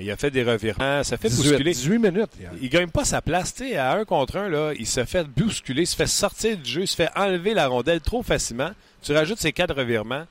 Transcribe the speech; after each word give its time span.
Il 0.00 0.10
a 0.10 0.16
fait 0.16 0.30
des 0.30 0.42
revirements, 0.42 1.02
ça 1.04 1.16
fait 1.16 1.28
18, 1.28 1.42
bousculer. 1.50 1.72
18 1.72 1.98
minutes. 1.98 2.30
hier. 2.38 2.50
Il 2.60 2.68
gagne 2.68 2.88
pas 2.88 3.04
sa 3.04 3.20
place, 3.22 3.54
à 3.76 3.94
un 3.94 4.04
contre 4.04 4.36
un, 4.36 4.48
là, 4.48 4.72
il 4.78 4.86
se 4.86 5.04
fait 5.04 5.24
bousculer, 5.26 5.82
il 5.82 5.86
se 5.86 5.96
fait 5.96 6.06
sortir 6.06 6.56
du 6.56 6.68
jeu, 6.70 6.80
il 6.82 6.86
se 6.88 6.96
fait 6.96 7.10
enlever 7.16 7.54
la 7.54 7.66
rondelle 7.66 8.00
trop 8.00 8.22
facilement. 8.22 8.70
Tu 9.02 9.12
rajoutes 9.12 9.38
ces 9.38 9.52
quatre 9.52 9.74
revirements, 9.74 10.24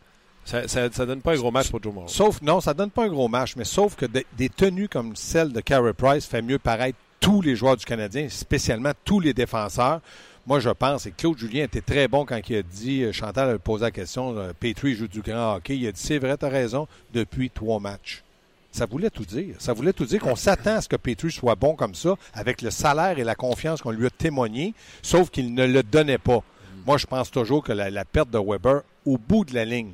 ça, 0.45 0.67
ça, 0.67 0.89
ça 0.91 1.05
donne 1.05 1.21
pas 1.21 1.33
un 1.33 1.37
gros 1.37 1.51
match 1.51 1.69
pour 1.69 1.81
Joe 1.83 1.93
Morrow. 1.93 2.07
Sauf, 2.07 2.41
non, 2.41 2.61
ça 2.61 2.73
donne 2.73 2.91
pas 2.91 3.03
un 3.03 3.09
gros 3.09 3.27
match, 3.27 3.55
mais 3.55 3.65
sauf 3.65 3.95
que 3.95 4.05
de- 4.05 4.23
des 4.37 4.49
tenues 4.49 4.87
comme 4.87 5.15
celle 5.15 5.51
de 5.51 5.59
Carey 5.61 5.93
Price 5.93 6.25
fait 6.25 6.41
mieux 6.41 6.59
paraître 6.59 6.97
tous 7.19 7.41
les 7.41 7.55
joueurs 7.55 7.75
du 7.77 7.85
Canadien, 7.85 8.27
spécialement 8.29 8.91
tous 9.03 9.19
les 9.19 9.33
défenseurs. 9.33 10.01
Moi, 10.45 10.61
je 10.61 10.69
pense, 10.69 11.05
et 11.05 11.11
Claude 11.11 11.37
Julien 11.37 11.63
était 11.65 11.81
très 11.81 12.07
bon 12.07 12.23
quand 12.25 12.39
il 12.49 12.55
a 12.55 12.61
dit, 12.61 13.03
euh, 13.03 13.11
Chantal 13.11 13.49
a 13.49 13.59
posé 13.59 13.83
la 13.83 13.91
question, 13.91 14.37
euh, 14.37 14.53
Petrie 14.57 14.95
joue 14.95 15.09
du 15.09 15.21
grand 15.21 15.55
hockey. 15.55 15.75
Il 15.75 15.85
a 15.87 15.91
dit, 15.91 15.99
c'est 16.01 16.19
vrai, 16.19 16.37
tu 16.37 16.45
as 16.45 16.49
raison, 16.49 16.87
depuis 17.13 17.49
trois 17.49 17.81
matchs. 17.81 18.23
Ça 18.71 18.85
voulait 18.85 19.09
tout 19.09 19.25
dire. 19.25 19.55
Ça 19.59 19.73
voulait 19.73 19.93
tout 19.93 20.05
dire 20.05 20.19
qu'on 20.21 20.35
s'attend 20.35 20.75
à 20.75 20.81
ce 20.81 20.89
que 20.89 20.95
Petrie 20.97 21.31
soit 21.31 21.55
bon 21.55 21.75
comme 21.75 21.95
ça, 21.95 22.15
avec 22.33 22.61
le 22.61 22.69
salaire 22.69 23.17
et 23.17 23.23
la 23.23 23.35
confiance 23.35 23.81
qu'on 23.81 23.91
lui 23.91 24.05
a 24.05 24.09
témoigné, 24.09 24.73
sauf 25.01 25.29
qu'il 25.29 25.53
ne 25.53 25.65
le 25.65 25.83
donnait 25.83 26.17
pas. 26.19 26.43
Moi, 26.85 26.97
je 26.97 27.05
pense 27.05 27.31
toujours 27.31 27.63
que 27.63 27.71
la, 27.71 28.05
perte 28.05 28.29
de 28.29 28.37
Weber, 28.39 28.81
au 29.05 29.17
bout 29.17 29.45
de 29.45 29.53
la 29.53 29.65
ligne, 29.65 29.93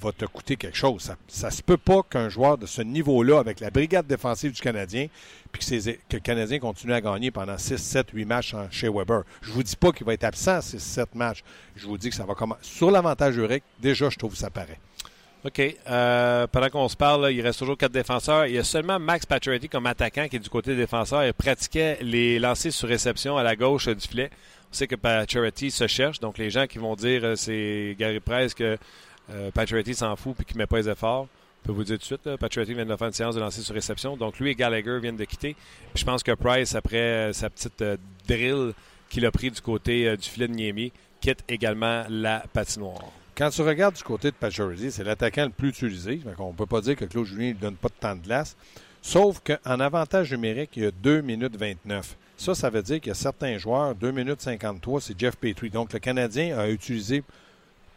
va 0.00 0.12
te 0.12 0.24
coûter 0.26 0.56
quelque 0.56 0.76
chose. 0.76 1.02
Ça, 1.02 1.16
ça 1.28 1.50
se 1.50 1.62
peut 1.62 1.78
pas 1.78 2.02
qu'un 2.02 2.28
joueur 2.28 2.58
de 2.58 2.66
ce 2.66 2.82
niveau-là, 2.82 3.38
avec 3.38 3.60
la 3.60 3.70
brigade 3.70 4.06
défensive 4.06 4.52
du 4.52 4.60
Canadien, 4.60 5.06
puis 5.52 5.60
que, 5.60 5.64
ces- 5.64 6.00
le 6.12 6.18
Canadien 6.18 6.58
continue 6.58 6.92
à 6.92 7.00
gagner 7.00 7.30
pendant 7.30 7.56
6, 7.56 7.78
7, 7.78 8.10
8 8.12 8.24
matchs 8.24 8.54
chez 8.70 8.88
Weber. 8.88 9.22
Je 9.40 9.52
vous 9.52 9.62
dis 9.62 9.76
pas 9.76 9.92
qu'il 9.92 10.04
va 10.04 10.12
être 10.12 10.24
absent 10.24 10.60
6, 10.60 10.80
7 10.80 11.14
matchs. 11.14 11.42
Je 11.76 11.86
vous 11.86 11.96
dis 11.96 12.10
que 12.10 12.16
ça 12.16 12.24
va 12.26 12.34
commencer. 12.34 12.60
Sur 12.62 12.90
l'avantage 12.90 13.36
Uric, 13.36 13.62
déjà, 13.80 14.10
je 14.10 14.18
trouve 14.18 14.32
que 14.32 14.38
ça 14.38 14.50
paraît. 14.50 14.78
OK. 15.44 15.60
Euh, 15.60 16.46
pendant 16.46 16.70
qu'on 16.70 16.88
se 16.88 16.96
parle, 16.96 17.30
il 17.30 17.42
reste 17.42 17.58
toujours 17.58 17.76
quatre 17.76 17.92
défenseurs. 17.92 18.46
Il 18.46 18.54
y 18.54 18.58
a 18.58 18.64
seulement 18.64 18.98
Max 18.98 19.26
Pacioretty 19.26 19.68
comme 19.68 19.86
attaquant 19.86 20.26
qui 20.26 20.36
est 20.36 20.40
du 20.40 20.48
côté 20.48 20.74
défenseur. 20.74 21.22
Il 21.24 21.34
pratiquait 21.34 21.98
les 22.00 22.38
lancers 22.38 22.72
sur 22.72 22.88
réception 22.88 23.36
à 23.36 23.42
la 23.42 23.54
gauche 23.54 23.88
du 23.88 24.08
filet. 24.08 24.30
On 24.72 24.74
sait 24.74 24.86
que 24.86 24.94
Pacioretty 24.96 25.70
se 25.70 25.86
cherche. 25.86 26.18
Donc, 26.18 26.38
les 26.38 26.48
gens 26.48 26.66
qui 26.66 26.78
vont 26.78 26.96
dire 26.96 27.20
euh, 27.24 27.36
c'est 27.36 27.94
Gary 27.98 28.20
Price 28.20 28.54
que 28.54 28.78
euh, 29.30 29.50
s'en 29.92 30.16
fout 30.16 30.34
et 30.40 30.44
qu'il 30.44 30.56
ne 30.56 30.62
met 30.62 30.66
pas 30.66 30.78
les 30.78 30.88
efforts. 30.88 31.28
Je 31.62 31.68
peux 31.68 31.72
vous 31.72 31.84
dire 31.84 31.96
tout 31.96 32.00
de 32.00 32.04
suite, 32.04 32.26
là, 32.26 32.36
vient 32.74 32.86
de 32.86 32.96
faire 32.96 33.06
une 33.06 33.12
séance 33.12 33.34
de 33.34 33.40
lancer 33.40 33.60
sur 33.60 33.74
réception. 33.74 34.16
Donc, 34.16 34.38
lui 34.38 34.50
et 34.50 34.54
Gallagher 34.54 34.98
viennent 34.98 35.16
de 35.16 35.24
quitter. 35.24 35.54
Puis 35.92 36.00
je 36.00 36.04
pense 36.06 36.22
que 36.22 36.32
Price, 36.32 36.74
après 36.74 36.96
euh, 36.96 37.32
sa 37.34 37.50
petite 37.50 37.84
drill 38.26 38.72
qu'il 39.10 39.26
a 39.26 39.30
pris 39.30 39.50
du 39.50 39.60
côté 39.60 40.16
du 40.16 40.28
filet 40.28 40.48
de 40.48 40.54
Niemi, 40.54 40.90
quitte 41.20 41.44
également 41.48 42.04
la 42.08 42.44
patinoire. 42.52 43.12
Quand 43.36 43.50
tu 43.50 43.62
regardes 43.62 43.96
du 43.96 44.02
côté 44.04 44.30
de 44.30 44.36
Pacioretty, 44.36 44.92
c'est 44.92 45.02
l'attaquant 45.02 45.44
le 45.44 45.50
plus 45.50 45.70
utilisé. 45.70 46.20
On 46.38 46.52
ne 46.52 46.56
peut 46.56 46.66
pas 46.66 46.80
dire 46.80 46.94
que 46.94 47.04
Claude 47.04 47.26
Julien 47.26 47.48
ne 47.48 47.54
donne 47.54 47.74
pas 47.74 47.88
de 47.88 47.94
temps 47.94 48.14
de 48.14 48.20
glace. 48.20 48.56
Sauf 49.02 49.40
qu'en 49.40 49.80
avantage 49.80 50.30
numérique, 50.30 50.70
il 50.76 50.84
y 50.84 50.86
a 50.86 50.92
2 50.92 51.20
minutes 51.20 51.56
29. 51.56 52.16
Ça, 52.36 52.54
ça 52.54 52.70
veut 52.70 52.82
dire 52.82 53.00
qu'il 53.00 53.08
y 53.08 53.10
a 53.10 53.14
certains 53.14 53.58
joueurs, 53.58 53.96
2 53.96 54.12
minutes 54.12 54.40
53, 54.40 55.00
c'est 55.00 55.18
Jeff 55.18 55.34
Petrie. 55.34 55.68
Donc, 55.68 55.92
le 55.92 55.98
Canadien 55.98 56.56
a 56.56 56.68
utilisé 56.68 57.24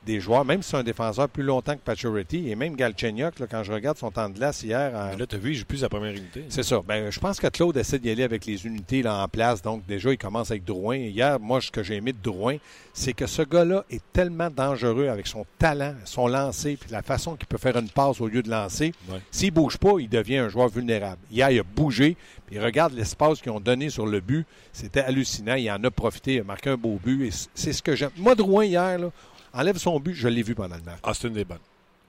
des 0.07 0.19
joueurs, 0.19 0.43
même 0.45 0.63
si 0.63 0.71
c'est 0.71 0.77
un 0.77 0.83
défenseur 0.83 1.29
plus 1.29 1.43
longtemps 1.43 1.73
que 1.73 1.81
Pacioretty, 1.81 2.49
et 2.49 2.55
même 2.55 2.75
Galchenyuk, 2.75 3.37
là, 3.39 3.45
quand 3.49 3.61
je 3.63 3.71
regarde 3.71 3.97
son 3.97 4.09
temps 4.09 4.27
de 4.29 4.33
glace 4.35 4.63
hier, 4.63 4.91
en- 4.95 5.09
Mais 5.11 5.17
là, 5.17 5.27
tu 5.27 5.35
as 5.35 5.39
vu, 5.39 5.51
il 5.51 5.55
joue 5.55 5.65
plus 5.65 5.77
sa 5.79 5.89
première 5.89 6.11
unité. 6.13 6.45
c'est 6.49 6.63
ça. 6.63 6.81
Ben, 6.87 7.11
je 7.11 7.19
pense 7.19 7.39
que 7.39 7.47
Claude 7.47 7.77
essaie 7.77 7.99
d'y 7.99 8.09
aller 8.09 8.23
avec 8.23 8.45
les 8.45 8.65
unités 8.65 9.03
là, 9.03 9.21
en 9.23 9.27
place. 9.27 9.61
Donc, 9.61 9.85
déjà, 9.85 10.11
il 10.11 10.17
commence 10.17 10.49
avec 10.49 10.63
Drouin. 10.63 10.95
Hier, 10.97 11.39
moi, 11.39 11.61
ce 11.61 11.69
que 11.69 11.83
j'ai 11.83 11.95
aimé 11.95 12.13
de 12.13 12.17
Drouin, 12.23 12.57
c'est 12.93 13.13
que 13.13 13.27
ce 13.27 13.41
gars-là 13.43 13.83
est 13.91 14.01
tellement 14.13 14.49
dangereux 14.49 15.07
avec 15.09 15.27
son 15.27 15.45
talent, 15.59 15.93
son 16.05 16.27
lancer, 16.27 16.77
puis 16.79 16.89
la 16.91 17.03
façon 17.03 17.35
qu'il 17.35 17.45
peut 17.47 17.57
faire 17.59 17.77
une 17.77 17.89
passe 17.89 18.19
au 18.21 18.27
lieu 18.27 18.41
de 18.41 18.49
lancer. 18.49 18.93
Ouais. 19.09 19.19
S'il 19.29 19.51
bouge 19.51 19.77
pas, 19.77 19.93
il 19.99 20.09
devient 20.09 20.37
un 20.37 20.49
joueur 20.49 20.69
vulnérable. 20.69 21.19
Hier, 21.29 21.51
il 21.51 21.59
a 21.59 21.63
bougé, 21.63 22.15
puis 22.47 22.57
regarde 22.59 22.93
l'espace 22.93 23.41
qu'ils 23.41 23.51
ont 23.51 23.59
donné 23.59 23.89
sur 23.89 24.07
le 24.07 24.19
but. 24.21 24.45
C'était 24.71 25.01
hallucinant. 25.01 25.55
Il 25.55 25.69
en 25.69 25.83
a 25.83 25.91
profité. 25.91 26.35
Il 26.35 26.39
a 26.39 26.43
marqué 26.43 26.69
un 26.69 26.77
beau 26.77 26.97
but. 27.03 27.25
Et 27.27 27.31
c'est 27.53 27.73
ce 27.73 27.81
que 27.83 27.95
j'aime. 27.95 28.11
Moi, 28.17 28.33
Drouin, 28.35 28.63
hier, 28.65 28.97
là, 28.97 29.11
enlève 29.53 29.77
son 29.77 29.99
but. 29.99 30.13
Je 30.13 30.27
l'ai 30.27 30.43
vu 30.43 30.55
pendant 30.55 30.75
le 30.75 30.81
match. 30.83 30.99
Ah, 31.03 31.11
c'est 31.13 31.27
une 31.27 31.33
des 31.33 31.45
bonnes. 31.45 31.57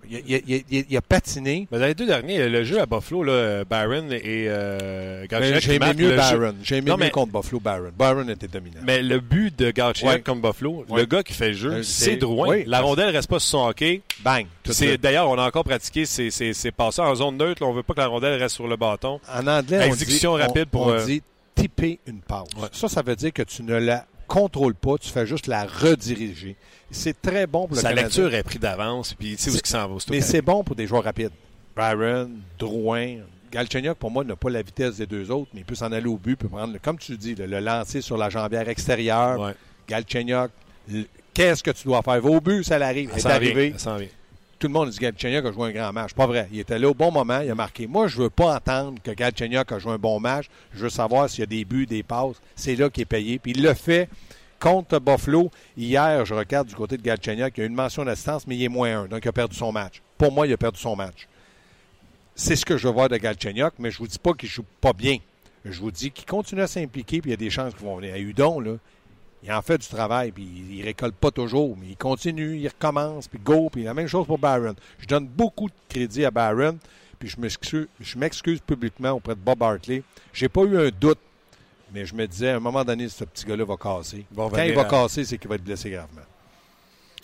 Il, 0.09 0.15
a- 0.17 0.39
il 0.47 0.65
il 0.89 1.01
patiné. 1.03 1.67
Mais 1.73 1.79
dans 1.81 1.87
les 1.87 1.95
deux 1.95 2.07
derniers, 2.07 2.49
le 2.49 2.63
jeu 2.63 2.81
à 2.81 2.87
Buffalo, 2.87 3.25
là, 3.25 3.65
Barron 3.65 4.09
et 4.13 4.45
euh, 4.49 5.27
J'ai 5.59 5.75
aimé 5.75 5.93
mieux. 5.97 6.15
Barron. 6.15 6.55
J'ai 6.63 6.77
aimé 6.77 6.89
Non, 6.91 6.97
mieux 6.97 7.07
mais- 7.07 7.11
contre 7.11 7.33
Buffalo 7.33 7.59
Barron. 7.59 7.91
Barron 7.99 8.29
était 8.29 8.47
dominant. 8.47 8.79
Mais 8.85 9.03
le 9.03 9.19
but 9.19 9.59
de 9.59 9.73
Galchenyuk 9.73 10.15
Ouais. 10.15 10.21
comme 10.23 10.41
Buffalo, 10.41 10.85
Ouais. 10.89 11.01
le 11.01 11.07
gars 11.07 11.25
qui 11.25 11.33
fait 11.33 11.49
le 11.49 11.55
jeu, 11.55 11.73
Euh, 11.73 11.83
c'est 11.83 12.17
Drouin. 12.17 12.49
oui. 12.49 12.65
La 12.69 12.81
rondelle 12.81 13.11
reste 13.11 13.29
pas 13.29 13.41
sur 13.41 13.59
son 13.59 13.67
hockey. 13.69 14.03
Bang! 14.23 14.47
D'ailleurs, 15.03 15.29
on 15.29 15.37
a 15.37 15.45
encore 15.49 15.65
pratiqué 15.65 16.07
ces, 16.07 16.31
ces, 16.31 16.53
en 17.03 17.15
zone 17.17 17.37
neutre. 17.37 17.61
là. 17.63 17.69
on 17.69 17.73
veut 17.75 17.83
pas 17.83 17.95
que 17.95 18.01
la 18.01 18.07
rondelle 18.07 18.41
reste 18.41 18.55
sur 18.55 18.69
le 18.69 18.77
bâton. 18.77 19.21
En 19.29 19.47
anglais, 19.49 19.89
on 19.91 19.95
dit, 19.97 20.05
rapide 20.27 20.65
on- 20.67 20.71
pour, 20.71 20.87
On 20.87 20.91
euh, 20.93 21.05
dit 21.05 21.23
tipper 21.57 21.99
une 22.07 22.21
passe. 22.21 22.47
Ouais. 22.57 22.69
Ça, 22.71 22.89
ça 22.89 23.03
veut 23.03 23.17
dire 23.17 23.33
que 23.33 23.43
tu 23.43 23.65
ne 23.65 23.75
la 23.77 24.07
contrôles 24.29 24.75
pas, 24.77 24.97
tu 24.99 25.09
fais 25.09 25.27
juste 25.27 25.49
la 25.49 25.65
rediriger. 25.65 26.55
C'est 26.91 27.21
très 27.21 27.47
bon 27.49 27.67
pour 27.67 27.75
le 27.75 27.83
Sa 27.83 27.89
Canadien. 27.89 28.05
lecture 28.05 28.35
est 28.35 28.43
prise 28.45 28.61
d'avance, 28.61 29.15
puis 29.15 29.35
tu 29.37 29.43
sais 29.43 29.51
où 29.51 29.61
s'en 29.65 29.89
va. 29.89 29.97
Mais 30.11 30.21
c'est 30.21 30.43
bon 30.43 30.63
pour 30.63 30.77
des 30.77 30.87
joueurs 30.87 31.03
rapides. 31.03 31.33
Byron, 31.77 32.31
Drouin, 32.59 33.17
Galchenyuk, 33.51 33.97
pour 33.99 34.11
moi, 34.11 34.23
n'a 34.25 34.37
pas 34.37 34.51
la 34.51 34.63
vitesse 34.63 34.97
des 34.99 35.07
deux 35.07 35.31
autres, 35.31 35.51
mais 35.55 35.61
il 35.61 35.65
peut 35.65 35.75
s'en 35.75 35.91
aller 35.91 36.07
au 36.07 36.17
but, 36.17 36.37
peut 36.37 36.49
prendre, 36.49 36.77
comme 36.83 36.99
tu 36.99 37.17
dis, 37.17 37.35
le, 37.35 37.47
le 37.47 37.59
lancer 37.61 38.01
sur 38.01 38.17
la 38.17 38.31
jambière 38.31 38.69
extérieure. 38.69 39.41
Ouais. 39.41 39.55
Galchenyuk, 39.89 40.51
qu'est-ce 41.35 41.63
que 41.63 41.71
tu 41.71 41.85
dois 41.85 42.03
faire? 42.03 42.21
Va 42.21 42.29
au 42.31 42.41
but, 42.41 42.63
ça 42.65 42.79
l'arrive. 42.79 43.11
Elle 43.13 43.19
est 43.59 43.79
s'en 43.79 43.97
Tout 44.59 44.67
le 44.67 44.73
monde 44.73 44.91
dit 44.91 44.99
que 44.99 45.05
Galchenyuk 45.05 45.45
a 45.45 45.53
joué 45.53 45.69
un 45.69 45.73
grand 45.73 45.93
match. 45.93 46.15
Pas 46.15 46.27
vrai. 46.27 46.49
Il 46.51 46.59
était 46.59 46.81
là 46.81 46.89
au 46.89 46.95
bon 46.95 47.13
moment, 47.13 47.41
il 47.41 47.51
a 47.51 47.55
marqué. 47.55 47.87
Moi, 47.87 48.09
je 48.09 48.17
veux 48.23 48.31
pas 48.31 48.57
entendre 48.57 49.01
que 49.01 49.13
Galchenyuk 49.13 49.71
a 49.71 49.79
joué 49.79 49.93
un 49.93 49.99
bon 49.99 50.19
match. 50.19 50.47
Je 50.75 50.81
veux 50.81 50.91
savoir 50.91 51.31
s'il 51.31 51.41
y 51.41 51.43
a 51.45 51.47
des 51.47 51.65
buts, 51.65 51.87
des 51.87 52.03
passes. 52.03 52.41
C'est 52.57 52.75
là 52.75 52.91
qu'il 52.91 53.03
est 53.03 53.07
payé. 53.07 53.39
Puis 53.39 53.53
il 53.53 53.63
le 53.63 53.73
fait 53.75 54.09
contre 54.59 54.99
Buffalo. 54.99 55.51
Hier, 55.77 56.25
je 56.25 56.35
regarde 56.35 56.67
du 56.67 56.75
côté 56.75 56.97
de 56.97 57.03
Galchenyuk, 57.03 57.53
il 57.57 57.61
y 57.61 57.63
a 57.63 57.67
une 57.67 57.75
mention 57.75 58.05
d'assistance, 58.05 58.49
mais 58.49 58.57
il 58.57 58.65
est 58.65 58.69
moins 58.69 59.03
un. 59.03 59.07
Donc, 59.07 59.25
il 59.25 59.29
a 59.29 59.33
perdu 59.33 59.57
son 59.57 59.71
match. 59.71 60.03
Pour 60.17 60.33
moi, 60.33 60.47
il 60.47 60.53
a 60.53 60.57
perdu 60.57 60.81
son 60.81 60.97
match. 60.97 61.29
C'est 62.35 62.57
ce 62.57 62.67
que 62.67 62.77
je 62.77 62.89
veux 62.89 62.95
voir 62.95 63.09
de 63.09 63.17
Galchenyuk, 63.17 63.75
mais 63.79 63.93
je 63.93 63.99
vous 63.99 64.09
dis 64.09 64.19
pas 64.19 64.33
qu'il 64.33 64.49
joue 64.49 64.65
pas 64.81 64.93
bien. 64.93 65.19
Je 65.65 65.81
vous 65.81 65.93
dis 65.93 66.11
qu'il 66.11 66.27
continue 66.27 66.63
à 66.63 66.67
s'impliquer, 66.67 67.21
puis 67.21 67.31
il 67.31 67.33
y 67.33 67.35
a 67.35 67.37
des 67.37 67.51
chances 67.51 67.75
qui 67.75 67.85
vont 67.85 67.97
venir. 67.97 68.15
À 68.15 68.19
Udon, 68.19 68.59
là, 68.59 68.77
il 69.43 69.53
en 69.53 69.63
fait 69.63 69.79
du 69.79 69.87
travail, 69.87 70.33
puis 70.33 70.43
il, 70.45 70.77
il 70.77 70.83
récolte 70.85 71.15
pas 71.15 71.31
toujours, 71.31 71.77
mais 71.77 71.87
il 71.91 71.97
continue, 71.97 72.57
il 72.59 72.69
recommence, 72.69 73.29
puis 73.29 73.39
go, 73.39 73.69
puis 73.71 73.85
la 73.85 73.95
même 73.95 74.09
chose 74.09 74.27
pour 74.27 74.39
Barron. 74.39 74.75
Je 74.99 75.07
donne 75.07 75.27
beaucoup 75.27 75.69
de 75.69 75.75
crédit 75.89 76.25
à 76.25 76.31
Barron, 76.31 76.79
puis 77.19 77.29
je 77.29 77.39
m'excuse, 78.19 78.61
publiquement 78.67 79.11
auprès 79.13 79.35
de 79.35 79.41
Bob 79.41 79.63
Hartley. 79.63 80.03
J'ai 80.33 80.49
pas 80.49 80.63
eu 80.63 80.79
un 80.79 80.91
doute, 80.91 81.19
mais 81.93 82.05
je 82.05 82.15
me 82.15 82.27
disais, 82.27 82.51
à 82.51 82.57
un 82.57 82.61
moment 82.61 82.85
donné, 82.85 83.09
ce 83.09 83.25
petit 83.25 83.45
gars-là 83.47 83.65
va 83.65 83.77
casser. 83.77 84.25
Il 84.31 84.37
Quand 84.37 84.63
il 84.63 84.75
va 84.75 84.83
à- 84.83 84.85
casser, 84.85 85.25
c'est 85.25 85.39
qu'il 85.39 85.49
va 85.49 85.55
être 85.57 85.65
blessé 85.65 85.91
gravement. 85.91 86.23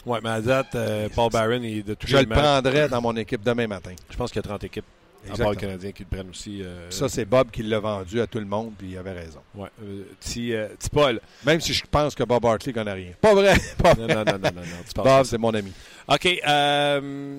Ouais, 0.07 0.21
mais 0.23 0.31
à 0.31 0.41
date, 0.41 0.75
euh, 0.75 1.09
Paul 1.15 1.31
Barron 1.31 1.63
est 1.63 1.83
de 1.83 1.97
Je 2.05 2.17
le 2.19 2.27
matchs. 2.27 2.39
prendrai 2.39 2.89
dans 2.89 3.01
mon 3.01 3.17
équipe 3.17 3.43
demain 3.43 3.67
matin. 3.67 3.93
Je 4.11 4.17
pense 4.17 4.31
qu'il 4.31 4.37
y 4.43 4.45
a 4.45 4.49
30 4.49 4.63
équipes, 4.65 4.85
à 5.25 5.37
part 5.37 5.49
Exactement. 5.49 5.51
le 5.51 5.57
Canadien, 5.57 5.93
qui 5.93 6.03
le 6.05 6.09
prennent 6.17 6.31
aussi. 6.31 6.63
euh, 6.63 6.91
Ça, 6.91 7.09
c'est 7.09 7.25
Bob 7.25 7.51
qui 7.51 7.63
l'a 7.63 7.79
vendu 7.81 8.21
à 8.21 8.27
tout 8.27 8.39
le 8.39 8.45
monde, 8.45 8.73
puis 8.79 8.89
il 8.93 8.99
avait 8.99 9.13
raison. 9.13 9.41
ouais, 9.55 9.69
euh, 9.83 10.03
petit, 10.21 10.55
euh, 10.55 10.69
petit 10.79 10.91
Paul. 10.91 11.21
Même 11.47 11.61
si 11.61 11.73
je 11.73 11.83
pense 11.91 12.15
que 12.15 12.23
Bob 12.25 12.45
Hartley 12.47 12.73
connaît 12.73 12.93
rien. 12.93 13.11
Pas 13.21 13.35
vrai! 13.35 13.55
Pas 13.83 13.95
Non, 13.95 14.05
vrai. 14.07 14.15
non, 14.17 14.25
non, 14.25 14.33
non, 14.39 14.51
non, 14.55 14.61
non, 14.63 15.03
Bob, 15.05 15.25
c'est 15.25 15.39
mon 15.39 15.53
ami. 15.55 15.73
OK. 16.09 16.25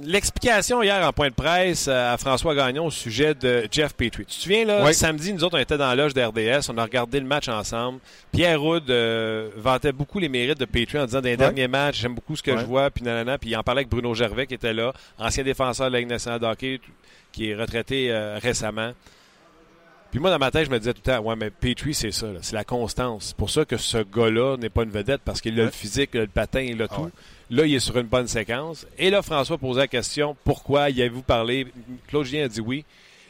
L'explication 0.03 0.81
hier 0.83 1.05
en 1.07 1.13
point 1.13 1.29
de 1.29 1.33
presse 1.35 1.87
à 1.87 2.17
François 2.17 2.55
Gagnon 2.55 2.87
au 2.87 2.91
sujet 2.91 3.33
de 3.35 3.67
Jeff 3.71 3.93
Petrie. 3.93 4.25
Tu 4.25 4.35
te 4.37 4.41
souviens, 4.41 4.65
là, 4.65 4.83
Oui. 4.85 4.93
samedi, 4.93 5.33
nous 5.33 5.43
autres, 5.43 5.57
on 5.57 5.61
était 5.61 5.77
dans 5.77 5.87
la 5.87 5.95
loge 5.95 6.13
d'RDS, 6.13 6.69
on 6.69 6.77
a 6.77 6.83
regardé 6.83 7.19
le 7.19 7.25
match 7.25 7.47
ensemble. 7.47 7.99
Pierre 8.31 8.63
Houd 8.63 8.89
vantait 9.57 9.91
beaucoup 9.91 10.19
les 10.19 10.29
mérites 10.29 10.59
de 10.59 10.65
Petrie 10.65 10.99
en 10.99 11.05
disant 11.05 11.21
dans 11.21 11.25
les 11.29 11.37
derniers 11.37 11.67
matchs, 11.67 11.99
j'aime 12.01 12.15
beaucoup 12.15 12.35
ce 12.35 12.43
que 12.43 12.57
je 12.57 12.65
vois, 12.65 12.89
puis 12.89 13.03
nanana, 13.03 13.37
puis 13.37 13.49
il 13.51 13.55
en 13.55 13.63
parlait 13.63 13.79
avec 13.79 13.89
Bruno 13.89 14.13
Gervais 14.13 14.47
qui 14.47 14.53
était 14.55 14.73
là, 14.73 14.93
ancien 15.17 15.43
défenseur 15.43 15.87
de 15.87 15.93
la 15.93 15.99
Ligue 15.99 16.09
nationale 16.09 16.39
de 16.39 16.45
hockey, 16.45 16.79
qui 17.35 17.49
est 17.49 17.55
retraité 17.55 18.11
euh, 18.11 18.39
récemment. 18.41 18.93
Puis 20.11 20.19
moi, 20.19 20.29
dans 20.31 20.39
ma 20.39 20.49
tête, 20.51 20.65
je 20.65 20.71
me 20.71 20.77
disais 20.79 20.93
tout 20.93 21.01
le 21.05 21.11
temps, 21.11 21.19
ouais, 21.23 21.35
mais 21.35 21.49
Petrie, 21.49 21.93
c'est 21.93 22.11
ça, 22.11 22.27
là, 22.27 22.39
c'est 22.41 22.55
la 22.55 22.63
constance. 22.63 23.25
C'est 23.27 23.35
pour 23.37 23.49
ça 23.49 23.65
que 23.65 23.75
ce 23.75 23.97
gars-là 23.97 24.55
n'est 24.57 24.69
pas 24.69 24.83
une 24.83 24.89
vedette, 24.89 25.21
parce 25.25 25.41
qu'il 25.41 25.53
a 25.55 25.63
Ouais. 25.63 25.65
le 25.65 25.71
physique, 25.71 26.11
il 26.13 26.19
a 26.19 26.21
le 26.21 26.27
patin, 26.27 26.61
il 26.61 26.81
a 26.81 26.85
Ah 26.89 26.95
tout. 26.95 27.01
ouais. 27.01 27.09
Là, 27.51 27.65
il 27.65 27.75
est 27.75 27.79
sur 27.79 27.97
une 27.97 28.07
bonne 28.07 28.27
séquence. 28.27 28.87
Et 28.97 29.09
là, 29.09 29.21
François 29.21 29.57
posait 29.57 29.81
la 29.81 29.87
question 29.87 30.35
pourquoi 30.45 30.89
y 30.89 31.01
avez-vous 31.01 31.21
parlé? 31.21 31.67
Claude 32.07 32.25
Julien 32.25 32.45
a 32.45 32.47
dit 32.47 32.61
oui. 32.61 32.85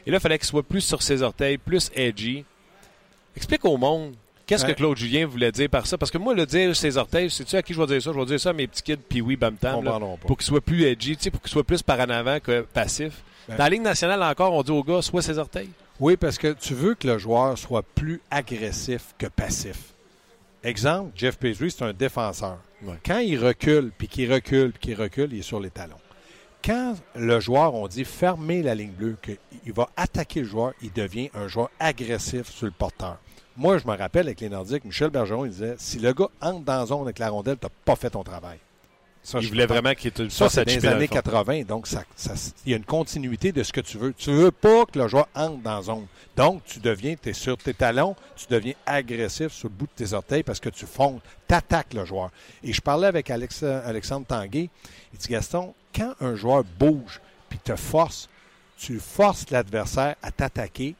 Et 0.06 0.10
là, 0.10 0.18
il 0.18 0.20
fallait 0.20 0.38
qu'il 0.38 0.46
soit 0.46 0.62
plus 0.62 0.80
sur 0.80 1.02
ses 1.02 1.22
orteils, 1.22 1.58
plus 1.58 1.90
edgy. 1.94 2.44
Explique 3.36 3.64
au 3.64 3.76
monde 3.76 4.14
qu'est-ce 4.46 4.64
Ouais. 4.64 4.72
que 4.72 4.76
Claude 4.78 4.96
Julien 4.96 5.26
voulait 5.26 5.50
dire 5.52 5.68
par 5.68 5.86
ça? 5.88 5.98
Parce 5.98 6.10
que 6.12 6.18
moi, 6.18 6.32
le 6.34 6.46
dire 6.46 6.74
ses 6.76 6.96
orteils, 6.96 7.28
sais-tu 7.30 7.56
à 7.56 7.62
qui 7.62 7.74
je 7.74 7.80
vais 7.80 7.86
dire 7.88 8.00
ça? 8.00 8.12
Je 8.12 8.18
vais 8.18 8.24
dire 8.26 8.40
ça 8.40 8.50
à 8.50 8.52
mes 8.52 8.68
petits 8.68 8.82
kids, 8.84 8.96
puis 9.08 9.20
oui, 9.20 9.34
bam 9.36 9.56
tam, 9.56 9.82
là, 9.84 9.98
pour 10.24 10.36
qu'il 10.38 10.46
soit 10.46 10.60
plus 10.60 10.84
edgy, 10.84 11.16
pour 11.30 11.42
qu'il 11.42 11.50
soit 11.50 11.64
plus 11.64 11.82
par 11.82 11.98
en 12.00 12.08
avant 12.08 12.38
que 12.38 12.60
passif. 12.72 13.12
Dans 13.48 13.56
la 13.56 13.68
Ligue 13.68 13.82
nationale, 13.82 14.22
encore, 14.22 14.52
on 14.52 14.62
dit 14.62 14.70
aux 14.72 14.82
gars 14.82 15.02
soit 15.02 15.22
ses 15.22 15.38
orteils. 15.38 15.70
Oui, 16.00 16.16
parce 16.16 16.36
que 16.36 16.52
tu 16.52 16.74
veux 16.74 16.94
que 16.94 17.06
le 17.06 17.18
joueur 17.18 17.56
soit 17.56 17.82
plus 17.82 18.20
agressif 18.30 19.14
que 19.18 19.26
passif. 19.26 19.92
Exemple, 20.64 21.12
Jeff 21.14 21.38
Petrie, 21.38 21.70
c'est 21.70 21.84
un 21.84 21.92
défenseur. 21.92 22.58
Ouais. 22.82 22.96
Quand 23.04 23.18
il 23.18 23.38
recule, 23.38 23.92
puis 23.96 24.08
qu'il 24.08 24.32
recule, 24.32 24.72
puis 24.72 24.80
qu'il 24.80 25.00
recule, 25.00 25.32
il 25.32 25.38
est 25.38 25.42
sur 25.42 25.60
les 25.60 25.70
talons. 25.70 25.96
quand 26.64 26.96
le 27.14 27.38
joueur, 27.38 27.74
on 27.74 27.86
dit 27.86 28.04
fermer 28.04 28.62
la 28.62 28.74
ligne 28.74 28.90
bleue, 28.90 29.16
qu'il 29.22 29.72
va 29.72 29.88
attaquer 29.96 30.40
le 30.40 30.46
joueur, 30.46 30.72
il 30.82 30.92
devient 30.92 31.30
un 31.34 31.46
joueur 31.46 31.70
agressif 31.78 32.50
sur 32.50 32.66
le 32.66 32.72
porteur. 32.72 33.18
Moi, 33.56 33.78
je 33.78 33.86
me 33.86 33.96
rappelle 33.96 34.26
avec 34.26 34.40
les 34.40 34.48
Nordiques, 34.48 34.84
Michel 34.84 35.10
Bergeron, 35.10 35.44
il 35.44 35.52
disait 35.52 35.76
si 35.78 35.98
le 35.98 36.12
gars 36.12 36.28
entre 36.40 36.64
dans 36.64 36.78
la 36.78 36.86
zone 36.86 37.02
avec 37.02 37.18
la 37.20 37.30
rondelle, 37.30 37.56
tu 37.58 37.66
n'as 37.66 37.72
pas 37.84 37.96
fait 37.96 38.10
ton 38.10 38.22
travail. 38.24 38.58
Ça, 39.26 39.40
il 39.40 39.48
voulait 39.48 39.66
vraiment 39.66 39.92
qu'il 39.94 40.12
te 40.12 40.28
Ça, 40.28 40.48
c'est 40.48 40.64
dans 40.64 40.72
les 40.72 40.86
années 40.86 41.08
80. 41.08 41.62
Donc, 41.62 41.88
ça, 41.88 42.04
il 42.64 42.70
y 42.70 42.74
a 42.74 42.76
une 42.76 42.84
continuité 42.84 43.50
de 43.50 43.64
ce 43.64 43.72
que 43.72 43.80
tu 43.80 43.98
veux. 43.98 44.12
Tu 44.12 44.30
veux 44.30 44.52
pas 44.52 44.86
que 44.86 45.00
le 45.00 45.08
joueur 45.08 45.26
entre 45.34 45.60
dans 45.62 45.74
la 45.74 45.82
zone. 45.82 46.06
Donc, 46.36 46.62
tu 46.64 46.78
deviens, 46.78 47.16
tu 47.20 47.30
es 47.30 47.32
sur 47.32 47.56
tes 47.56 47.74
talons, 47.74 48.14
tu 48.36 48.46
deviens 48.48 48.74
agressif 48.86 49.52
sur 49.52 49.68
le 49.68 49.74
bout 49.74 49.86
de 49.86 50.04
tes 50.04 50.12
orteils 50.12 50.44
parce 50.44 50.60
que 50.60 50.68
tu 50.68 50.86
fondes, 50.86 51.18
tu 51.48 51.54
attaques 51.56 51.92
le 51.92 52.04
joueur. 52.04 52.30
Et 52.62 52.72
je 52.72 52.80
parlais 52.80 53.08
avec 53.08 53.28
Alexandre 53.28 54.26
Tanguay. 54.28 54.70
Il 55.12 55.18
dit 55.18 55.26
Gaston, 55.26 55.74
quand 55.92 56.14
un 56.20 56.36
joueur 56.36 56.62
bouge 56.78 57.20
puis 57.48 57.58
te 57.58 57.74
force, 57.74 58.28
tu 58.78 59.00
forces 59.00 59.50
l'adversaire 59.50 60.14
à 60.22 60.30
t'attaquer. 60.30 60.94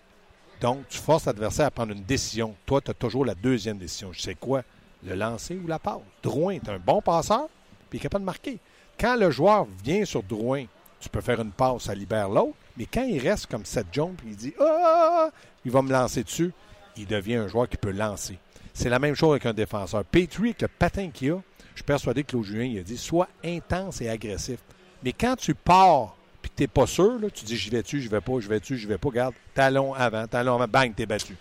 Donc, 0.61 0.81
tu 0.89 0.99
forces 0.99 1.27
l'adversaire 1.27 1.67
à 1.67 1.71
prendre 1.71 1.93
une 1.93 2.03
décision. 2.03 2.57
Toi, 2.67 2.81
tu 2.81 2.91
as 2.91 2.95
toujours 2.95 3.25
la 3.25 3.37
deuxième 3.37 3.79
décision. 3.79 4.13
Je 4.13 4.21
sais 4.21 4.35
quoi? 4.35 4.65
Le 5.05 5.15
lancer 5.15 5.55
ou 5.63 5.69
la 5.69 5.79
passe? 5.79 6.01
Drouin 6.25 6.55
est 6.55 6.69
un 6.69 6.81
bon 6.81 7.01
passeur 7.01 7.49
il 7.97 7.99
est 7.99 8.03
capable 8.03 8.25
de 8.25 8.27
marquer. 8.27 8.59
Quand 9.01 9.17
le 9.17 9.31
joueur 9.31 9.67
vient 9.83 10.05
sur 10.05 10.23
Drouin, 10.23 10.67
tu 11.01 11.09
peux 11.09 11.23
faire 11.23 11.41
une 11.41 11.51
passe, 11.51 11.85
ça 11.85 11.95
libère 11.95 12.29
l'autre, 12.29 12.55
mais 12.77 12.87
quand 12.87 13.05
il 13.05 13.19
reste 13.19 13.47
comme 13.47 13.63
Jones, 13.91 14.15
puis 14.17 14.29
il 14.31 14.37
dit 14.37 14.55
Ah, 14.61 15.31
il 15.65 15.71
va 15.71 15.81
me 15.81 15.91
lancer 15.91 16.23
dessus, 16.23 16.53
il 16.97 17.07
devient 17.07 17.37
un 17.37 17.49
joueur 17.49 17.69
qui 17.69 17.79
peut 17.79 17.91
lancer. 17.91 18.39
C'est 18.75 18.91
la 18.91 18.99
même 18.99 19.15
chose 19.15 19.31
avec 19.31 19.47
un 19.47 19.55
défenseur. 19.55 20.05
Petrie, 20.05 20.49
avec 20.51 20.63
le 20.63 20.69
patin 20.69 21.11
qu'il 21.11 21.33
a, 21.33 21.43
je 21.73 21.79
suis 21.79 21.85
persuadé 21.85 22.23
que 22.23 22.31
Claude 22.31 22.45
Julien 22.45 22.65
il 22.65 22.79
a 22.79 22.83
dit 22.83 22.99
sois 22.99 23.29
intense 23.43 24.03
et 24.03 24.11
agressif. 24.11 24.59
Mais 25.03 25.13
quand 25.13 25.37
tu 25.37 25.55
pars 25.55 26.15
puis 26.43 26.51
que 26.51 26.57
tu 26.57 26.63
n'es 26.63 26.69
pas 26.69 26.87
sûr, 26.87 27.19
là, 27.19 27.31
tu 27.31 27.45
dis 27.47 27.57
j'y 27.57 27.71
vais-tu, 27.71 28.01
je 28.03 28.11
vais 28.11 28.21
pas, 28.21 28.41
je 28.41 28.49
vais-tu, 28.49 28.77
je 28.77 28.87
vais 28.87 28.99
pas, 28.99 29.11
garde, 29.11 29.35
talon 29.55 29.95
avant, 29.95 30.27
talon 30.27 30.55
avant, 30.57 30.69
bang, 30.69 30.95
t'es 30.95 31.07
battu. 31.07 31.35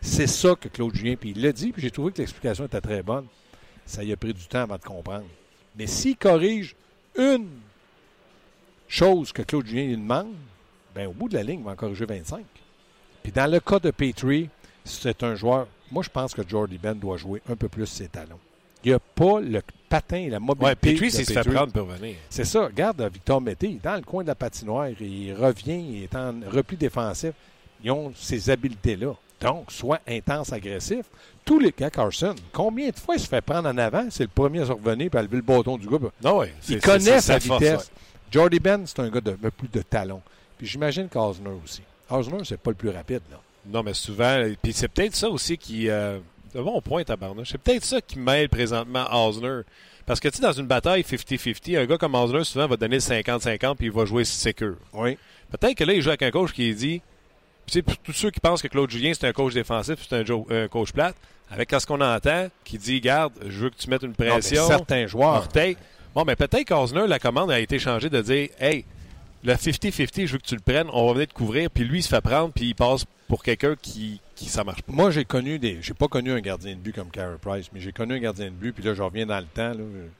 C'est 0.00 0.26
ça 0.26 0.54
que 0.54 0.68
Claude 0.68 0.94
Julien, 0.94 1.16
puis 1.16 1.30
il 1.30 1.42
l'a 1.42 1.52
dit, 1.52 1.72
puis 1.72 1.82
j'ai 1.82 1.90
trouvé 1.90 2.12
que 2.12 2.18
l'explication 2.18 2.66
était 2.66 2.80
très 2.80 3.02
bonne. 3.02 3.26
Ça 3.84 4.04
y 4.04 4.12
a 4.12 4.16
pris 4.16 4.34
du 4.34 4.46
temps 4.46 4.60
avant 4.60 4.76
de 4.76 4.82
comprendre. 4.82 5.24
Mais 5.78 5.86
s'il 5.86 6.16
corrige 6.16 6.74
une 7.16 7.48
chose 8.88 9.32
que 9.32 9.42
Claude 9.42 9.66
Julien 9.66 9.86
lui 9.86 9.96
demande, 9.96 10.34
ben, 10.94 11.06
au 11.06 11.12
bout 11.12 11.28
de 11.28 11.34
la 11.34 11.44
ligne, 11.44 11.60
il 11.60 11.64
va 11.64 11.72
en 11.72 11.76
corriger 11.76 12.04
25. 12.04 12.44
Puis 13.22 13.32
dans 13.32 13.50
le 13.50 13.60
cas 13.60 13.78
de 13.78 13.90
Petrie, 13.90 14.48
c'est 14.84 15.22
un 15.22 15.34
joueur. 15.36 15.68
Moi, 15.92 16.02
je 16.02 16.10
pense 16.10 16.34
que 16.34 16.46
Jordy 16.46 16.78
Ben 16.78 16.94
doit 16.94 17.16
jouer 17.16 17.40
un 17.48 17.56
peu 17.56 17.68
plus 17.68 17.86
ses 17.86 18.08
talons. 18.08 18.38
Il 18.84 18.90
n'y 18.90 18.94
a 18.94 18.98
pas 18.98 19.40
le 19.40 19.60
patin 19.88 20.18
et 20.18 20.30
la 20.30 20.40
mobilité. 20.40 20.66
Ouais, 20.66 20.94
Petrie, 20.94 21.10
c'est 21.10 21.24
se 21.24 21.32
fait 21.32 21.50
prendre 21.50 21.72
pour 21.72 21.86
venir. 21.86 22.16
C'est 22.30 22.44
ça. 22.44 22.66
Regarde 22.66 23.02
Victor 23.12 23.40
Mété, 23.40 23.78
dans 23.82 23.96
le 23.96 24.02
coin 24.02 24.22
de 24.22 24.28
la 24.28 24.34
patinoire, 24.34 24.88
il 25.00 25.34
revient, 25.34 25.80
il 25.80 26.02
est 26.04 26.14
en 26.14 26.34
repli 26.50 26.76
défensif. 26.76 27.32
Ils 27.82 27.90
ont 27.90 28.12
ces 28.14 28.50
habiletés-là. 28.50 29.14
Donc, 29.40 29.70
soit 29.70 30.00
intense, 30.08 30.52
agressif. 30.52 31.06
Tous 31.44 31.58
les 31.58 31.72
gars, 31.76 31.90
Carson, 31.90 32.34
combien 32.52 32.88
de 32.90 32.98
fois 32.98 33.14
il 33.14 33.20
se 33.20 33.28
fait 33.28 33.40
prendre 33.40 33.68
en 33.68 33.78
avant? 33.78 34.06
C'est 34.10 34.24
le 34.24 34.30
premier 34.34 34.60
à 34.60 34.66
se 34.66 34.72
revenir 34.72 35.10
et 35.12 35.16
à 35.16 35.22
lever 35.22 35.36
le 35.36 35.42
bâton 35.42 35.78
du 35.78 35.86
gars. 35.88 35.98
Non, 36.22 36.40
oui, 36.40 36.48
il 36.68 36.80
connaît 36.80 37.20
sa 37.20 37.38
vitesse. 37.38 37.90
Jordy 38.30 38.58
Ben, 38.58 38.82
c'est 38.84 39.00
un 39.00 39.08
gars 39.08 39.20
de, 39.20 39.32
plus 39.50 39.68
de 39.68 39.82
talon. 39.82 40.20
Puis 40.58 40.66
j'imagine 40.66 41.08
qu'Osner 41.08 41.50
aussi. 41.64 41.82
Osner, 42.10 42.38
c'est 42.44 42.58
pas 42.58 42.70
le 42.70 42.76
plus 42.76 42.90
rapide. 42.90 43.22
Là. 43.30 43.40
Non, 43.66 43.82
mais 43.82 43.94
souvent, 43.94 44.44
puis 44.62 44.72
c'est 44.72 44.88
peut-être 44.88 45.14
ça 45.14 45.28
aussi 45.28 45.56
qui. 45.56 45.88
Euh, 45.88 46.18
bon 46.54 46.80
point, 46.80 47.04
tabarnouche. 47.04 47.50
C'est 47.52 47.58
peut-être 47.58 47.84
ça 47.84 48.00
qui 48.00 48.18
mêle 48.18 48.48
présentement 48.48 49.06
Osner. 49.26 49.62
Parce 50.04 50.20
que, 50.20 50.28
tu 50.28 50.38
sais, 50.38 50.42
dans 50.42 50.52
une 50.52 50.66
bataille 50.66 51.02
50-50, 51.02 51.78
un 51.78 51.84
gars 51.84 51.98
comme 51.98 52.14
Osner, 52.14 52.44
souvent, 52.44 52.66
va 52.66 52.76
donner 52.76 52.98
50-50 52.98 53.76
puis 53.76 53.86
il 53.86 53.92
va 53.92 54.04
jouer 54.06 54.24
secure. 54.24 54.76
Oui. 54.94 55.18
Peut-être 55.50 55.74
que 55.74 55.84
là, 55.84 55.92
il 55.92 56.02
joue 56.02 56.08
avec 56.08 56.22
un 56.22 56.30
coach 56.30 56.52
qui 56.52 56.74
dit 56.74 57.02
sais, 57.72 57.82
pour 57.82 57.96
tous 57.98 58.12
ceux 58.12 58.30
qui 58.30 58.40
pensent 58.40 58.62
que 58.62 58.68
Claude 58.68 58.90
Julien, 58.90 59.12
c'est 59.14 59.26
un 59.26 59.32
coach 59.32 59.54
défensif, 59.54 59.96
c'est 60.08 60.30
un, 60.30 60.68
coach 60.68 60.92
plate, 60.92 61.16
avec 61.50 61.70
ce 61.70 61.86
qu'on 61.86 62.00
entend, 62.00 62.48
qui 62.64 62.78
dit, 62.78 63.00
garde, 63.00 63.32
je 63.46 63.64
veux 63.64 63.70
que 63.70 63.76
tu 63.76 63.88
mettes 63.90 64.02
une 64.02 64.14
pression. 64.14 64.66
certains 64.66 65.06
joueurs. 65.06 65.48
Bon, 66.14 66.24
mais 66.24 66.36
peut-être 66.36 66.66
qu'Osner, 66.66 67.06
la 67.06 67.18
commande 67.18 67.50
a 67.50 67.60
été 67.60 67.78
changée 67.78 68.10
de 68.10 68.20
dire, 68.20 68.48
hey, 68.58 68.84
le 69.44 69.52
50-50, 69.54 70.26
je 70.26 70.32
veux 70.32 70.38
que 70.38 70.46
tu 70.46 70.54
le 70.54 70.60
prennes, 70.60 70.88
on 70.92 71.06
va 71.06 71.12
venir 71.12 71.28
te 71.28 71.34
couvrir, 71.34 71.70
puis 71.70 71.84
lui, 71.84 72.00
il 72.00 72.02
se 72.02 72.08
fait 72.08 72.20
prendre, 72.20 72.52
puis 72.52 72.66
il 72.66 72.74
passe 72.74 73.04
pour 73.28 73.42
quelqu'un 73.42 73.76
qui, 73.80 74.20
qui 74.34 74.46
ça 74.46 74.64
marche 74.64 74.82
pas. 74.82 74.92
Moi, 74.92 75.10
j'ai 75.10 75.24
connu 75.24 75.58
des. 75.58 75.78
J'ai 75.80 75.94
pas 75.94 76.08
connu 76.08 76.32
un 76.32 76.40
gardien 76.40 76.72
de 76.72 76.80
but 76.80 76.94
comme 76.94 77.10
Carey 77.10 77.36
Price, 77.40 77.66
mais 77.72 77.80
j'ai 77.80 77.92
connu 77.92 78.14
un 78.14 78.18
gardien 78.18 78.46
de 78.46 78.50
but, 78.50 78.72
puis 78.72 78.82
là, 78.82 78.94
je 78.94 79.02
reviens 79.02 79.26
dans 79.26 79.38
le 79.38 79.46
temps, 79.46 79.72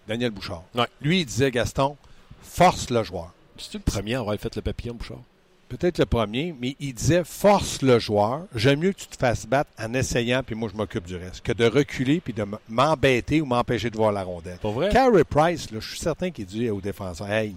Daniel 0.06 0.30
Bouchard. 0.30 0.62
Lui, 1.00 1.20
il 1.20 1.26
disait, 1.26 1.50
Gaston, 1.50 1.96
force 2.42 2.90
le 2.90 3.02
joueur. 3.02 3.32
C'est-tu 3.56 3.78
le 3.78 3.82
premier 3.82 4.14
à 4.14 4.20
avoir 4.20 4.38
fait 4.38 4.54
le 4.54 4.62
papillon, 4.62 4.94
Bouchard? 4.94 5.22
Peut-être 5.69 5.99
le 5.99 6.06
premier, 6.06 6.55
mais 6.59 6.76
il 6.81 6.94
disait 6.94 7.23
force 7.25 7.82
le 7.82 7.99
joueur. 7.99 8.47
J'aime 8.55 8.81
mieux 8.81 8.93
que 8.93 9.00
tu 9.00 9.06
te 9.06 9.17
fasses 9.17 9.47
battre 9.47 9.70
en 9.79 9.93
essayant, 9.94 10.43
puis 10.43 10.55
moi 10.55 10.69
je 10.73 10.76
m'occupe 10.76 11.05
du 11.05 11.17
reste, 11.17 11.43
que 11.43 11.53
de 11.53 11.67
reculer 11.67 12.20
puis 12.20 12.32
de 12.32 12.44
m'embêter 12.69 13.41
ou 13.41 13.47
m'empêcher 13.47 13.91
de 13.91 13.97
voir 13.97 14.12
la 14.12 14.23
rondelle. 14.23 14.59
Pas 14.59 14.70
vrai? 14.70 14.88
Carey 14.91 15.25
Price, 15.25 15.69
je 15.73 15.79
suis 15.79 15.99
certain 15.99 16.31
qu'il 16.31 16.47
dit 16.47 16.70
aux 16.70 16.81
défenseurs 16.81 17.31
Hey, 17.31 17.55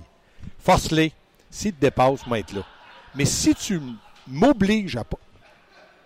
force-les. 0.59 1.11
S'ils 1.49 1.73
te 1.73 1.81
dépassent, 1.81 2.25
moi 2.27 2.39
être 2.39 2.53
là. 2.53 2.65
Mais 3.15 3.25
si 3.25 3.53
tu 3.55 3.81
m'obliges 4.27 4.95
à 4.95 5.03
pas, 5.03 5.17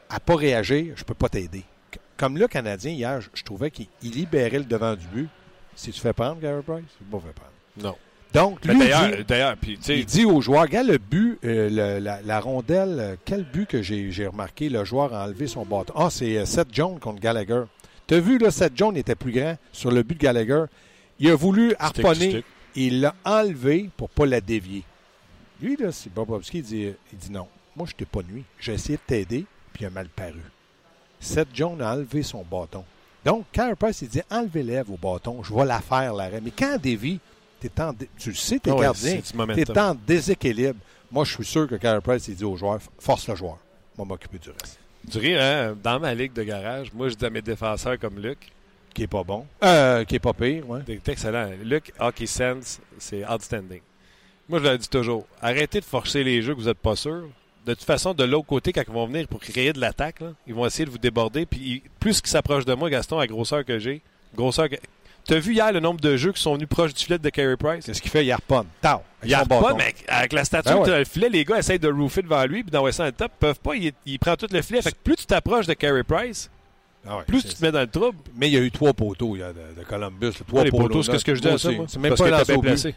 à 0.09 0.19
pas 0.19 0.35
réagir, 0.35 0.93
je 0.95 1.03
peux 1.03 1.13
pas 1.13 1.29
t'aider. 1.29 1.63
Comme 2.17 2.37
le 2.37 2.47
Canadien, 2.47 2.91
hier, 2.91 3.19
je, 3.21 3.43
trouvais 3.43 3.69
qu'il 3.69 3.87
libérait 4.01 4.59
le 4.59 4.65
devant 4.65 4.95
du 4.95 5.05
but. 5.07 5.29
Si 5.75 5.91
tu 5.91 5.99
fais 5.99 6.13
prendre, 6.13 6.39
Carey 6.39 6.61
Price, 6.65 6.85
il 7.01 7.07
ne 7.07 7.11
pas 7.11 7.19
faire 7.19 7.33
prendre. 7.33 7.51
Non. 7.77 7.95
Donc, 8.35 8.65
lui, 8.65 8.77
d'ailleurs, 9.25 9.55
il 9.87 10.05
dit 10.05 10.25
aux 10.25 10.41
joueurs, 10.41 10.63
regarde 10.63 10.87
le 10.87 10.97
but, 10.97 11.39
euh, 11.45 11.99
la, 11.99 12.39
rondelle, 12.41 12.97
euh, 12.99 13.15
quel 13.23 13.43
but 13.43 13.65
que 13.65 13.81
j'ai 13.81 14.27
remarqué, 14.27 14.67
le 14.67 14.83
joueur 14.83 15.13
a 15.13 15.25
enlevé 15.25 15.47
son 15.47 15.65
bâton. 15.65 15.93
Ah, 15.95 16.09
c'est 16.09 16.37
euh, 16.37 16.45
Seth 16.45 16.67
Jones 16.73 16.99
contre 16.99 17.21
Gallagher. 17.21 17.63
Tu 18.07 18.15
as 18.15 18.19
vu, 18.19 18.37
là, 18.37 18.51
Seth 18.51 18.73
Jones 18.75 18.97
était 18.97 19.15
plus 19.15 19.31
grand 19.31 19.57
sur 19.71 19.89
le 19.89 20.03
but 20.03 20.15
de 20.15 20.23
Gallagher. 20.23 20.65
Il 21.19 21.29
a 21.29 21.35
voulu 21.35 21.75
harponner, 21.79 22.43
il 22.75 22.99
l'a 22.99 23.15
enlevé 23.23 23.89
pour 23.95 24.09
ne 24.09 24.13
pas 24.13 24.25
la 24.25 24.41
dévier. 24.41 24.83
Lui, 25.61 25.77
là, 25.77 25.93
c'est 25.93 26.13
Bobrovski, 26.13 26.57
il 26.57 26.63
dit, 26.63 26.93
il 27.13 27.17
dit 27.17 27.31
non. 27.31 27.47
Moi, 27.77 27.87
je 27.89 27.93
t'ai 27.93 28.05
pas 28.05 28.21
nuit. 28.21 28.43
J'ai 28.59 28.73
essayé 28.73 28.97
de 28.97 29.03
t'aider, 29.07 29.45
puis 29.71 29.83
il 29.83 29.87
a 29.87 29.89
mal 29.89 30.09
paru. 30.09 30.41
Seth 31.21 31.47
Jones 31.53 31.81
a 31.81 31.93
enlevé 31.93 32.21
son 32.21 32.43
bâton. 32.43 32.83
Donc, 33.23 33.45
Carey 33.53 33.75
Price, 33.75 34.01
il 34.01 34.09
dit 34.09 34.21
enlevez-les 34.29 34.83
vos 34.83 34.97
bâtons, 34.97 35.41
je 35.41 35.53
vais 35.53 35.65
la 35.65 35.79
faire 35.79 36.13
l'arrêt. 36.13 36.41
Mais 36.43 36.51
quand 36.51 36.77
dévie, 36.79 37.19
tu 37.59 38.29
le 38.29 38.35
sais, 38.35 38.59
t'es 38.59 38.69
es 38.69 38.73
ah 38.77 38.81
gardien, 38.81 39.19
tu 39.21 39.79
en 39.79 39.95
déséquilibre. 39.95 40.79
Moi, 41.11 41.23
je 41.23 41.33
suis 41.33 41.45
sûr 41.45 41.67
que 41.67 41.75
Carey 41.75 42.01
Price, 42.01 42.27
il 42.27 42.35
dit 42.35 42.43
aux 42.43 42.57
joueurs, 42.57 42.79
force 42.99 43.27
le 43.27 43.35
joueur. 43.35 43.57
Moi, 43.97 44.05
m'occuper 44.05 44.37
du 44.37 44.49
reste. 44.49 44.79
Du 45.05 45.17
rire, 45.17 45.39
hein? 45.41 45.77
Dans 45.81 45.99
ma 45.99 46.13
ligue 46.13 46.33
de 46.33 46.43
garage, 46.43 46.91
moi, 46.93 47.09
je 47.09 47.15
dis 47.15 47.25
à 47.25 47.29
mes 47.29 47.41
défenseurs 47.41 47.99
comme 47.99 48.19
Luc. 48.19 48.51
Qui 48.93 49.03
est 49.03 49.07
pas 49.07 49.23
bon. 49.23 49.45
Euh, 49.63 50.05
qui 50.05 50.15
est 50.15 50.19
pas 50.19 50.33
pire, 50.33 50.69
ouais. 50.69 50.79
C'est 50.87 51.09
excellent. 51.09 51.49
Luc, 51.63 51.93
Hockey 51.99 52.25
Sense, 52.25 52.79
c'est 52.97 53.27
outstanding. 53.29 53.81
Moi, 54.47 54.59
je 54.59 54.63
leur 54.63 54.77
dis 54.77 54.87
toujours, 54.87 55.25
arrêtez 55.41 55.79
de 55.79 55.85
forcer 55.85 56.23
les 56.23 56.41
jeux 56.41 56.53
que 56.55 56.59
vous 56.59 56.67
n'êtes 56.67 56.77
pas 56.77 56.95
sûr. 56.95 57.27
De 57.65 57.73
toute 57.73 57.83
façon, 57.83 58.13
de 58.13 58.23
l'autre 58.23 58.45
côté, 58.45 58.71
quand 58.71 58.83
ils 58.87 58.93
vont 58.93 59.07
venir 59.07 59.27
pour 59.27 59.39
créer 59.39 59.73
de 59.73 59.81
l'attaque, 59.81 60.21
ils 60.47 60.53
vont 60.53 60.65
essayer 60.65 60.85
de 60.85 60.91
vous 60.91 60.97
déborder. 60.97 61.45
Puis 61.45 61.83
plus 61.99 62.21
qu'ils 62.21 62.29
s'approchent 62.29 62.65
de 62.65 62.73
moi, 62.73 62.89
Gaston, 62.89 63.19
à 63.19 63.27
grosseur 63.27 63.65
que 63.65 63.79
j'ai, 63.79 64.01
grosseur 64.35 64.69
que... 64.69 64.75
T'as 65.27 65.39
vu 65.39 65.53
hier 65.53 65.71
le 65.71 65.79
nombre 65.79 65.99
de 65.99 66.17
jeux 66.17 66.31
qui 66.31 66.41
sont 66.41 66.53
venus 66.53 66.67
proches 66.67 66.93
du 66.93 67.03
filet 67.03 67.17
de 67.17 67.29
Carey 67.29 67.57
Price? 67.57 67.85
Qu'est-ce 67.85 68.01
qu'il 68.01 68.11
fait? 68.11 68.23
Il 68.25 68.31
harponne. 68.31 68.67
Tao. 68.81 68.99
Il 69.23 69.33
harponne, 69.33 69.75
mais 69.77 69.95
avec 70.07 70.33
la 70.33 70.45
statue 70.45 70.69
ben 70.69 70.99
le 70.99 71.03
filet, 71.03 71.29
les 71.29 71.43
gars 71.43 71.57
essayent 71.57 71.79
de 71.79 71.91
roofer 71.91 72.21
devant 72.21 72.45
lui, 72.45 72.63
puis 72.63 72.71
d'envoyer 72.71 72.93
ça 72.93 73.03
dans 73.03 73.07
le 73.07 73.13
top. 73.13 73.31
Ils 73.35 73.39
peuvent 73.39 73.59
pas. 73.59 73.75
Il, 74.05 74.19
prend 74.19 74.35
tout 74.35 74.47
le 74.51 74.61
filet. 74.61 74.81
Fait 74.81 74.91
que 74.91 74.97
plus 75.03 75.15
tu 75.15 75.25
t'approches 75.25 75.65
de 75.65 75.73
Carey 75.73 76.03
Price, 76.03 76.49
ah 77.07 77.19
plus 77.25 77.43
tu 77.43 77.55
te 77.55 77.63
mets 77.63 77.71
dans 77.71 77.81
le 77.81 77.87
trouble. 77.87 78.17
Mais 78.35 78.49
il 78.49 78.53
y 78.53 78.57
a 78.57 78.61
eu 78.61 78.71
trois 78.71 78.93
poteaux 78.93 79.35
de, 79.35 79.83
Columbus. 79.87 80.33
Trois 80.47 80.63
les 80.63 80.71
poteaux, 80.71 81.01
c'est 81.01 81.17
ce 81.17 81.25
que 81.25 81.33
je 81.33 81.41
dis 81.41 81.47
à 81.47 81.57
ça, 81.57 81.69
C'est 81.87 81.99
même 81.99 82.15
pas 82.15 82.43
bien 82.43 82.59
placé. 82.59 82.95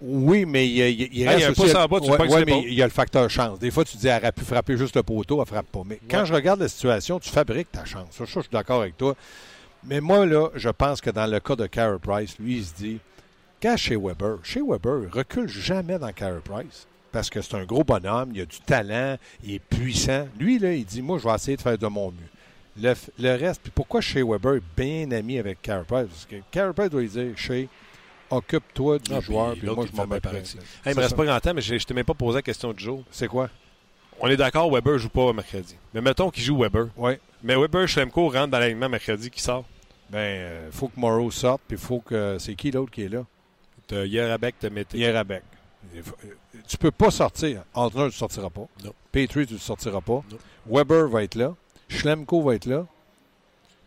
Oui, 0.00 0.44
mais 0.44 0.66
il, 0.66 0.78
il, 0.80 1.08
il 1.12 1.28
reste 1.28 1.38
il 1.38 1.42
y 1.42 1.44
a 1.44 1.48
un 1.48 1.50
aussi... 1.52 1.76
en 1.76 1.86
bas, 1.86 2.00
tu 2.00 2.10
ouais, 2.10 2.44
mais 2.44 2.64
il 2.66 2.74
y 2.74 2.82
a 2.82 2.84
le 2.84 2.90
facteur 2.90 3.30
chance. 3.30 3.58
Des 3.58 3.70
fois, 3.70 3.84
tu 3.84 3.96
dis, 3.96 4.08
elle 4.08 4.20
aurait 4.20 4.32
pu 4.32 4.44
frapper 4.44 4.76
juste 4.76 4.96
le 4.96 5.02
poteau, 5.02 5.40
elle 5.40 5.46
frappe 5.46 5.66
pas. 5.66 5.82
Mais 5.86 5.98
quand 6.10 6.24
je 6.24 6.34
regarde 6.34 6.60
la 6.60 6.68
situation, 6.68 7.18
tu 7.20 7.30
fabriques 7.30 7.70
ta 7.72 7.84
chance. 7.84 8.08
Ça, 8.10 8.24
je 8.24 8.30
suis 8.30 8.48
d'accord 8.52 8.82
avec 8.82 8.98
toi. 8.98 9.14
Mais 9.86 10.00
moi, 10.00 10.24
là, 10.24 10.48
je 10.54 10.70
pense 10.70 11.00
que 11.00 11.10
dans 11.10 11.26
le 11.30 11.40
cas 11.40 11.56
de 11.56 11.66
Carey 11.66 11.98
Price, 12.00 12.38
lui, 12.38 12.58
il 12.58 12.64
se 12.64 12.74
dit 12.74 13.00
quand 13.62 13.76
chez 13.76 13.96
Weber, 13.96 14.38
chez 14.42 14.60
Weber, 14.60 15.04
il 15.04 15.08
recule 15.08 15.48
jamais 15.48 15.98
dans 15.98 16.12
Carey 16.12 16.40
Price 16.44 16.86
parce 17.12 17.30
que 17.30 17.40
c'est 17.40 17.54
un 17.54 17.64
gros 17.64 17.84
bonhomme, 17.84 18.32
il 18.34 18.40
a 18.40 18.44
du 18.44 18.58
talent, 18.60 19.16
il 19.42 19.54
est 19.54 19.58
puissant. 19.58 20.26
Lui, 20.38 20.58
là, 20.58 20.74
il 20.74 20.84
dit 20.84 21.00
Moi, 21.00 21.18
je 21.18 21.28
vais 21.28 21.34
essayer 21.34 21.56
de 21.56 21.62
faire 21.62 21.78
de 21.78 21.86
mon 21.86 22.10
mieux. 22.10 22.92
Le, 23.18 23.36
reste, 23.36 23.62
puis 23.62 23.72
pourquoi 23.72 24.00
chez 24.00 24.22
Weber 24.22 24.56
est 24.56 24.62
bien 24.76 25.10
ami 25.12 25.38
avec 25.38 25.62
Carey 25.62 25.84
Price? 25.86 26.08
Parce 26.08 26.26
que 26.26 26.36
Carey 26.50 26.72
Price 26.74 26.90
doit 26.90 27.00
lui 27.02 27.08
dire 27.08 27.32
Chez, 27.36 27.68
occupe-toi 28.30 28.98
du 28.98 29.14
ah, 29.14 29.20
joueur, 29.20 29.52
puis, 29.52 29.66
moi, 29.66 29.86
je 29.90 29.96
m'en 29.96 30.06
vais 30.06 30.20
Il 30.86 30.94
me 30.94 31.00
reste 31.00 31.16
pas 31.16 31.24
grand 31.24 31.40
temps, 31.40 31.54
mais 31.54 31.62
je 31.62 31.74
ne 31.74 31.78
t'ai 31.78 31.94
même 31.94 32.04
pas 32.04 32.14
posé 32.14 32.38
la 32.38 32.42
question 32.42 32.72
du 32.72 32.82
jour. 32.82 33.04
C'est 33.10 33.28
quoi? 33.28 33.48
On 34.20 34.28
est 34.28 34.36
d'accord, 34.36 34.70
Weber 34.72 34.98
joue 34.98 35.08
pas 35.08 35.32
mercredi. 35.32 35.76
Mais 35.92 36.00
mettons 36.00 36.30
qu'il 36.30 36.42
joue 36.42 36.58
Weber. 36.58 36.88
Oui. 36.96 37.12
Mais 37.42 37.54
Weber, 37.54 37.86
Schlemko 37.86 38.28
rentre 38.28 38.48
dans 38.48 38.58
l'alignement 38.58 38.88
mercredi 38.88 39.30
qui 39.30 39.40
sort? 39.40 39.64
Ben, 40.14 40.36
il 40.36 40.40
euh, 40.42 40.70
faut 40.70 40.86
que 40.88 40.98
Morrow 41.00 41.28
sorte, 41.30 41.62
puis 41.66 41.76
il 41.76 41.82
faut 41.82 41.98
que. 42.00 42.36
C'est 42.38 42.54
qui 42.54 42.70
l'autre 42.70 42.92
qui 42.92 43.02
est 43.02 43.08
là? 43.08 43.24
T'as 43.88 44.04
Yerabek, 44.04 44.54
t'as 44.60 44.70
Mété. 44.70 44.96
Yerabek. 44.98 45.42
Tu 46.68 46.76
peux 46.78 46.90
pas 46.92 47.10
sortir. 47.10 47.64
Altner, 47.74 48.00
tu 48.02 48.06
ne 48.06 48.10
sortiras 48.10 48.48
pas. 48.50 48.66
Non. 48.84 48.94
Petrie, 49.12 49.46
tu 49.46 49.54
ne 49.54 49.58
sortiras 49.58 50.00
pas. 50.00 50.22
Non. 50.30 50.38
Weber 50.66 51.08
va 51.08 51.24
être 51.24 51.34
là. 51.34 51.54
Schlemko 51.88 52.42
va 52.42 52.54
être 52.54 52.66
là. 52.66 52.86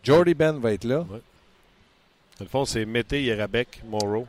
Jordy 0.04 0.34
Ben 0.34 0.58
va 0.58 0.72
être 0.72 0.84
là. 0.84 0.98
Dans 0.98 2.44
le 2.44 2.46
fond, 2.46 2.64
c'est 2.64 2.84
Mété, 2.84 3.24
Yerabek, 3.24 3.82
Morrow. 3.88 4.26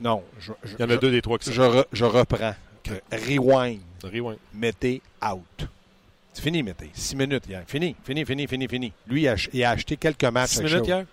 Non. 0.00 0.22
Je, 0.38 0.52
je- 0.64 0.74
Il 0.78 0.80
y 0.80 0.84
en 0.84 0.90
a 0.90 0.94
je- 0.94 0.98
deux 1.00 1.10
des 1.10 1.20
trois 1.22 1.38
qui 1.38 1.46
sont. 1.46 1.52
Je, 1.52 1.60
re- 1.62 1.86
je 1.92 2.04
reprends. 2.04 2.54
Euh, 2.88 2.98
Rewind. 3.12 3.80
Rewind. 4.02 4.38
Mettez 4.54 5.02
out. 5.22 5.68
C'est 6.32 6.42
fini, 6.42 6.62
Mettez. 6.62 6.90
Six 6.94 7.14
minutes 7.14 7.46
hier. 7.46 7.62
Fini, 7.66 7.94
fini, 8.04 8.24
fini, 8.24 8.46
fini, 8.46 8.66
fini. 8.68 8.92
Lui, 9.06 9.22
il 9.22 9.28
a, 9.28 9.32
ach- 9.32 9.50
il 9.52 9.62
a 9.64 9.70
acheté 9.70 9.96
quelques 9.96 10.24
matchs. 10.24 10.52
Six 10.52 10.62
minutes 10.62 10.86
hier? 10.86 11.04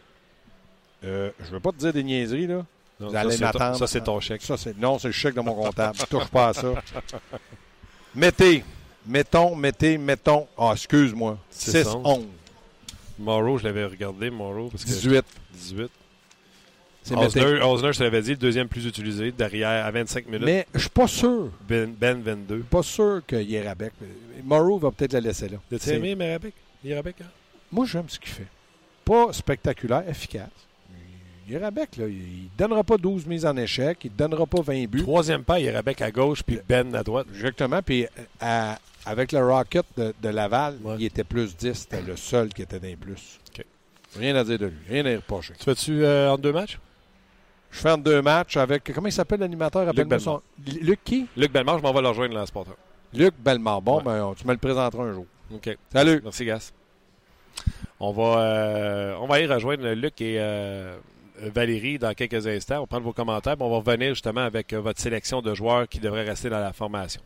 Euh, 1.04 1.32
je 1.40 1.52
veux 1.52 1.60
pas 1.60 1.72
te 1.72 1.78
dire 1.78 1.94
des 1.94 2.04
niaiseries, 2.04 2.48
là. 2.48 2.66
Non, 3.00 3.08
Vous 3.08 3.14
ça, 3.14 3.20
allez 3.22 3.32
c'est 3.32 3.38
ton- 3.38 3.46
m'attendre. 3.46 3.78
ça, 3.78 3.88
c'est 3.88 4.04
ton 4.04 4.20
chèque. 4.20 4.42
Ça, 4.42 4.58
c'est, 4.58 4.78
non, 4.78 5.00
c'est 5.00 5.08
le 5.08 5.14
chèque 5.14 5.36
de 5.36 5.40
mon 5.42 5.54
comptable. 5.54 5.98
Touche 6.10 6.28
pas 6.28 6.50
à 6.50 6.54
ça. 6.54 6.74
Mettez. 8.16 8.64
Mettons, 9.06 9.56
mettez, 9.56 9.98
mettons. 9.98 10.48
Ah, 10.58 10.72
excuse-moi. 10.74 11.38
Six, 11.50 11.72
6, 11.72 11.88
onze. 11.88 12.02
11, 12.06 12.26
Morrow, 13.20 13.58
je 13.58 13.64
l'avais 13.66 13.86
regardé, 13.86 14.30
Morrow. 14.30 14.70
Parce 14.70 14.84
que 14.84 14.90
18. 14.90 15.24
18. 15.54 15.90
C'est 17.04 17.16
mettez. 17.16 17.42
Osner, 17.42 17.62
Osner, 17.62 17.94
je 17.94 17.98
te 18.00 18.04
l'avais 18.04 18.22
dit, 18.22 18.32
le 18.32 18.36
deuxième 18.38 18.68
plus 18.68 18.86
utilisé, 18.86 19.32
derrière, 19.32 19.86
à 19.86 19.92
25 19.92 20.26
minutes. 20.28 20.44
Mais 20.46 20.68
je 20.74 20.80
suis 20.82 20.90
pas 20.90 21.08
sûr. 21.08 21.50
Ben, 21.68 21.94
ben 21.98 22.22
22. 22.22 22.60
Pas 22.70 22.84
sûr 22.84 23.22
qu'il 23.26 23.50
y 23.50 23.60
Rabec. 23.62 23.94
Morrow 24.44 24.78
va 24.80 24.92
peut-être 24.92 25.14
la 25.14 25.22
laisser 25.22 25.48
là. 25.50 25.58
C'est- 25.80 25.96
aimé 25.96 26.10
Yerabek? 26.20 26.54
Yerabek, 26.84 27.22
hein? 27.22 27.26
Moi, 27.72 27.86
j'aime 27.86 28.10
ce 28.10 28.20
qu'il 28.20 28.30
fait. 28.32 28.48
Pas 29.06 29.32
spectaculaire, 29.32 30.04
efficace. 30.08 30.50
Rabec, 31.58 31.98
là, 31.98 32.08
il 32.08 32.44
ne 32.44 32.58
donnera 32.58 32.84
pas 32.84 32.98
12 32.98 33.26
mises 33.26 33.46
en 33.46 33.56
échec, 33.58 33.98
il 34.04 34.12
ne 34.12 34.18
donnera 34.18 34.46
pas 34.46 34.62
20 34.62 34.86
buts. 34.88 35.02
Troisième 35.02 35.44
pas, 35.44 35.60
Yerabek 35.60 36.02
à 36.02 36.12
gauche, 36.12 36.44
puis 36.44 36.60
Ben 36.68 36.94
à 36.96 37.04
droite. 37.04 37.28
Exactement. 37.34 37.82
Puis 37.82 38.04
euh, 38.06 38.08
à- 38.42 38.78
avec 39.06 39.32
le 39.32 39.40
Rocket 39.46 39.86
de, 39.98 40.14
de 40.22 40.30
Laval, 40.30 40.78
Ouais. 40.84 40.96
il 41.00 41.06
était 41.06 41.24
plus 41.24 41.56
10. 41.56 41.74
C'était 41.74 42.02
le 42.02 42.16
seul 42.16 42.50
qui 42.50 42.62
était 42.62 42.80
dans 42.80 42.88
les 42.88 42.96
plus. 42.96 43.40
OK. 43.50 43.66
Rien 44.18 44.36
à 44.36 44.44
dire 44.44 44.60
de 44.60 44.66
lui. 44.68 44.78
Rien 44.90 45.06
à 45.06 45.12
y 45.12 45.16
reprocher. 45.16 45.54
Tu 45.58 45.64
fais-tu 45.64 46.04
euh, 46.04 46.32
en 46.32 46.38
deux 46.38 46.52
matchs? 46.52 46.78
Je 47.72 47.80
fais 47.80 47.92
en 47.92 47.98
deux 47.98 48.22
matchs 48.22 48.58
avec. 48.58 48.92
Comment 48.94 49.08
il 49.08 49.12
s'appelle 49.14 49.40
l'animateur? 49.40 49.86
Rappelle-moi 49.86 50.18
Bellemare. 50.18 50.42
son- 50.68 50.80
Luc 50.82 51.00
qui? 51.04 51.28
Luc 51.38 51.52
Bellemare, 51.52 51.78
je 51.78 51.84
m'en 51.84 51.94
vais 51.94 52.02
le 52.02 52.08
rejoindre 52.10 52.34
dans 52.34 52.40
le 52.42 52.46
Sporteur. 52.48 52.76
Luc 53.14 53.34
Bellemare. 53.40 53.82
Bon, 53.82 53.98
Ouais. 53.98 54.04
ben, 54.04 54.34
tu 54.38 54.46
me 54.48 54.52
le 54.54 54.58
présenteras 54.58 55.04
un 55.04 55.14
jour. 55.14 55.26
OK. 55.54 55.78
Salut. 55.94 56.20
Merci, 56.24 56.46
Gas. 56.46 56.72
On 58.00 58.12
va, 58.12 58.40
euh, 58.42 59.16
on 59.20 59.28
va 59.28 59.36
aller 59.36 59.46
rejoindre 59.48 59.88
Luc 59.90 60.22
et 60.22 60.38
euh, 60.40 60.98
Valérie 61.42 62.00
dans 62.00 62.14
quelques 62.14 62.48
instants. 62.48 62.78
On 62.78 62.82
va 62.82 62.88
prendre 62.88 63.06
vos 63.06 63.14
commentaires. 63.14 63.56
on 63.60 63.70
va 63.70 63.78
revenir 63.78 64.10
justement 64.10 64.42
avec 64.42 64.74
euh, 64.74 64.80
votre 64.80 65.00
sélection 65.00 65.42
de 65.42 65.54
joueurs 65.54 65.88
qui 65.88 66.00
devraient 66.00 66.26
rester 66.26 66.50
dans 66.50 66.60
la 66.60 66.74
formation. 66.74 67.22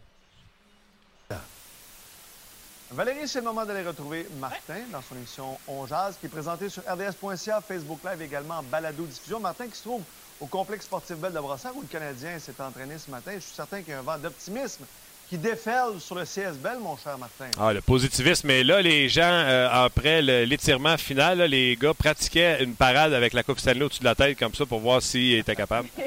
Valérie, 2.91 3.27
c'est 3.27 3.39
le 3.39 3.45
moment 3.45 3.65
d'aller 3.65 3.81
retrouver 3.81 4.27
Martin 4.39 4.81
dans 4.91 5.01
son 5.01 5.15
émission 5.15 5.57
On 5.67 5.87
Jazz, 5.87 6.15
qui 6.19 6.27
est 6.27 6.29
présentée 6.29 6.69
sur 6.69 6.83
RDS.ca, 6.83 7.59
Facebook 7.61 7.99
Live 8.03 8.21
également 8.21 8.59
en 8.59 8.63
balado-diffusion. 8.63 9.39
Martin 9.39 9.65
qui 9.67 9.75
se 9.75 9.81
trouve 9.81 10.03
au 10.39 10.45
complexe 10.45 10.85
sportif 10.85 11.17
Belle 11.17 11.33
de 11.33 11.39
Brossard 11.39 11.75
où 11.75 11.81
le 11.81 11.87
Canadien 11.87 12.37
s'est 12.37 12.61
entraîné 12.61 12.99
ce 12.99 13.09
matin. 13.09 13.31
Je 13.33 13.39
suis 13.39 13.55
certain 13.55 13.81
qu'il 13.81 13.93
y 13.93 13.93
a 13.93 13.99
un 13.99 14.03
vent 14.03 14.19
d'optimisme 14.19 14.85
qui 15.29 15.37
déferle 15.37 15.99
sur 15.99 16.15
le 16.15 16.23
CS 16.23 16.57
Bell, 16.61 16.77
mon 16.81 16.97
cher 16.97 17.17
Martin. 17.17 17.45
Ah, 17.59 17.73
le 17.73 17.81
positivisme. 17.81 18.47
Mais 18.47 18.63
là, 18.63 18.81
les 18.81 19.09
gens, 19.09 19.21
euh, 19.23 19.67
après 19.71 20.21
l'étirement 20.21 20.97
final, 20.97 21.39
là, 21.39 21.47
les 21.47 21.75
gars 21.75 21.93
pratiquaient 21.93 22.63
une 22.63 22.75
parade 22.75 23.13
avec 23.13 23.33
la 23.33 23.43
Coupe 23.43 23.59
Stanley 23.59 23.83
au-dessus 23.83 24.01
de 24.01 24.05
la 24.05 24.15
tête 24.15 24.37
comme 24.37 24.53
ça 24.53 24.65
pour 24.65 24.79
voir 24.79 25.01
s'ils 25.01 25.37
étaient 25.37 25.55
capables. 25.55 25.87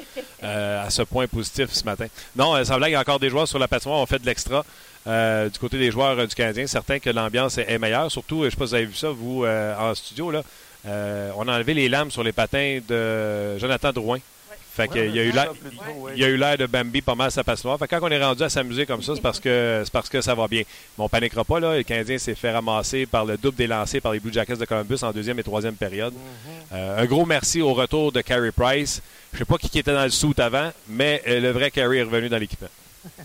Euh, 0.45 0.87
à 0.87 0.91
ce 0.91 1.01
point 1.01 1.27
positif 1.27 1.73
ce 1.73 1.83
matin. 1.85 2.07
Non, 2.37 2.55
euh, 2.55 2.63
sans 2.63 2.77
blague, 2.77 2.91
il 2.91 2.93
y 2.93 2.97
a 2.97 3.01
encore 3.01 3.19
des 3.19 3.31
joueurs 3.31 3.49
sur 3.49 3.59
la 3.59 3.69
patinoire. 3.69 4.01
On 4.01 4.07
fait 4.07 4.19
de 4.19 4.27
l'extra. 4.27 4.65
Euh, 5.07 5.49
du 5.49 5.59
côté 5.59 5.79
des 5.79 5.93
joueurs 5.93 6.19
euh, 6.19 6.27
du 6.27 6.35
Canadien, 6.35 6.67
certain 6.67 6.99
que 6.99 7.11
l'ambiance 7.11 7.59
est, 7.59 7.79
meilleure. 7.79 8.11
Surtout, 8.11 8.41
je 8.41 8.47
ne 8.47 8.51
sais 8.51 8.57
pas 8.57 8.67
si 8.67 8.71
vous 8.71 8.75
avez 8.75 8.87
vu 8.87 8.95
ça, 8.95 9.11
vous, 9.11 9.45
euh, 9.45 9.77
en 9.79 9.95
studio, 9.95 10.31
là. 10.31 10.43
Euh, 10.87 11.31
on 11.37 11.47
a 11.49 11.55
enlevé 11.55 11.75
les 11.75 11.89
lames 11.89 12.11
sur 12.11 12.23
les 12.23 12.33
patins 12.33 12.81
de 12.87 13.57
Jonathan 13.59 13.93
Drouin. 13.93 14.19
Fait 14.77 14.89
qu'il 14.89 15.15
y 15.17 15.19
a 15.19 15.23
eu 15.23 15.33
l'air- 15.33 15.53
il 16.15 16.21
y 16.21 16.25
a 16.25 16.29
eu 16.29 16.37
l'air 16.37 16.59
de 16.59 16.67
Bambi 16.67 17.01
pas 17.01 17.15
mal 17.15 17.29
à 17.29 17.31
sa 17.31 17.43
patinoire. 17.43 17.79
Fait 17.79 17.89
que 17.89 17.97
quand 17.97 18.07
on 18.07 18.11
est 18.11 18.23
rendu 18.23 18.43
à 18.43 18.51
s'amuser 18.51 18.85
comme 18.85 19.01
ça, 19.03 19.15
c'est 19.15 19.23
parce 19.23 19.41
que 19.41 19.81
c'est 19.85 19.91
parce 19.93 20.09
que 20.11 20.21
ça 20.21 20.35
va 20.35 20.47
bien. 20.49 20.63
Mais 20.99 21.05
on 21.05 21.09
paniquera 21.09 21.45
pas 21.45 21.59
là. 21.61 21.77
Le 21.77 21.83
Canadien 21.83 22.19
s'est 22.19 22.35
fait 22.35 22.51
ramasser 22.53 23.07
par 23.07 23.25
le 23.25 23.39
double 23.39 23.57
des 23.57 23.67
lancers 23.67 24.03
par 24.03 24.13
les 24.13 24.21
Blue 24.21 24.33
Jackets 24.33 24.57
de 24.57 24.65
Columbus 24.67 24.99
en 25.03 25.13
deuxième 25.13 25.39
et 25.39 25.43
troisième 25.43 25.77
période. 25.77 26.13
Euh, 26.73 26.99
un 27.03 27.05
gros 27.07 27.25
merci 27.25 27.63
au 27.63 27.73
retour 27.73 28.13
de 28.13 28.21
Carey 28.21 28.53
Price. 28.53 29.01
Je 29.33 29.39
sais 29.39 29.45
pas 29.47 29.57
qui 29.57 29.79
était 29.79 29.93
dans 29.95 30.05
le 30.05 30.11
soute 30.11 30.41
avant, 30.41 30.71
mais 30.89 31.23
euh, 31.27 31.41
le 31.41 31.51
vrai 31.53 31.71
Carey 31.71 31.97
est 31.99 32.03
revenu 32.03 32.29
dans 32.29 32.39
l'équipement. 32.39 32.69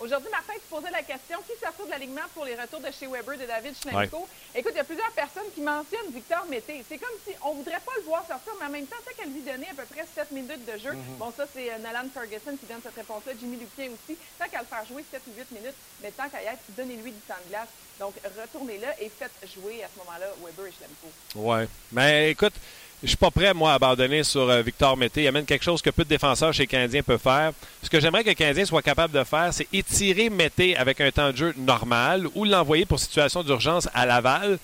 Aujourd'hui, 0.00 0.28
Martin, 0.30 0.43
tu 0.74 0.80
posais 0.80 0.90
la 0.92 1.02
question 1.02 1.38
qui 1.46 1.52
s'assure 1.60 1.86
de 1.86 1.90
l'alignement 1.90 2.26
pour 2.34 2.44
les 2.44 2.54
retours 2.54 2.80
de 2.80 2.90
chez 2.90 3.06
Weber 3.06 3.38
de 3.38 3.46
David 3.46 3.74
Schlemko? 3.76 4.26
Écoute, 4.54 4.72
il 4.74 4.78
y 4.78 4.80
a 4.80 4.84
plusieurs 4.84 5.10
personnes 5.12 5.50
qui 5.54 5.60
mentionnent 5.60 6.10
Victor 6.12 6.44
Mété. 6.46 6.84
C'est 6.88 6.98
comme 6.98 7.14
si 7.26 7.32
on 7.44 7.54
voudrait 7.54 7.80
pas 7.84 7.92
le 7.96 8.02
voir 8.02 8.26
sortir, 8.26 8.52
mais 8.58 8.66
en 8.66 8.70
même 8.70 8.86
temps, 8.86 8.96
tant 9.04 9.12
qu'elle 9.16 9.32
lui 9.32 9.42
donnait 9.42 9.70
à 9.70 9.74
peu 9.74 9.84
près 9.84 10.04
7 10.04 10.32
minutes 10.32 10.64
de 10.66 10.78
jeu. 10.78 10.90
Bon, 11.18 11.32
ça, 11.36 11.44
c'est 11.52 11.70
euh, 11.70 11.78
Nolan 11.78 12.08
Ferguson 12.12 12.56
qui 12.58 12.66
donne 12.66 12.82
cette 12.82 12.96
réponse-là, 12.96 13.32
Jimmy 13.38 13.56
Lupien 13.58 13.90
aussi. 13.90 14.18
Tant 14.38 14.48
qu'à 14.48 14.60
le 14.60 14.66
faire 14.66 14.84
jouer 14.86 15.04
7 15.08 15.22
ou 15.28 15.38
8 15.38 15.50
minutes, 15.52 15.78
mais 16.02 16.10
tant 16.10 16.28
qu'à 16.28 16.42
y 16.42 16.46
être, 16.46 16.62
donnez-lui 16.76 17.12
du 17.12 17.20
temps 17.20 17.38
de 17.44 17.50
glace. 17.50 17.68
Donc, 18.00 18.14
retournez-là 18.24 19.00
et 19.00 19.08
faites 19.08 19.30
jouer 19.54 19.84
à 19.84 19.88
ce 19.94 19.98
moment-là 20.00 20.26
Weber 20.42 20.66
et 20.66 20.72
Schlemko. 20.72 21.08
Ouais. 21.36 21.68
Mais 21.92 22.30
écoute, 22.32 22.54
je 23.02 23.08
suis 23.08 23.16
pas 23.16 23.30
prêt, 23.30 23.52
moi, 23.52 23.72
à 23.72 23.74
abandonner 23.74 24.22
sur 24.22 24.48
euh, 24.48 24.62
Victor 24.62 24.96
Mété. 24.96 25.22
Il 25.24 25.28
amène 25.28 25.44
quelque 25.44 25.64
chose 25.64 25.82
que 25.82 25.90
peu 25.90 26.04
de 26.04 26.08
défenseurs 26.08 26.52
chez 26.52 26.62
les 26.62 26.66
Canadiens 26.66 27.02
peuvent 27.02 27.20
faire. 27.20 27.52
Ce 27.82 27.90
que 27.90 28.00
j'aimerais 28.00 28.22
que 28.22 28.30
le 28.30 28.34
Canadien 28.34 28.64
soit 28.64 28.82
capable 28.82 29.12
de 29.12 29.24
faire, 29.24 29.52
c'est 29.52 29.66
étirer 29.72 30.30
Mété 30.30 30.76
avec 30.76 31.00
un 31.00 31.10
temps 31.10 31.30
de 31.30 31.36
jeu 31.36 31.54
normal 31.58 32.26
ou 32.34 32.44
l'envoyer 32.44 32.86
pour 32.86 32.98
situation 32.98 33.42
d'urgence 33.42 33.88
à 33.92 34.06
Laval. 34.06 34.58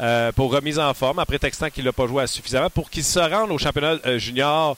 euh, 0.00 0.30
pour 0.32 0.52
remise 0.52 0.78
en 0.78 0.92
forme, 0.92 1.18
après 1.18 1.38
prétextant 1.38 1.70
qu'il 1.70 1.84
n'a 1.84 1.92
pas 1.92 2.06
joué 2.06 2.26
suffisamment, 2.26 2.68
pour 2.68 2.90
qu'il 2.90 3.02
se 3.02 3.18
rende 3.18 3.50
au 3.50 3.56
championnat 3.56 3.96
euh, 4.04 4.18
junior 4.18 4.76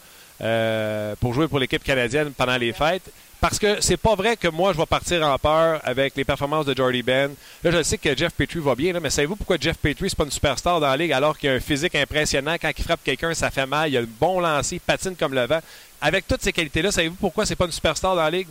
pour 1.19 1.35
jouer 1.35 1.49
pour 1.49 1.59
l'équipe 1.59 1.83
canadienne 1.83 2.31
pendant 2.31 2.57
les 2.57 2.73
fêtes. 2.73 3.11
Parce 3.41 3.59
que 3.59 3.81
c'est 3.81 3.97
pas 3.97 4.17
vrai 4.17 4.37
que 4.37 4.49
moi, 4.49 4.73
je 4.73 4.79
vais 4.79 4.87
partir 4.87 5.25
en 5.25 5.39
peur 5.39 5.81
avec 5.85 6.17
les 6.17 6.25
performances 6.25 6.67
de 6.67 6.77
Jordy 6.77 7.03
Ben. 7.03 7.33
Là, 7.63 7.71
je 7.71 7.83
sais 7.85 7.97
que 7.97 8.17
Jeff 8.17 8.33
Petrie 8.33 8.59
va 8.59 8.75
bien, 8.75 8.93
là, 8.93 8.99
mais 8.99 9.11
savez-vous 9.11 9.37
pourquoi 9.37 9.57
Jeff 9.61 9.77
Petrie, 9.77 10.11
c'est 10.11 10.19
pas 10.19 10.25
une 10.25 10.33
superstar 10.33 10.81
dans 10.81 10.89
la 10.89 10.97
ligue 10.97 11.13
alors 11.13 11.39
qu'il 11.39 11.49
a 11.49 11.53
un 11.53 11.61
physique 11.61 11.95
impressionnant? 11.95 12.57
Quand 12.61 12.73
il 12.77 12.83
frappe 12.83 13.05
quelqu'un, 13.05 13.33
ça 13.35 13.51
fait 13.51 13.67
mal. 13.67 13.91
Il 13.91 13.97
a 13.97 14.01
le 14.01 14.07
bon 14.07 14.41
lancer, 14.41 14.77
il 14.77 14.81
patine 14.81 15.15
comme 15.15 15.35
le 15.35 15.47
vent. 15.47 15.61
Avec 16.01 16.27
toutes 16.27 16.43
ces 16.43 16.53
qualités-là, 16.53 16.91
savez-vous 16.91 17.15
pourquoi 17.15 17.47
c'est 17.47 17.55
pas 17.55 17.67
une 17.67 17.73
superstar 17.73 18.17
dans 18.17 18.23
la 18.23 18.31
ligue? 18.31 18.49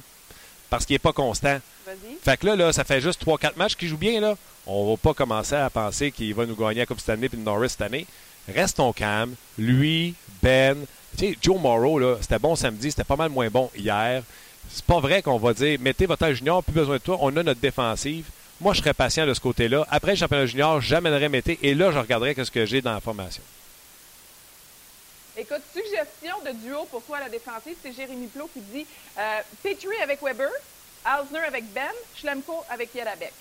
Parce 0.70 0.86
qu'il 0.86 0.96
est 0.96 1.00
pas 1.00 1.14
constant. 1.14 1.60
Fait 2.24 2.38
que 2.38 2.46
là, 2.46 2.56
là, 2.56 2.72
ça 2.74 2.84
fait 2.84 3.02
juste 3.02 3.26
3-4 3.26 3.58
matchs 3.58 3.76
qu'il 3.76 3.90
joue 3.90 3.98
bien. 3.98 4.22
Là. 4.22 4.36
On 4.66 4.90
va 4.90 4.98
pas 4.98 5.14
commencer 5.14 5.56
à 5.56 5.70
penser 5.70 6.12
qu'il 6.12 6.34
va 6.34 6.46
nous 6.46 6.56
gagner 6.56 6.80
la 6.80 6.86
Coupe 6.86 7.00
Stanley 7.00 7.28
et 7.32 7.36
le 7.36 7.42
Norris 7.42 7.70
cette 7.70 7.82
année. 7.82 8.06
Restons 8.54 8.94
calmes. 8.94 9.36
Lui, 9.58 10.16
Ben, 10.42 10.86
tu 11.18 11.28
sais, 11.30 11.38
Joe 11.42 11.60
Morrow, 11.60 12.00
là, 12.00 12.18
c'était 12.22 12.40
bon 12.40 12.56
samedi, 12.56 12.92
c'était 12.92 13.04
pas 13.04 13.16
mal 13.16 13.30
moins 13.30 13.50
bon 13.50 13.70
hier. 13.76 14.24
C'est 14.70 14.86
pas 14.86 15.00
vrai 15.00 15.22
qu'on 15.22 15.38
va 15.38 15.54
dire 15.54 15.80
mettez 15.80 16.06
votre 16.06 16.24
âge 16.24 16.38
junior, 16.38 16.64
plus 16.64 16.74
besoin 16.74 16.96
de 16.96 17.02
toi, 17.02 17.18
on 17.22 17.36
a 17.38 17.44
notre 17.44 17.60
défensive. 17.60 18.26
Moi, 18.60 18.74
je 18.74 18.80
serais 18.80 18.94
patient 18.94 19.28
de 19.28 19.34
ce 19.34 19.40
côté-là. 19.40 19.86
Après 19.90 20.12
le 20.12 20.18
championnat 20.18 20.48
junior, 20.48 20.82
j'amènerai 20.82 21.30
Mété 21.30 21.60
et 21.62 21.76
là, 21.76 21.92
je 21.92 22.00
regarderai 22.00 22.36
ce 22.44 22.50
que 22.50 22.66
j'ai 22.66 22.82
dans 22.82 22.94
la 22.94 23.00
formation. 23.00 23.44
Écoute, 25.38 25.62
suggestion 25.72 26.36
de 26.44 26.52
duo 26.64 26.86
pour 26.90 27.04
toi 27.04 27.18
à 27.18 27.20
la 27.22 27.30
défensive, 27.30 27.76
c'est 27.84 27.94
Jérémy 27.94 28.26
Plot 28.26 28.50
qui 28.52 28.62
dit 28.62 28.88
euh, 29.20 29.40
Petrie 29.62 30.02
avec 30.02 30.20
Weber, 30.24 30.50
Alsner 31.06 31.42
avec 31.48 31.66
Ben, 31.74 31.92
Schlemko 32.16 32.64
avec 32.72 32.94
Yerabek. 32.96 33.34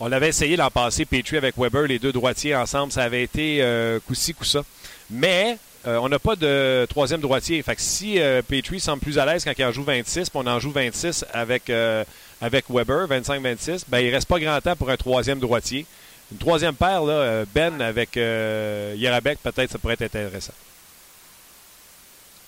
On 0.00 0.08
l'avait 0.08 0.28
essayé 0.28 0.56
l'an 0.56 0.70
passé, 0.70 1.06
Petrie 1.06 1.38
avec 1.38 1.56
Weber, 1.56 1.86
les 1.86 1.98
deux 1.98 2.12
droitiers 2.12 2.54
ensemble. 2.54 2.92
Ça 2.92 3.04
avait 3.04 3.22
été 3.22 3.62
euh, 3.62 4.00
coup-ci, 4.00 4.34
coup-ça. 4.34 4.62
Mais 5.08 5.56
euh, 5.86 5.98
on 5.98 6.08
n'a 6.08 6.18
pas 6.18 6.36
de 6.36 6.86
troisième 6.88 7.20
droitier. 7.20 7.62
Fait 7.62 7.76
que 7.76 7.82
si 7.82 8.20
euh, 8.20 8.42
Petrie 8.42 8.80
semble 8.80 9.00
plus 9.00 9.18
à 9.18 9.26
l'aise 9.26 9.44
quand 9.44 9.52
il 9.56 9.64
en 9.64 9.72
joue 9.72 9.84
26, 9.84 10.30
puis 10.30 10.40
on 10.42 10.46
en 10.46 10.58
joue 10.58 10.70
26 10.70 11.24
avec, 11.32 11.68
euh, 11.70 12.04
avec 12.40 12.64
Weber, 12.70 13.06
25-26, 13.08 13.84
ben, 13.88 13.98
il 13.98 14.10
reste 14.10 14.28
pas 14.28 14.38
grand 14.38 14.60
temps 14.60 14.76
pour 14.76 14.90
un 14.90 14.96
troisième 14.96 15.38
droitier. 15.40 15.86
Une 16.32 16.38
troisième 16.38 16.74
paire, 16.74 17.04
là, 17.04 17.12
euh, 17.12 17.44
Ben 17.54 17.80
avec 17.82 18.16
euh, 18.16 18.94
Yerabek, 18.96 19.38
peut-être 19.42 19.70
ça 19.70 19.78
pourrait 19.78 19.94
être 19.94 20.02
intéressant. 20.02 20.54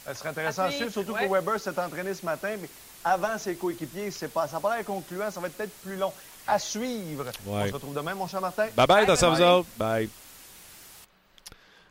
Ça 0.06 0.14
serait 0.14 0.28
intéressant 0.30 0.62
à 0.62 0.70
suivre, 0.70 0.90
surtout 0.90 1.12
ouais. 1.12 1.26
que 1.26 1.32
Weber 1.32 1.60
s'est 1.60 1.78
entraîné 1.78 2.14
ce 2.14 2.24
matin, 2.24 2.54
mais 2.60 2.68
avant 3.04 3.36
ses 3.38 3.54
coéquipiers, 3.54 4.10
c'est 4.10 4.28
pas, 4.28 4.48
ça 4.48 4.60
paraît 4.60 4.82
concluant, 4.84 5.30
ça 5.30 5.40
va 5.40 5.48
être 5.48 5.56
peut-être 5.56 5.76
plus 5.82 5.96
long 5.96 6.12
à 6.46 6.58
suivre. 6.58 7.26
On 7.46 7.66
se 7.66 7.72
retrouve 7.72 7.94
demain, 7.94 8.14
mon 8.14 8.26
cher 8.26 8.40
Martin. 8.40 8.66
Bye 8.76 8.86
bye, 8.86 8.86
Bye, 8.86 9.06
dans 9.06 9.16
ça 9.16 9.28
vous 9.28 9.36
bye. 9.36 9.44
autres. 9.44 9.68
Bye. 9.76 10.08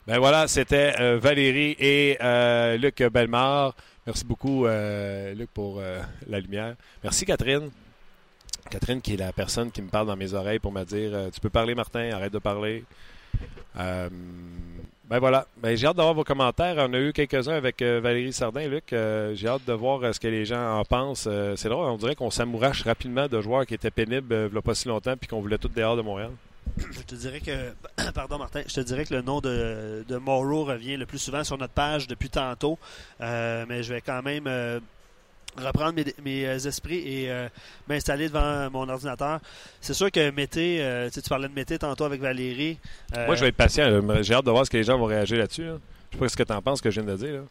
Ben 0.08 0.20
voilà, 0.20 0.48
c'était 0.48 0.94
euh, 1.00 1.18
Valérie 1.18 1.76
et 1.80 2.16
euh, 2.22 2.78
Luc 2.78 3.02
Bellemare. 3.02 3.76
Merci 4.06 4.24
beaucoup, 4.24 4.68
euh, 4.68 5.34
Luc, 5.34 5.50
pour 5.50 5.82
la 6.28 6.40
lumière. 6.40 6.76
Merci, 7.04 7.26
Catherine. 7.26 7.72
Catherine, 8.70 9.02
qui 9.02 9.16
est 9.16 9.18
la 9.18 9.34
personne 9.34 9.72
qui 9.72 9.82
me 9.82 9.90
parle 9.90 10.06
dans 10.06 10.16
mes 10.16 10.36
oreilles 10.36 10.60
pour 10.60 10.72
me 10.72 10.84
dire 10.84 11.32
Tu 11.34 11.42
peux 11.42 11.50
parler, 11.50 11.74
Martin, 11.74 12.12
arrête 12.12 12.32
de 12.32 12.38
parler. 12.38 12.84
Ben 13.76 15.20
voilà. 15.20 15.48
Ben, 15.58 15.76
j'ai 15.76 15.88
hâte 15.88 15.98
d'avoir 15.98 16.14
vos 16.14 16.24
commentaires. 16.24 16.76
On 16.78 16.94
a 16.94 17.00
eu 17.00 17.12
quelques-uns 17.12 17.56
avec 17.56 17.82
Valérie 17.82 18.32
Sardin, 18.32 18.68
Luc. 18.68 18.86
J'ai 18.92 19.48
hâte 19.48 19.66
de 19.66 19.74
voir 19.74 20.14
ce 20.14 20.20
que 20.20 20.28
les 20.28 20.46
gens 20.46 20.80
en 20.80 20.86
pensent. 20.86 21.28
c'est 21.56 21.70
drôle, 21.70 21.88
on 21.88 21.98
dirait 21.98 22.16
qu'on 22.16 22.30
s'amourache 22.30 22.84
rapidement 22.84 23.28
de 23.28 23.42
joueurs 23.42 23.66
qui 23.66 23.74
étaient 23.74 23.90
pénibles 23.90 24.36
il 24.50 24.52
n'y 24.52 24.58
a 24.58 24.62
pas 24.62 24.76
si 24.76 24.88
longtemps 24.88 25.18
puis 25.18 25.28
qu'on 25.28 25.42
voulait 25.42 25.58
tout 25.58 25.70
dehors 25.70 25.98
de 25.98 26.04
Montréal. 26.04 26.30
Je 26.78 27.02
te 27.02 27.16
dirais 27.16 27.40
que, 27.40 27.74
pardon 28.14 28.38
Martin, 28.38 28.62
je 28.68 28.74
te 28.74 28.82
dirais 28.82 29.06
que 29.06 29.14
le 29.14 29.22
nom 29.22 29.40
de, 29.40 30.04
de 30.08 30.18
Morrow 30.18 30.66
revient 30.66 30.98
le 30.98 31.06
plus 31.06 31.20
souvent 31.20 31.44
sur 31.44 31.58
notre 31.58 31.74
page 31.74 32.08
depuis 32.08 32.30
tantôt, 32.30 32.78
mais 33.20 33.84
je 33.84 33.94
vais 33.94 34.02
quand 34.02 34.22
même 34.22 34.82
reprendre 35.58 36.02
mes, 36.24 36.46
euh, 36.46 36.58
esprits 36.58 36.98
et 37.06 37.32
euh, 37.32 37.48
m'installer 37.88 38.28
devant 38.28 38.70
mon 38.72 38.90
ordinateur. 38.90 39.40
C'est 39.82 39.94
sûr 39.94 40.12
que 40.12 40.32
Mété, 40.32 40.78
euh, 40.82 41.10
tu 41.10 41.22
parlais 41.22 41.48
de 41.48 41.54
Mété 41.54 41.78
tantôt 41.78 42.06
avec 42.06 42.22
Valérie. 42.22 42.78
Moi, 43.14 43.36
je 43.36 43.42
vais 43.42 43.48
être 43.50 43.56
patient. 43.56 44.02
J'ai 44.22 44.34
hâte 44.34 44.46
de 44.46 44.52
voir 44.52 44.66
ce 44.66 44.72
que 44.72 44.78
les 44.78 44.84
gens 44.84 44.98
vont 44.98 45.06
réagir 45.06 45.38
là-dessus. 45.38 45.64
Je 45.64 45.72
Je 46.12 46.16
sais 46.16 46.20
pas 46.20 46.30
ce 46.30 46.38
que 46.38 46.44
tu 46.44 46.54
en 46.54 46.62
penses, 46.62 46.80
ce 46.80 46.84
que 46.84 46.92
je 46.92 47.02
viens 47.02 47.12
de 47.12 47.18
dire. 47.18 47.42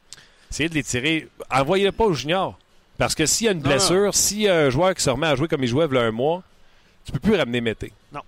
Essayez 0.50 0.68
de 0.68 0.74
les 0.74 0.82
tirer. 0.82 1.28
Envoyez-le 1.50 1.92
pas 1.92 2.04
au 2.04 2.12
junior. 2.12 2.58
Parce 2.98 3.14
que 3.14 3.26
s'il 3.26 3.46
y 3.46 3.48
a 3.48 3.52
une 3.52 3.60
blessure, 3.60 4.14
s'il 4.14 4.42
y 4.42 4.48
a 4.48 4.56
un 4.56 4.70
joueur 4.70 4.94
qui 4.94 5.02
se 5.02 5.10
remet 5.10 5.26
à 5.26 5.34
jouer 5.34 5.48
comme 5.48 5.62
il 5.64 5.68
jouait 5.68 5.86
il 5.86 5.94
y 5.94 5.98
a 5.98 6.02
un 6.02 6.12
mois, 6.12 6.42
tu 7.04 7.12
peux 7.12 7.18
plus 7.18 7.34
ramener 7.34 7.60
Mété. 7.60 7.92
Non. 8.12 8.20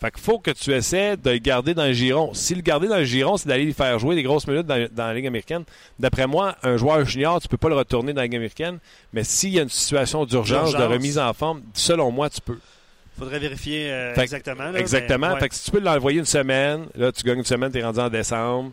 Fait 0.00 0.12
qu'il 0.12 0.22
faut 0.22 0.38
que 0.38 0.52
tu 0.52 0.72
essaies 0.72 1.16
de 1.16 1.30
le 1.30 1.38
garder 1.38 1.74
dans 1.74 1.84
le 1.84 1.92
giron. 1.92 2.32
Si 2.32 2.54
le 2.54 2.62
garder 2.62 2.86
dans 2.86 2.98
le 2.98 3.04
giron, 3.04 3.36
c'est 3.36 3.48
d'aller 3.48 3.64
lui 3.64 3.72
faire 3.72 3.98
jouer 3.98 4.14
des 4.14 4.22
grosses 4.22 4.46
minutes 4.46 4.66
dans, 4.66 4.88
la 4.96 5.14
Ligue 5.14 5.26
américaine. 5.26 5.64
D'après 5.98 6.28
moi, 6.28 6.56
un 6.62 6.76
joueur 6.76 7.04
junior, 7.04 7.40
tu 7.40 7.48
peux 7.48 7.56
pas 7.56 7.68
le 7.68 7.74
retourner 7.74 8.12
dans 8.12 8.20
la 8.20 8.26
Ligue 8.26 8.36
américaine. 8.36 8.78
Mais 9.12 9.24
s'il 9.24 9.50
y 9.50 9.58
a 9.58 9.62
une 9.62 9.68
situation 9.68 10.24
d'urgence, 10.24 10.72
de 10.72 10.82
remise 10.82 11.18
en 11.18 11.32
forme, 11.32 11.62
selon 11.74 12.12
moi, 12.12 12.30
tu 12.30 12.40
peux. 12.40 12.58
Faudrait 13.18 13.40
vérifier 13.40 13.90
euh, 13.90 14.14
exactement. 14.14 14.72
exactement. 14.74 15.36
Fait 15.38 15.48
que 15.48 15.54
si 15.56 15.64
tu 15.64 15.70
peux 15.72 15.80
l'envoyer 15.80 16.20
une 16.20 16.24
semaine, 16.24 16.86
là, 16.94 17.10
tu 17.10 17.24
gagnes 17.24 17.38
une 17.38 17.44
semaine, 17.44 17.72
tu 17.72 17.78
es 17.78 17.82
rendu 17.82 17.98
en 17.98 18.08
décembre. 18.08 18.70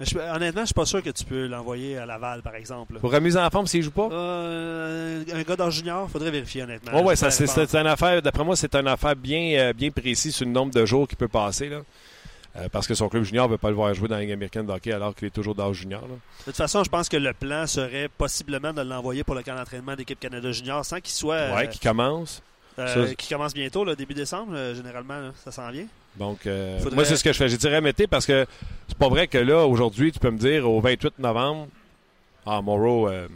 Honnêtement, 0.00 0.20
je, 0.20 0.36
honnêtement, 0.36 0.60
je 0.60 0.66
suis 0.66 0.74
pas 0.74 0.86
sûr 0.86 1.02
que 1.02 1.10
tu 1.10 1.24
peux 1.24 1.46
l'envoyer 1.46 1.98
à 1.98 2.06
Laval, 2.06 2.42
par 2.42 2.54
exemple. 2.54 2.98
Pour 3.00 3.12
remise 3.12 3.36
en 3.36 3.50
forme 3.50 3.66
s'il 3.66 3.82
joue 3.82 3.90
pas? 3.90 4.08
Euh, 4.12 5.24
un 5.32 5.42
gars 5.42 5.56
dans 5.56 5.70
junior, 5.70 6.08
faudrait 6.08 6.30
vérifier, 6.30 6.62
honnêtement. 6.62 6.92
Oh, 6.94 7.02
ouais, 7.02 7.16
ça, 7.16 7.30
c'est, 7.30 7.74
une 7.74 7.86
affaire, 7.86 8.22
d'après 8.22 8.44
moi, 8.44 8.54
c'est 8.54 8.74
une 8.76 8.86
affaire 8.86 9.16
bien, 9.16 9.58
euh, 9.58 9.72
bien 9.72 9.90
précise 9.90 10.36
sur 10.36 10.46
le 10.46 10.52
nombre 10.52 10.72
de 10.72 10.86
jours 10.86 11.08
qu'il 11.08 11.18
peut 11.18 11.28
passer. 11.28 11.68
Là. 11.68 11.80
Euh, 12.56 12.68
parce 12.70 12.86
que 12.86 12.94
son 12.94 13.08
club 13.08 13.24
junior 13.24 13.46
ne 13.46 13.52
veut 13.52 13.58
pas 13.58 13.70
le 13.70 13.74
voir 13.74 13.92
jouer 13.92 14.08
dans 14.08 14.14
la 14.14 14.22
Ligue 14.22 14.32
américaine 14.32 14.66
de 14.66 14.72
hockey 14.72 14.92
alors 14.92 15.14
qu'il 15.14 15.28
est 15.28 15.32
toujours 15.32 15.54
le 15.56 15.72
junior. 15.72 16.02
De 16.02 16.44
toute 16.44 16.56
façon, 16.56 16.84
je 16.84 16.88
pense 16.88 17.08
que 17.08 17.16
le 17.16 17.32
plan 17.32 17.66
serait 17.66 18.08
possiblement 18.08 18.72
de 18.72 18.82
l'envoyer 18.82 19.24
pour 19.24 19.34
le 19.34 19.42
camp 19.42 19.56
d'entraînement 19.56 19.96
d'équipe 19.96 20.18
Canada 20.18 20.50
junior 20.52 20.84
sans 20.84 21.00
qu'il 21.00 21.12
soit. 21.14 21.54
Ouais, 21.54 21.68
qui 21.68 21.80
commence. 21.80 22.40
qui 23.16 23.28
commence 23.28 23.52
bientôt, 23.52 23.84
là, 23.84 23.96
début 23.96 24.14
décembre, 24.14 24.74
généralement, 24.74 25.32
ça 25.44 25.50
s'en 25.50 25.70
vient. 25.70 25.86
Donc, 26.16 26.46
euh, 26.46 26.80
moi, 26.92 27.04
c'est 27.04 27.16
ce 27.16 27.24
que 27.24 27.32
je 27.32 27.38
fais. 27.38 27.48
J'ai 27.48 27.56
dit 27.56 27.68
remettez 27.68 28.06
parce 28.06 28.26
que 28.26 28.46
c'est 28.88 28.98
pas 28.98 29.08
vrai 29.08 29.28
que 29.28 29.38
là, 29.38 29.66
aujourd'hui, 29.66 30.12
tu 30.12 30.18
peux 30.18 30.30
me 30.30 30.38
dire 30.38 30.68
au 30.68 30.80
28 30.80 31.18
novembre, 31.18 31.68
ah, 32.44 32.62
Morrow, 32.62 33.08
euh, 33.08 33.28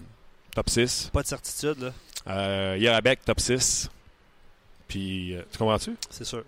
top 0.55 0.71
6. 0.71 1.11
Pas 1.13 1.23
de 1.23 1.27
certitude, 1.27 1.79
là. 1.79 1.93
Euh, 2.29 2.77
Yarabek, 2.79 3.25
top 3.25 3.41
6. 3.41 3.91
Puis, 4.89 5.35
euh, 5.35 5.43
tu 5.51 5.59
comprends-tu? 5.59 5.97
C'est 6.11 6.25
sûr. 6.25 6.45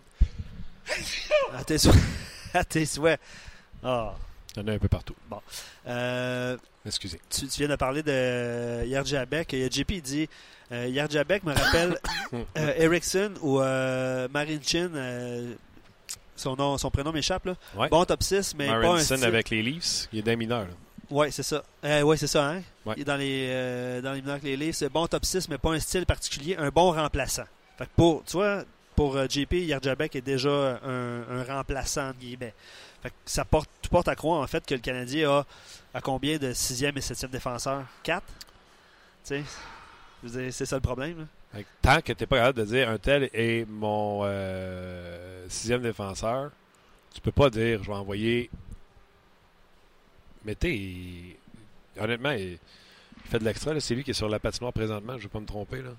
à 1.54 1.62
tes 1.64 1.78
souhaits. 1.78 2.02
à 2.54 2.64
tes 2.64 2.86
souhaits. 2.86 3.20
Ah. 3.82 4.14
Il 4.56 4.62
y 4.62 4.64
en 4.64 4.68
a 4.68 4.72
un 4.72 4.78
peu 4.78 4.88
partout. 4.88 5.14
Bon. 5.28 5.40
Excusez. 6.86 7.20
Tu, 7.30 7.46
viens 7.46 7.68
de 7.68 7.76
parler 7.76 8.02
de 8.02 8.84
Yarjabek. 8.86 9.54
JP 9.70 9.92
dit 10.02 10.28
euh, 10.72 10.86
Yarjabek 10.88 11.44
me 11.44 11.52
rappelle 11.52 11.98
Erickson 12.78 13.32
ou 13.40 13.58
Marinchin 14.30 14.90
son, 16.36 16.56
nom, 16.56 16.78
son 16.78 16.90
prénom 16.90 17.12
m'échappe. 17.12 17.46
Là. 17.46 17.54
Bon 17.90 18.04
top 18.04 18.22
6, 18.22 18.54
mais 18.56 18.66
pas 18.68 18.94
un 18.94 18.98
style. 18.98 19.24
avec 19.24 19.50
les 19.50 19.62
Leafs, 19.62 20.08
il 20.12 20.20
est 20.20 20.22
d'un 20.22 20.36
mineur. 20.36 20.66
Oui, 21.10 21.30
c'est 21.30 21.42
ça. 21.42 21.62
Euh, 21.84 22.00
oui, 22.02 22.16
c'est 22.18 22.26
ça. 22.26 22.50
Hein? 22.50 22.62
Il 22.96 23.02
est 23.02 23.04
dans 23.04 23.16
les, 23.16 23.46
euh, 23.50 24.00
dans 24.00 24.12
les 24.12 24.20
mineurs 24.20 24.36
avec 24.36 24.44
les 24.44 24.56
Leafs. 24.56 24.82
Bon 24.90 25.06
top 25.06 25.24
6, 25.24 25.48
mais 25.48 25.58
pas 25.58 25.70
un 25.70 25.78
style 25.80 26.06
particulier. 26.06 26.56
Un 26.56 26.70
bon 26.70 26.92
remplaçant. 26.92 27.44
Fait 27.76 27.84
que 27.84 27.90
pour, 27.96 28.24
tu 28.24 28.32
vois, 28.32 28.64
pour 28.96 29.16
euh, 29.16 29.26
JP, 29.28 29.52
Yardjabek 29.52 30.16
est 30.16 30.20
déjà 30.22 30.80
un, 30.82 31.22
un 31.28 31.44
remplaçant, 31.44 32.08
entre 32.08 32.18
guillemets. 32.18 32.54
Fait 33.02 33.10
que 33.10 33.14
ça 33.26 33.44
porte, 33.44 33.68
tout 33.82 33.90
porte 33.90 34.08
à 34.08 34.14
croire, 34.16 34.40
en 34.40 34.46
fait, 34.46 34.64
que 34.64 34.74
le 34.74 34.80
Canadien 34.80 35.30
a, 35.30 35.46
a 35.92 36.00
combien 36.00 36.38
de 36.38 36.52
6e 36.52 36.96
et 36.96 37.00
7e 37.00 37.28
défenseurs? 37.28 37.84
4? 38.02 38.22
Tu 39.26 39.44
sais, 40.26 40.50
c'est 40.50 40.66
ça 40.66 40.76
le 40.76 40.82
problème. 40.82 41.18
Là. 41.18 41.24
Tant 41.82 42.00
que 42.00 42.12
tu 42.12 42.22
n'es 42.22 42.26
pas 42.26 42.38
capable 42.38 42.58
de 42.60 42.64
dire 42.64 42.88
un 42.88 42.98
tel 42.98 43.30
est 43.32 43.68
mon 43.68 44.22
euh, 44.24 45.46
sixième 45.48 45.82
défenseur, 45.82 46.50
tu 47.12 47.20
peux 47.20 47.32
pas 47.32 47.50
dire 47.50 47.82
je 47.82 47.88
vais 47.88 47.96
envoyer. 47.96 48.50
Mais 50.44 50.54
tu 50.54 51.36
honnêtement, 51.98 52.32
il, 52.32 52.58
fait 53.26 53.38
de 53.38 53.44
l'extra. 53.44 53.78
C'est 53.80 53.94
lui 53.94 54.04
qui 54.04 54.10
est 54.10 54.14
sur 54.14 54.28
la 54.28 54.38
patinoire 54.38 54.72
présentement, 54.72 55.12
je 55.12 55.18
ne 55.18 55.22
vais 55.22 55.28
pas 55.28 55.40
me 55.40 55.46
tromper. 55.46 55.82
Là. 55.82 55.90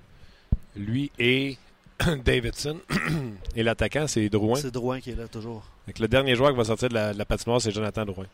Lui 0.76 1.12
et 1.20 1.58
Davidson. 2.26 2.80
et 3.56 3.64
l'attaquant, 3.64 4.08
c'est 4.08 4.28
Drouin. 4.30 4.60
C'est 4.60 4.72
Drouin 4.72 5.00
qui 5.00 5.12
est 5.12 5.16
là 5.16 5.28
toujours. 5.28 5.64
le 5.88 6.08
dernier 6.08 6.36
joueur 6.36 6.52
qui 6.52 6.58
va 6.58 6.66
sortir 6.66 6.90
de 6.90 6.94
la, 6.94 7.14
de 7.14 7.18
la 7.18 7.26
patinoire, 7.26 7.62
c'est 7.62 7.72
Jonathan 7.72 8.06
Drouin. 8.06 8.28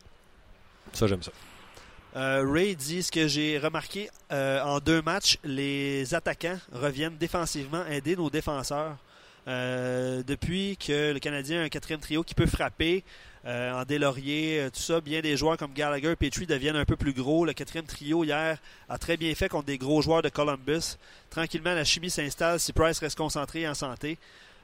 Ça, 0.94 1.08
j'aime 1.08 1.24
ça. 1.24 1.32
Euh, 2.16 2.46
Ray 2.46 2.76
dit 2.76 3.04
ce 3.04 3.12
que 3.12 3.28
j'ai 3.28 3.58
remarqué 3.58 4.10
euh, 4.34 4.62
en 4.64 4.80
deux 4.80 5.02
matchs, 5.02 5.38
les 5.46 6.14
attaquants 6.14 6.58
reviennent 6.74 7.16
défensivement 7.18 7.86
aider 7.88 8.16
nos 8.16 8.30
défenseurs. 8.30 8.98
Euh, 9.48 10.22
depuis 10.22 10.78
que 10.78 11.14
le 11.14 11.20
Canadien 11.20 11.62
a 11.62 11.64
un 11.64 11.70
quatrième 11.70 12.02
trio 12.02 12.22
qui 12.24 12.36
peut 12.36 12.46
frapper, 12.46 13.04
en 13.44 13.84
Delaurier, 13.86 14.68
tout 14.72 14.80
ça, 14.80 15.02
bien 15.02 15.20
des 15.22 15.36
joueurs 15.36 15.58
comme 15.58 15.74
Gallagher 15.74 16.12
et 16.12 16.16
Petrie 16.16 16.46
deviennent 16.46 16.76
un 16.76 16.86
peu 16.86 16.96
plus 16.96 17.12
gros. 17.12 17.44
Le 17.44 17.54
quatrième 17.54 17.88
trio 17.88 18.24
hier 18.24 18.60
a 18.88 18.98
très 19.00 19.18
bien 19.18 19.34
fait 19.34 19.50
contre 19.50 19.66
des 19.66 19.80
gros 19.80 20.04
joueurs 20.04 20.22
de 20.22 20.30
Columbus. 20.30 20.98
Tranquillement, 21.32 21.74
la 21.74 21.84
chimie 21.84 22.12
s'installe 22.12 22.60
si 22.60 22.72
Price 22.72 23.00
reste 23.00 23.18
concentré 23.18 23.62
et 23.62 23.68
en 23.68 23.74
santé. 23.74 24.20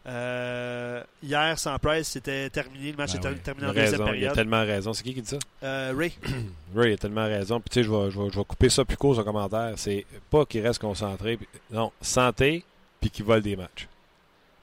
Euh, 0.08 1.04
hier, 1.22 1.60
sans 1.60 1.78
Price, 1.80 2.08
c'était 2.08 2.50
terminé. 2.50 2.92
Le 2.92 2.98
match 2.98 3.14
ben 3.20 3.34
est 3.34 3.40
terminé 3.40 3.68
en 3.68 3.74
deuxième 3.74 4.04
période. 4.04 4.22
Il 4.22 4.28
a 4.28 4.32
tellement 4.32 4.62
raison. 4.62 4.94
C'est 4.94 5.04
qui 5.04 5.14
qui 5.14 5.22
dit 5.22 5.30
ça? 5.30 5.40
Euh, 5.64 5.94
Ray. 5.96 6.14
Ray 6.76 6.94
a 6.94 6.98
tellement 6.98 7.26
raison. 7.26 7.60
Puis 7.60 7.70
tu 7.70 7.74
sais, 7.80 7.84
je 7.84 7.92
vais, 7.92 8.10
je, 8.10 8.20
vais, 8.20 8.30
je 8.30 8.38
vais, 8.38 8.46
couper 8.46 8.70
ça 8.70 8.86
plus 8.86 8.96
court, 8.96 9.16
son 9.16 9.24
commentaire. 9.24 9.74
C'est 9.76 10.06
pas 10.30 10.46
qu'il 10.46 10.66
reste 10.66 10.80
concentré. 10.80 11.38
Non, 11.72 11.92
santé, 12.00 12.64
puis 13.02 13.10
qu'il 13.10 13.26
vole 13.26 13.42
des 13.42 13.58
matchs. 13.58 13.88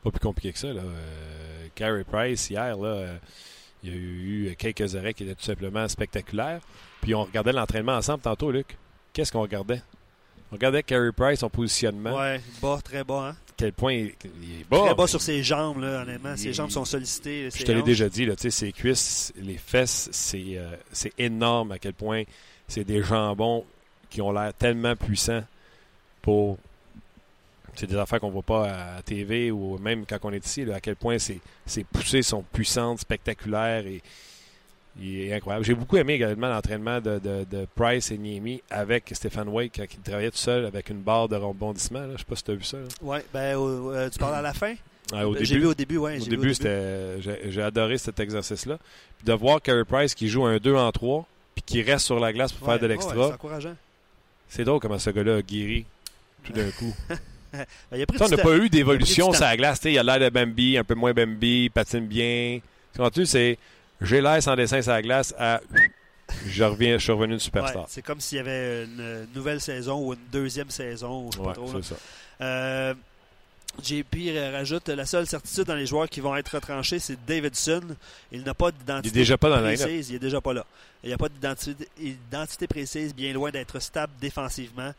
Pas 0.02 0.10
plus 0.10 0.20
compliqué 0.20 0.52
que 0.52 0.58
ça. 0.58 0.68
Là. 0.68 0.80
Euh, 0.82 1.66
Carey 1.74 2.04
Price, 2.04 2.48
hier, 2.48 2.76
là, 2.78 3.06
il 3.82 3.90
y 3.90 3.92
a 3.92 3.96
eu 3.96 4.56
quelques 4.58 4.96
arrêts 4.96 5.12
qui 5.12 5.24
étaient 5.24 5.34
tout 5.34 5.44
simplement 5.44 5.86
spectaculaires. 5.88 6.60
Puis 7.02 7.14
on 7.14 7.24
regardait 7.24 7.52
l'entraînement 7.52 7.96
ensemble 7.96 8.22
tantôt, 8.22 8.50
Luc. 8.50 8.78
Qu'est-ce 9.12 9.30
qu'on 9.30 9.42
regardait? 9.42 9.82
On 10.50 10.54
regardait 10.54 10.82
Carey 10.82 11.12
Price, 11.12 11.40
son 11.40 11.50
positionnement. 11.50 12.16
Ouais, 12.16 12.40
bas, 12.62 12.78
très 12.82 13.04
bas, 13.04 13.30
hein? 13.30 13.36
Quel 13.56 13.72
point 13.72 13.92
il, 13.92 14.06
est 14.08 14.68
bas. 14.68 14.80
Très 14.86 14.94
bas 14.94 15.06
sur 15.06 15.20
ses 15.20 15.42
jambes, 15.42 15.80
là, 15.80 16.02
honnêtement. 16.02 16.36
Ses 16.36 16.52
jambes 16.52 16.70
sont 16.70 16.84
sollicitées. 16.84 17.48
Je 17.54 17.64
te 17.64 17.72
l'ai 17.72 17.82
déjà 17.82 18.08
dit, 18.08 18.26
là, 18.26 18.34
ses 18.36 18.72
cuisses, 18.72 19.32
les 19.36 19.58
fesses, 19.58 20.34
euh, 20.34 20.76
c'est 20.92 21.12
énorme 21.18 21.72
à 21.72 21.78
quel 21.78 21.94
point 21.94 22.24
c'est 22.68 22.84
des 22.84 23.02
jambons 23.02 23.64
qui 24.10 24.20
ont 24.20 24.32
l'air 24.32 24.52
tellement 24.54 24.96
puissants 24.96 25.44
pour. 26.22 26.58
C'est 27.76 27.88
des 27.88 27.96
affaires 27.96 28.20
qu'on 28.20 28.28
ne 28.28 28.32
voit 28.32 28.42
pas 28.42 28.96
à 28.96 29.02
TV 29.02 29.50
ou 29.50 29.78
même 29.78 30.06
quand 30.06 30.18
on 30.22 30.32
est 30.32 30.46
ici, 30.46 30.62
à 30.72 30.80
quel 30.80 30.94
point 30.94 31.18
ces 31.18 31.40
poussées 31.92 32.22
sont 32.22 32.44
puissantes, 32.52 33.00
spectaculaires 33.00 33.84
et 33.84 34.00
il 35.00 35.22
est 35.22 35.34
incroyable. 35.34 35.64
J'ai 35.64 35.74
beaucoup 35.74 35.96
aimé 35.96 36.14
également 36.14 36.48
l'entraînement 36.48 37.00
de, 37.00 37.66
Price 37.74 38.10
et 38.10 38.18
Niemi 38.18 38.62
avec 38.70 39.10
Stéphane 39.12 39.48
Wake 39.48 39.72
quand 39.76 39.84
il 39.92 40.00
travaillait 40.00 40.30
tout 40.30 40.36
seul 40.36 40.66
avec 40.66 40.90
une 40.90 41.00
barre 41.00 41.28
de 41.28 41.36
rebondissement. 41.36 42.04
Je 42.06 42.12
ne 42.12 42.18
sais 42.18 42.24
pas 42.24 42.36
si 42.36 42.44
tu 42.44 42.50
as 42.52 42.54
vu 42.54 42.64
ça. 42.64 42.78
Oui, 43.02 43.18
ben, 43.32 43.58
euh, 43.58 44.08
tu 44.10 44.18
parles 44.18 44.36
à 44.36 44.42
la 44.42 44.52
fin? 44.52 44.74
au 45.12 45.36
J'ai 45.40 45.58
vu 45.58 45.66
au 45.66 45.74
début, 45.74 45.96
oui. 45.98 46.20
Au 46.20 46.24
début, 46.24 46.54
j'ai 46.54 47.62
adoré 47.62 47.98
cet 47.98 48.20
exercice-là. 48.20 48.78
Puis 49.18 49.26
de 49.26 49.32
voir 49.32 49.60
Carey 49.60 49.84
Price 49.84 50.14
qui 50.14 50.28
joue 50.28 50.44
un 50.44 50.58
2 50.58 50.74
en 50.74 50.90
3 50.92 51.26
puis 51.54 51.62
qui 51.62 51.82
reste 51.82 52.06
sur 52.06 52.18
la 52.18 52.32
glace 52.32 52.52
pour 52.52 52.66
faire 52.66 52.80
de 52.80 52.86
l'extra. 52.86 53.28
c'est 53.28 53.34
encourageant. 53.34 53.76
C'est 54.48 54.64
drôle 54.64 54.80
comment 54.80 54.98
ce 54.98 55.10
gars-là 55.10 55.36
a 55.36 55.42
guéri 55.42 55.84
tout 56.44 56.52
d'un 56.52 56.70
coup. 56.70 56.94
ben, 57.52 57.64
on 58.20 58.28
n'a 58.28 58.36
pas 58.36 58.56
eu 58.56 58.68
d'évolution 58.68 59.32
sur 59.32 59.42
la 59.42 59.56
glace. 59.56 59.80
Il 59.84 59.98
a 59.98 60.02
l'air 60.02 60.20
de 60.20 60.28
Bambi, 60.28 60.76
un 60.76 60.84
peu 60.84 60.94
moins 60.94 61.12
Bambi, 61.12 61.70
patine 61.70 62.06
bien. 62.06 62.60
Tu 63.12 63.26
c'est 63.26 63.58
j'ai 64.04 64.20
l'air 64.20 64.42
sans 64.42 64.56
dessin 64.56 64.80
sur 64.82 64.92
la 64.92 65.02
glace 65.02 65.34
à. 65.38 65.60
Je 66.46 66.64
reviens, 66.64 66.96
je 66.96 67.02
suis 67.02 67.12
revenu 67.12 67.34
une 67.34 67.38
superstar. 67.38 67.84
c'est 67.88 68.02
comme 68.02 68.20
s'il 68.20 68.38
y 68.38 68.40
avait 68.40 68.84
une 68.84 69.28
nouvelle 69.34 69.60
saison 69.60 70.06
ou 70.06 70.14
une 70.14 70.20
deuxième 70.32 70.70
saison. 70.70 71.30
Je 71.30 71.36
sais 71.36 71.44
pas 71.44 71.52
trop, 71.52 71.70
c'est 71.82 71.94
ça. 71.94 71.96
Euh, 72.40 72.94
JP 73.82 74.16
rajoute 74.52 74.88
la 74.88 75.04
seule 75.04 75.26
certitude 75.26 75.64
dans 75.64 75.74
les 75.74 75.86
joueurs 75.86 76.08
qui 76.08 76.20
vont 76.20 76.34
être 76.36 76.54
retranchés, 76.54 76.98
c'est 76.98 77.18
Davidson. 77.26 77.82
Il 78.32 78.42
n'a 78.42 78.54
pas 78.54 78.70
d'identité 78.70 79.14
déjà 79.14 79.36
pas 79.36 79.50
dans 79.50 79.60
précise. 79.62 80.10
Il 80.10 80.16
est 80.16 80.20
déjà 80.20 80.40
pas 80.40 80.52
là. 80.52 80.64
Il 81.02 81.08
n'y 81.08 81.12
a 81.12 81.18
pas 81.18 81.28
d'identité 81.28 82.66
précise, 82.66 83.14
bien 83.14 83.32
loin 83.32 83.50
d'être 83.50 83.80
stable 83.80 84.12
défensivement. 84.20 84.92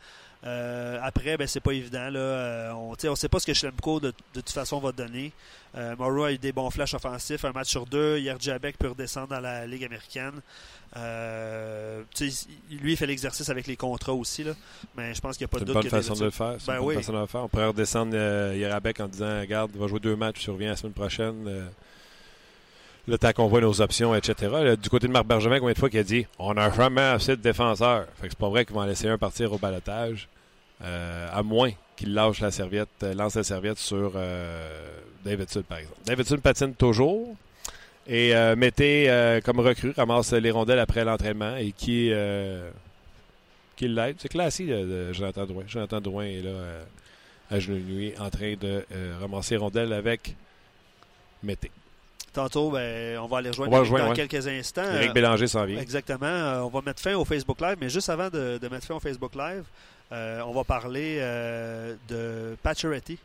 Euh, 0.46 0.98
après, 1.02 1.36
ben, 1.36 1.46
c'est 1.46 1.60
pas 1.60 1.72
évident. 1.72 2.08
Là. 2.08 2.20
Euh, 2.20 2.72
on 2.72 2.92
ne 2.92 3.16
sait 3.16 3.28
pas 3.28 3.40
ce 3.40 3.46
que 3.46 3.54
Schlemko 3.54 3.98
de, 4.00 4.08
de 4.08 4.40
toute 4.40 4.50
façon 4.50 4.78
va 4.78 4.92
donner. 4.92 5.32
Euh, 5.76 5.96
Morrow 5.96 6.24
a 6.24 6.32
eu 6.32 6.38
des 6.38 6.52
bons 6.52 6.70
flashs 6.70 6.94
offensifs, 6.94 7.44
un 7.44 7.52
match 7.52 7.68
sur 7.68 7.84
deux. 7.84 8.18
Hier, 8.18 8.36
Jabek 8.38 8.78
peut 8.78 8.88
redescendre 8.88 9.28
dans 9.28 9.40
la 9.40 9.66
Ligue 9.66 9.84
américaine. 9.84 10.40
Euh, 10.96 12.02
lui, 12.70 12.92
il 12.92 12.96
fait 12.96 13.06
l'exercice 13.06 13.48
avec 13.50 13.66
les 13.66 13.76
contrats 13.76 14.14
aussi. 14.14 14.44
Là. 14.44 14.52
Mais 14.96 15.14
je 15.14 15.20
pense 15.20 15.36
qu'il 15.36 15.44
n'y 15.44 15.50
a 15.50 15.52
pas 15.52 15.58
de 15.58 15.64
doute. 15.64 15.76
C'est 15.82 15.84
une 15.84 15.90
bonne 15.90 16.02
façon 16.02 16.14
de 16.14 16.24
le 16.24 16.30
faire. 16.30 16.56
Ben 16.66 16.94
façon 16.94 17.12
de 17.12 17.18
le 17.18 17.26
faire. 17.26 17.44
On 17.44 17.48
pourrait 17.48 17.66
redescendre 17.66 18.16
Yarabek 18.54 19.00
en 19.00 19.08
disant 19.08 19.40
Regarde, 19.40 19.72
il 19.74 19.80
va 19.80 19.86
jouer 19.88 20.00
deux 20.00 20.16
matchs, 20.16 20.40
tu 20.40 20.50
reviens 20.50 20.70
la 20.70 20.76
semaine 20.76 20.94
prochaine. 20.94 21.68
Le 23.08 23.18
temps 23.18 23.32
qu'on 23.32 23.46
voit 23.46 23.60
nos 23.60 23.80
options, 23.80 24.14
etc. 24.14 24.76
du 24.80 24.88
côté 24.88 25.06
de 25.06 25.12
Marc 25.12 25.26
Bergevin, 25.26 25.60
combien 25.60 25.74
de 25.74 25.78
fois 25.78 25.90
qu'il 25.90 26.00
a 26.00 26.04
dit 26.04 26.26
On 26.38 26.54
n'a 26.54 26.72
jamais 26.72 27.02
assez 27.02 27.36
de 27.36 27.42
défenseurs. 27.42 28.06
Fait 28.16 28.28
que 28.28 28.30
c'est 28.30 28.38
pas 28.38 28.48
vrai 28.48 28.64
qu'ils 28.64 28.74
vont 28.74 28.82
en 28.82 28.86
laisser 28.86 29.08
un 29.08 29.18
partir 29.18 29.52
au 29.52 29.58
balotage. 29.58 30.28
Euh, 30.82 31.28
à 31.32 31.42
moins 31.42 31.70
qu'il 31.96 32.12
lâche 32.12 32.40
la 32.40 32.50
serviette, 32.50 32.88
euh, 33.02 33.14
lance 33.14 33.34
la 33.36 33.44
serviette 33.44 33.78
sur 33.78 34.12
euh, 34.14 35.00
Davidson, 35.24 35.62
par 35.66 35.78
exemple. 35.78 35.98
Davidson 36.04 36.36
patine 36.38 36.74
toujours. 36.74 37.34
Et 38.08 38.34
mettez 38.56 39.40
comme 39.44 39.58
recrue, 39.58 39.92
ramasse 39.96 40.32
les 40.32 40.52
rondelles 40.52 40.78
après 40.78 41.04
l'entraînement 41.04 41.56
et 41.56 41.72
qui, 41.72 42.12
qui 43.74 43.88
l'aide? 43.88 44.14
C'est 44.20 44.28
classique 44.28 44.68
de, 44.68 45.12
Jonathan 45.12 45.44
Drouin. 45.44 45.64
Jonathan 45.66 46.00
Drouin 46.00 46.26
est 46.26 46.40
là 46.40 46.52
à 47.50 47.58
genoux 47.58 47.80
nuit 47.80 48.12
en 48.20 48.30
train 48.30 48.54
de 48.54 48.84
ramasser 49.20 49.54
les 49.54 49.60
rondelles 49.60 49.92
avec 49.92 50.36
Mété. 51.42 51.72
Tantôt, 52.32 52.70
ben, 52.70 53.18
on 53.18 53.26
va 53.26 53.38
aller 53.38 53.50
rejoindre, 53.50 53.82
dans 53.82 54.12
quelques 54.12 54.46
instants. 54.46 54.94
Éric 54.94 55.12
Bélanger 55.12 55.48
s'en 55.48 55.64
vient. 55.64 55.80
Exactement. 55.80 56.64
on 56.64 56.68
va 56.68 56.82
mettre 56.82 57.02
fin 57.02 57.16
au 57.16 57.24
Facebook 57.24 57.60
Live, 57.60 57.76
mais 57.80 57.88
juste 57.88 58.08
avant 58.08 58.30
de, 58.30 58.58
de 58.58 58.68
mettre 58.68 58.86
fin 58.86 58.94
au 58.94 59.00
Facebook 59.00 59.34
Live, 59.34 59.64
euh, 60.12 60.40
on 60.46 60.52
va 60.52 60.64
parler 60.64 61.18
euh, 61.20 61.94
de 62.08 62.56
Pacioretty, 62.62 63.18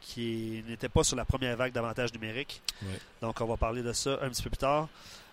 qui 0.00 0.62
n'était 0.68 0.88
pas 0.88 1.02
sur 1.02 1.16
la 1.16 1.24
première 1.24 1.56
vague 1.56 1.72
d'avantages 1.72 2.12
numériques. 2.12 2.60
Donc, 3.22 3.40
on 3.40 3.46
va 3.46 3.56
parler 3.56 3.82
de 3.82 3.92
ça 3.92 4.18
un 4.22 4.28
petit 4.28 4.42
peu 4.42 4.50
plus 4.50 4.58
tard. 4.58 4.88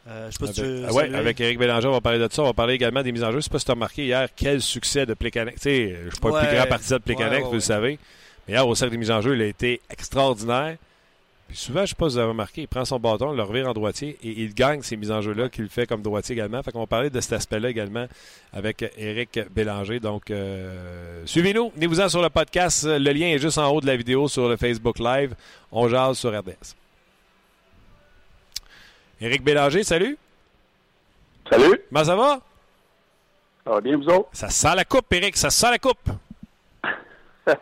Euh, 0.07 0.29
je 0.29 0.31
sais 0.31 0.39
pas 0.39 0.45
avec, 0.45 0.55
si 0.55 0.61
tu 0.61 0.85
ah 0.85 0.93
ouais, 0.93 1.15
avec 1.15 1.39
Eric 1.39 1.57
Bélanger, 1.57 1.87
on 1.87 1.93
va 1.93 2.01
parler 2.01 2.19
de 2.19 2.27
ça. 2.31 2.41
On 2.41 2.45
va 2.45 2.53
parler 2.53 2.73
également 2.73 3.03
des 3.03 3.11
mises 3.11 3.23
en 3.23 3.31
jeu. 3.31 3.37
Je 3.37 3.45
sais 3.45 3.49
pas 3.49 3.59
si 3.59 3.65
tu 3.65 3.71
as 3.71 3.75
remarqué 3.75 4.05
hier 4.05 4.27
quel 4.35 4.61
succès 4.61 5.05
de 5.05 5.15
sais, 5.15 5.95
je 5.95 6.05
ne 6.05 6.09
suis 6.09 6.19
pas 6.19 6.41
le 6.41 6.47
plus 6.47 6.57
grand 6.57 6.67
partisan 6.67 6.97
de 6.97 7.01
Plekanec, 7.01 7.43
vous 7.45 7.53
le 7.53 7.59
savez. 7.59 7.99
Mais 8.47 8.53
hier, 8.53 8.67
au 8.67 8.75
cercle 8.75 8.91
des 8.91 8.97
mises 8.97 9.11
en 9.11 9.21
jeu, 9.21 9.35
il 9.35 9.41
a 9.41 9.45
été 9.45 9.81
extraordinaire 9.89 10.77
souvent, 11.53 11.79
je 11.79 11.83
ne 11.83 11.87
sais 11.87 11.95
pas 11.95 12.09
si 12.09 12.15
vous 12.15 12.19
avez 12.19 12.29
remarqué, 12.29 12.61
il 12.61 12.67
prend 12.67 12.85
son 12.85 12.99
bâton, 12.99 13.31
le 13.31 13.43
revire 13.43 13.67
en 13.67 13.73
droitier 13.73 14.17
et 14.23 14.41
il 14.41 14.53
gagne 14.53 14.81
ces 14.81 14.97
mises 14.97 15.11
en 15.11 15.21
jeu-là 15.21 15.49
qu'il 15.49 15.69
fait 15.69 15.85
comme 15.87 16.01
droitier 16.01 16.33
également. 16.33 16.61
Fait 16.63 16.71
qu'on 16.71 16.81
va 16.81 16.87
parler 16.87 17.09
de 17.09 17.21
cet 17.21 17.33
aspect-là 17.33 17.69
également 17.69 18.07
avec 18.51 18.83
Eric 18.97 19.39
Bélanger. 19.53 19.99
Donc, 19.99 20.31
euh, 20.31 21.23
suivez-nous, 21.25 21.71
venez-vous-en 21.75 22.09
sur 22.09 22.21
le 22.21 22.29
podcast. 22.29 22.85
Le 22.85 23.11
lien 23.11 23.27
est 23.27 23.39
juste 23.39 23.57
en 23.57 23.69
haut 23.69 23.81
de 23.81 23.87
la 23.87 23.95
vidéo 23.95 24.27
sur 24.27 24.47
le 24.49 24.57
Facebook 24.57 24.99
Live. 24.99 25.35
On 25.71 25.87
jase 25.87 26.17
sur 26.17 26.37
RDS. 26.37 26.75
Éric 29.21 29.43
Bélanger, 29.43 29.83
salut. 29.83 30.17
Salut. 31.49 31.81
Comment 31.89 32.03
ça 32.03 32.15
va? 32.15 32.39
Ça 33.65 33.71
va 33.71 33.81
bien, 33.81 33.97
vous 33.97 34.07
autres? 34.07 34.29
Ça 34.33 34.49
sent 34.49 34.75
la 34.75 34.85
coupe, 34.85 35.11
Éric, 35.13 35.37
ça 35.37 35.49
sent 35.49 35.71
la 35.71 35.79
coupe. 35.79 36.09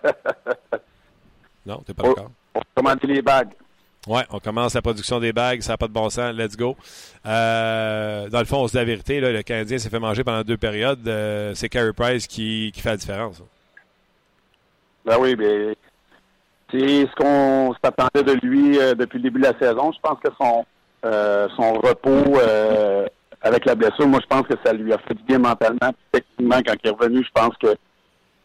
non, 1.65 1.77
t'es 1.85 1.93
pas 1.93 2.03
d'accord. 2.03 2.31
On 2.75 2.95
les 3.07 3.21
bagues. 3.21 3.51
Oui, 4.07 4.21
on 4.31 4.39
commence 4.39 4.73
la 4.73 4.81
production 4.81 5.19
des 5.19 5.31
bagues, 5.31 5.61
ça 5.61 5.73
n'a 5.73 5.77
pas 5.77 5.87
de 5.87 5.93
bon 5.93 6.09
sens, 6.09 6.33
let's 6.33 6.57
go. 6.57 6.75
Euh, 7.27 8.29
dans 8.29 8.39
le 8.39 8.45
fond, 8.45 8.63
on 8.63 8.67
se 8.67 8.71
dit 8.71 8.77
la 8.77 8.83
vérité, 8.83 9.21
le 9.21 9.43
Canadien 9.43 9.77
s'est 9.77 9.91
fait 9.91 9.99
manger 9.99 10.23
pendant 10.23 10.41
deux 10.41 10.57
périodes. 10.57 11.07
Euh, 11.07 11.51
c'est 11.53 11.69
Carey 11.69 11.93
Price 11.93 12.25
qui, 12.25 12.71
fait 12.75 12.89
la 12.89 12.97
différence. 12.97 13.43
Ben 15.05 15.17
oui, 15.19 15.35
mais 15.37 15.75
c'est 16.71 17.05
ce 17.05 17.15
qu'on 17.15 17.75
s'attendait 17.83 18.23
de 18.23 18.39
lui 18.41 18.79
euh, 18.79 18.95
depuis 18.95 19.17
le 19.17 19.23
début 19.23 19.39
de 19.39 19.45
la 19.45 19.59
saison. 19.59 19.91
Je 19.91 19.99
pense 20.01 20.17
que 20.19 20.31
son, 20.35 20.65
son 21.55 21.73
repos 21.73 22.39
avec 23.43 23.65
la 23.65 23.75
blessure, 23.75 24.07
moi 24.07 24.19
je 24.19 24.27
pense 24.27 24.47
que 24.47 24.55
ça 24.65 24.73
lui 24.73 24.91
a 24.93 24.97
fait 24.97 25.13
du 25.13 25.23
bien 25.23 25.37
mentalement. 25.37 25.91
Techniquement, 26.11 26.59
quand 26.65 26.73
il 26.83 26.87
est 26.87 26.91
revenu, 26.91 27.23
je 27.23 27.31
pense 27.39 27.55
que 27.57 27.75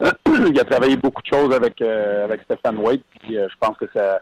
il 0.50 0.60
a 0.60 0.64
travaillé 0.64 0.96
beaucoup 0.96 1.22
de 1.22 1.34
choses 1.34 1.54
avec, 1.54 1.80
avec 1.80 2.42
Stéphane 2.42 2.76
White. 2.76 3.04
Puis 3.22 3.36
je 3.36 3.56
pense 3.58 3.78
que 3.78 3.86
ça 3.94 4.20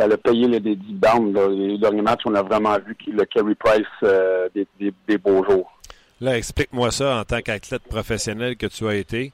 ça 0.00 0.06
a 0.06 0.16
payé 0.16 0.48
les 0.48 0.60
dividendes. 0.60 1.38
Les 1.50 1.78
derniers 1.78 2.02
matchs, 2.02 2.22
on 2.24 2.34
a 2.34 2.42
vraiment 2.42 2.76
vu 2.78 2.96
le 3.06 3.24
carry 3.24 3.54
price 3.54 3.86
euh, 4.02 4.48
des, 4.54 5.18
beaux 5.18 5.44
jours. 5.44 5.78
Là, 6.20 6.36
explique-moi 6.36 6.90
ça 6.90 7.18
en 7.18 7.24
tant 7.24 7.40
qu'athlète 7.40 7.82
professionnel 7.82 8.56
que 8.56 8.66
tu 8.66 8.86
as 8.86 8.94
été. 8.94 9.32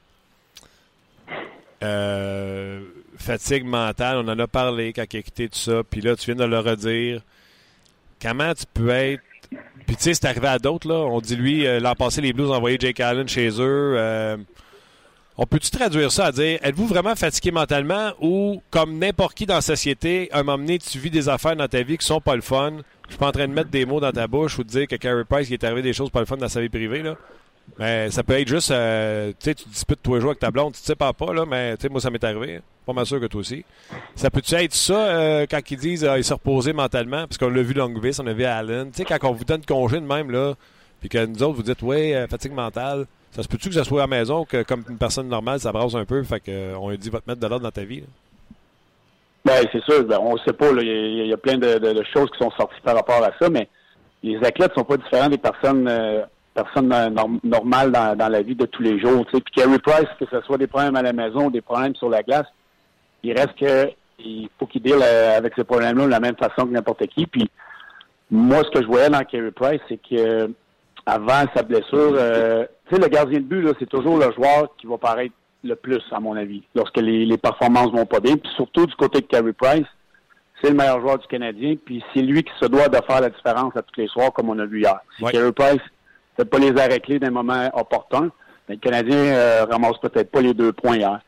Euh, 1.83 2.81
fatigue 3.17 3.65
mentale, 3.65 4.17
on 4.17 4.27
en 4.27 4.39
a 4.39 4.47
parlé 4.47 4.93
quand 4.93 5.05
il 5.13 5.17
a 5.17 5.21
quitté 5.21 5.47
tout 5.47 5.59
ça, 5.59 5.83
puis 5.89 6.01
là, 6.01 6.15
tu 6.15 6.25
viens 6.25 6.45
de 6.45 6.49
le 6.49 6.59
redire. 6.59 7.21
Comment 8.21 8.53
tu 8.53 8.65
peux 8.73 8.89
être. 8.89 9.21
Puis 9.85 9.95
tu 9.95 10.03
sais, 10.03 10.13
c'est 10.15 10.25
arrivé 10.25 10.47
à 10.47 10.59
d'autres, 10.59 10.87
là. 10.87 10.95
On 10.95 11.21
dit, 11.21 11.35
lui, 11.35 11.65
euh, 11.65 11.79
l'an 11.79 11.93
passé, 11.93 12.19
les 12.19 12.33
Blues 12.33 12.49
ont 12.49 12.55
envoyé 12.55 12.77
Jake 12.79 12.99
Allen 12.99 13.27
chez 13.27 13.49
eux. 13.61 14.37
On 15.39 15.45
peut-tu 15.45 15.69
traduire 15.69 16.11
ça 16.11 16.25
à 16.25 16.31
dire, 16.31 16.57
êtes-vous 16.63 16.87
vraiment 16.87 17.15
fatigué 17.15 17.51
mentalement 17.51 18.11
ou, 18.19 18.59
comme 18.71 18.97
n'importe 18.97 19.37
qui 19.37 19.45
dans 19.45 19.53
la 19.53 19.61
société, 19.61 20.29
un 20.31 20.41
moment 20.41 20.57
donné, 20.57 20.79
tu 20.79 20.97
vis 20.97 21.11
des 21.11 21.29
affaires 21.29 21.55
dans 21.55 21.67
ta 21.67 21.83
vie 21.83 21.99
qui 21.99 22.05
sont 22.07 22.19
pas 22.19 22.35
le 22.35 22.41
fun? 22.41 22.77
Je 23.05 23.11
suis 23.11 23.19
pas 23.19 23.27
en 23.27 23.31
train 23.31 23.47
de 23.47 23.53
mettre 23.53 23.69
des 23.69 23.85
mots 23.85 23.99
dans 23.99 24.11
ta 24.11 24.25
bouche 24.25 24.57
ou 24.57 24.63
de 24.63 24.69
dire 24.69 24.87
que 24.87 24.95
Carey 24.95 25.23
Price, 25.29 25.47
il 25.49 25.53
est 25.53 25.63
arrivé 25.63 25.83
des 25.83 25.93
choses 25.93 26.09
pas 26.09 26.21
le 26.21 26.25
fun 26.25 26.37
dans 26.37 26.49
sa 26.49 26.59
vie 26.59 26.69
privée, 26.69 27.03
là. 27.03 27.15
Mais 27.77 28.09
ça 28.09 28.23
peut 28.23 28.39
être 28.39 28.47
juste, 28.47 28.71
euh, 28.71 29.29
tu 29.31 29.35
sais, 29.41 29.53
tu 29.55 29.69
disputes 29.69 29.99
tous 30.01 30.15
les 30.15 30.21
jours 30.21 30.31
avec 30.31 30.39
ta 30.39 30.49
blonde, 30.49 30.73
tu 30.73 30.79
sais 30.81 30.95
pas 30.95 31.13
pas, 31.13 31.31
là, 31.33 31.45
mais 31.45 31.77
tu 31.77 31.83
sais, 31.83 31.89
moi, 31.89 32.01
ça 32.01 32.09
m'est 32.09 32.23
arrivé. 32.23 32.61
Pas 32.85 32.93
mal 32.93 33.05
sûr 33.05 33.19
que 33.19 33.27
toi 33.27 33.41
aussi. 33.41 33.63
Ça 34.15 34.31
peut-tu 34.31 34.55
être 34.55 34.73
ça, 34.73 34.95
euh, 34.95 35.45
quand 35.47 35.59
ils 35.69 35.77
disent, 35.77 36.03
euh, 36.03 36.17
il 36.17 36.23
s'est 36.23 36.33
reposé 36.33 36.73
mentalement, 36.73 37.27
parce 37.27 37.37
qu'on 37.37 37.49
l'a 37.49 37.61
vu 37.61 37.73
Longvis, 37.75 38.17
on 38.19 38.25
a 38.25 38.33
vu 38.33 38.45
Allen. 38.45 38.89
Tu 38.89 38.97
sais, 38.97 39.05
quand 39.05 39.29
on 39.29 39.33
vous 39.33 39.45
donne 39.45 39.63
congé 39.63 39.99
de 39.99 40.05
même, 40.05 40.31
là, 40.31 40.55
puis 40.99 41.09
que 41.09 41.23
nous 41.23 41.43
autres, 41.43 41.57
vous 41.57 41.63
dites, 41.63 41.83
ouais, 41.83 42.25
fatigue 42.27 42.53
mentale. 42.53 43.05
Ça 43.31 43.43
se 43.43 43.47
peut-tu 43.47 43.69
que 43.69 43.75
ça 43.75 43.83
soit 43.83 44.01
à 44.01 44.07
la 44.07 44.17
maison, 44.17 44.45
que 44.45 44.63
comme 44.63 44.83
une 44.89 44.97
personne 44.97 45.27
normale, 45.27 45.59
ça 45.59 45.71
brasse 45.71 45.95
un 45.95 46.05
peu, 46.05 46.23
fait 46.23 46.39
qu'on 46.39 46.89
lui 46.89 46.97
dit 46.97 47.09
va 47.09 47.19
te 47.19 47.29
mettre 47.29 47.41
de 47.41 47.47
l'ordre 47.47 47.63
dans 47.63 47.71
ta 47.71 47.83
vie? 47.83 48.03
Ben, 49.45 49.65
c'est 49.71 49.83
sûr, 49.83 50.03
ben, 50.03 50.17
on 50.19 50.33
ne 50.33 50.39
sait 50.39 50.53
pas. 50.53 50.71
Il 50.71 51.27
y, 51.27 51.33
a 51.33 51.37
plein 51.37 51.57
de, 51.57 52.03
choses 52.13 52.29
qui 52.31 52.37
sont 52.39 52.51
sorties 52.51 52.81
par 52.83 52.95
rapport 52.95 53.23
à 53.23 53.31
ça, 53.39 53.49
mais 53.49 53.69
les 54.23 54.37
athlètes 54.43 54.73
sont 54.75 54.83
pas 54.83 54.97
différents 54.97 55.29
des 55.29 55.37
personnes 55.37 55.87
euh, 55.87 56.23
personnes 56.57 56.91
euh, 56.91 57.09
normales 57.43 57.91
dans, 57.91 58.31
la 58.31 58.41
vie 58.41 58.55
de 58.55 58.65
tous 58.65 58.81
les 58.81 58.99
jours. 58.99 59.25
Puis 59.31 59.41
Carey 59.55 59.79
Price, 59.79 60.09
que 60.19 60.25
ce 60.29 60.41
soit 60.41 60.57
des 60.57 60.67
problèmes 60.67 60.95
à 60.95 61.01
la 61.01 61.13
maison 61.13 61.45
ou 61.45 61.51
des 61.51 61.61
problèmes 61.61 61.95
sur 61.95 62.09
la 62.09 62.23
glace, 62.23 62.47
il 63.23 63.33
reste 63.33 63.55
que 63.59 63.91
il 64.19 64.49
faut 64.57 64.65
qu'il 64.65 64.81
deal 64.81 64.97
euh, 65.01 65.37
avec 65.37 65.53
ces 65.55 65.63
problèmes-là 65.63 66.05
de 66.05 66.11
la 66.11 66.19
même 66.19 66.35
façon 66.35 66.65
que 66.65 66.73
n'importe 66.73 67.05
qui. 67.07 67.27
Puis 67.27 67.49
moi, 68.31 68.63
ce 68.63 68.71
que 68.71 68.81
je 68.81 68.87
voyais 68.87 69.09
dans 69.09 69.23
Carey 69.23 69.51
Price, 69.51 69.81
c'est 69.87 69.99
que 70.09 70.51
avant 71.07 71.45
sa 71.55 71.63
blessure, 71.63 72.13
euh, 72.15 72.65
tu 72.87 72.95
sais, 72.95 73.01
le 73.01 73.07
gardien 73.07 73.39
de 73.39 73.45
but, 73.45 73.65
c'est 73.79 73.89
toujours 73.89 74.17
le 74.17 74.29
joueur 74.33 74.75
qui 74.77 74.87
va 74.87 74.97
paraître 74.97 75.33
le 75.63 75.75
plus, 75.75 76.03
à 76.11 76.19
mon 76.19 76.35
avis, 76.35 76.63
lorsque 76.75 76.97
les, 76.97 77.25
les 77.25 77.37
performances 77.37 77.91
vont 77.91 78.05
pas 78.05 78.19
bien. 78.19 78.35
Puis 78.35 78.51
surtout 78.55 78.85
du 78.85 78.93
côté 78.95 79.21
de 79.21 79.25
Carey 79.25 79.53
Price, 79.53 79.87
c'est 80.61 80.69
le 80.69 80.75
meilleur 80.75 80.99
joueur 80.99 81.17
du 81.17 81.27
Canadien, 81.27 81.75
puis 81.83 82.03
c'est 82.13 82.21
lui 82.21 82.43
qui 82.43 82.51
se 82.59 82.65
doit 82.65 82.89
de 82.89 82.97
faire 83.07 83.21
la 83.21 83.29
différence 83.29 83.75
à 83.77 83.81
tous 83.81 84.01
les 84.01 84.07
soirs, 84.07 84.33
comme 84.33 84.49
on 84.49 84.59
a 84.59 84.65
vu 84.65 84.81
hier. 84.81 84.99
Si 85.17 85.23
Carey 85.23 85.51
Price 85.53 85.81
fait 86.35 86.45
pas 86.45 86.59
les 86.59 86.77
arrêts 86.77 86.99
clés 86.99 87.19
d'un 87.19 87.31
moment 87.31 87.69
opportun, 87.73 88.29
mais 88.67 88.75
le 88.75 88.81
Canadien 88.81 89.17
euh, 89.17 89.65
ramasse 89.69 89.97
peut-être 90.01 90.29
pas 90.29 90.41
les 90.41 90.53
deux 90.53 90.73
points 90.73 90.97
hier. 90.97 91.21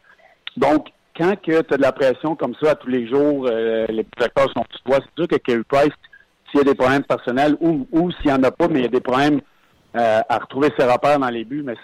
Donc, 0.58 0.88
quand 1.16 1.36
tu 1.42 1.56
as 1.56 1.62
de 1.62 1.82
la 1.82 1.94
pression 1.94 2.36
comme 2.36 2.54
ça 2.62 2.72
à 2.72 2.76
tous 2.76 2.90
les 2.90 3.08
jours, 3.08 3.48
euh, 3.50 3.86
les 3.88 4.04
projecteurs 4.04 4.50
sont 4.54 4.66
sur 4.72 4.82
toi, 4.82 4.98
c'est 4.98 5.22
sûr 5.22 5.28
que 5.28 5.38
Carey 5.38 5.64
Price, 5.68 5.94
s'il 6.52 6.60
y 6.60 6.62
a 6.62 6.66
des 6.66 6.76
problèmes 6.76 7.04
personnels 7.04 7.56
ou, 7.62 7.88
ou 7.94 8.12
s'il 8.12 8.26
n'y 8.26 8.34
en 8.34 8.44
a 8.44 8.52
pas, 8.52 8.68
mais 8.68 8.80
il 8.80 8.84
y 8.84 8.86
a 8.86 8.90
des 8.90 9.00
problèmes 9.00 9.40
euh, 9.96 10.22
à 10.28 10.38
retrouver 10.38 10.70
ses 10.78 10.86
repères 10.86 11.20
dans 11.20 11.30
les 11.30 11.44
buts, 11.44 11.64
mais 11.64 11.76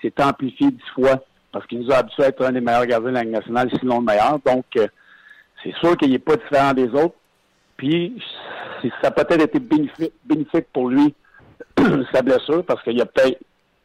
c'est 0.00 0.18
amplifié 0.20 0.70
dix 0.70 0.88
fois 0.94 1.22
parce 1.52 1.66
qu'il 1.66 1.80
nous 1.80 1.92
a 1.92 1.98
habitués 1.98 2.24
à 2.24 2.28
être 2.28 2.44
un 2.44 2.52
des 2.52 2.60
meilleurs 2.60 2.86
gardiens 2.86 3.10
de 3.10 3.14
la 3.14 3.22
Ligue 3.22 3.32
nationale, 3.32 3.70
sinon 3.78 3.98
le 3.98 4.04
meilleur. 4.04 4.38
Donc, 4.44 4.64
euh, 4.76 4.86
c'est 5.62 5.74
sûr 5.76 5.96
qu'il 5.96 6.10
n'est 6.10 6.18
pas 6.18 6.36
différent 6.36 6.72
des 6.72 6.88
autres. 6.88 7.14
Puis, 7.76 8.20
ça 9.00 9.08
a 9.08 9.10
peut-être 9.10 9.42
été 9.42 9.58
bénéfique, 9.60 10.66
pour 10.72 10.88
lui, 10.88 11.14
sa 12.12 12.22
blessure, 12.22 12.64
parce 12.64 12.82
qu'il 12.82 13.00
a 13.00 13.06
peut-être 13.06 13.38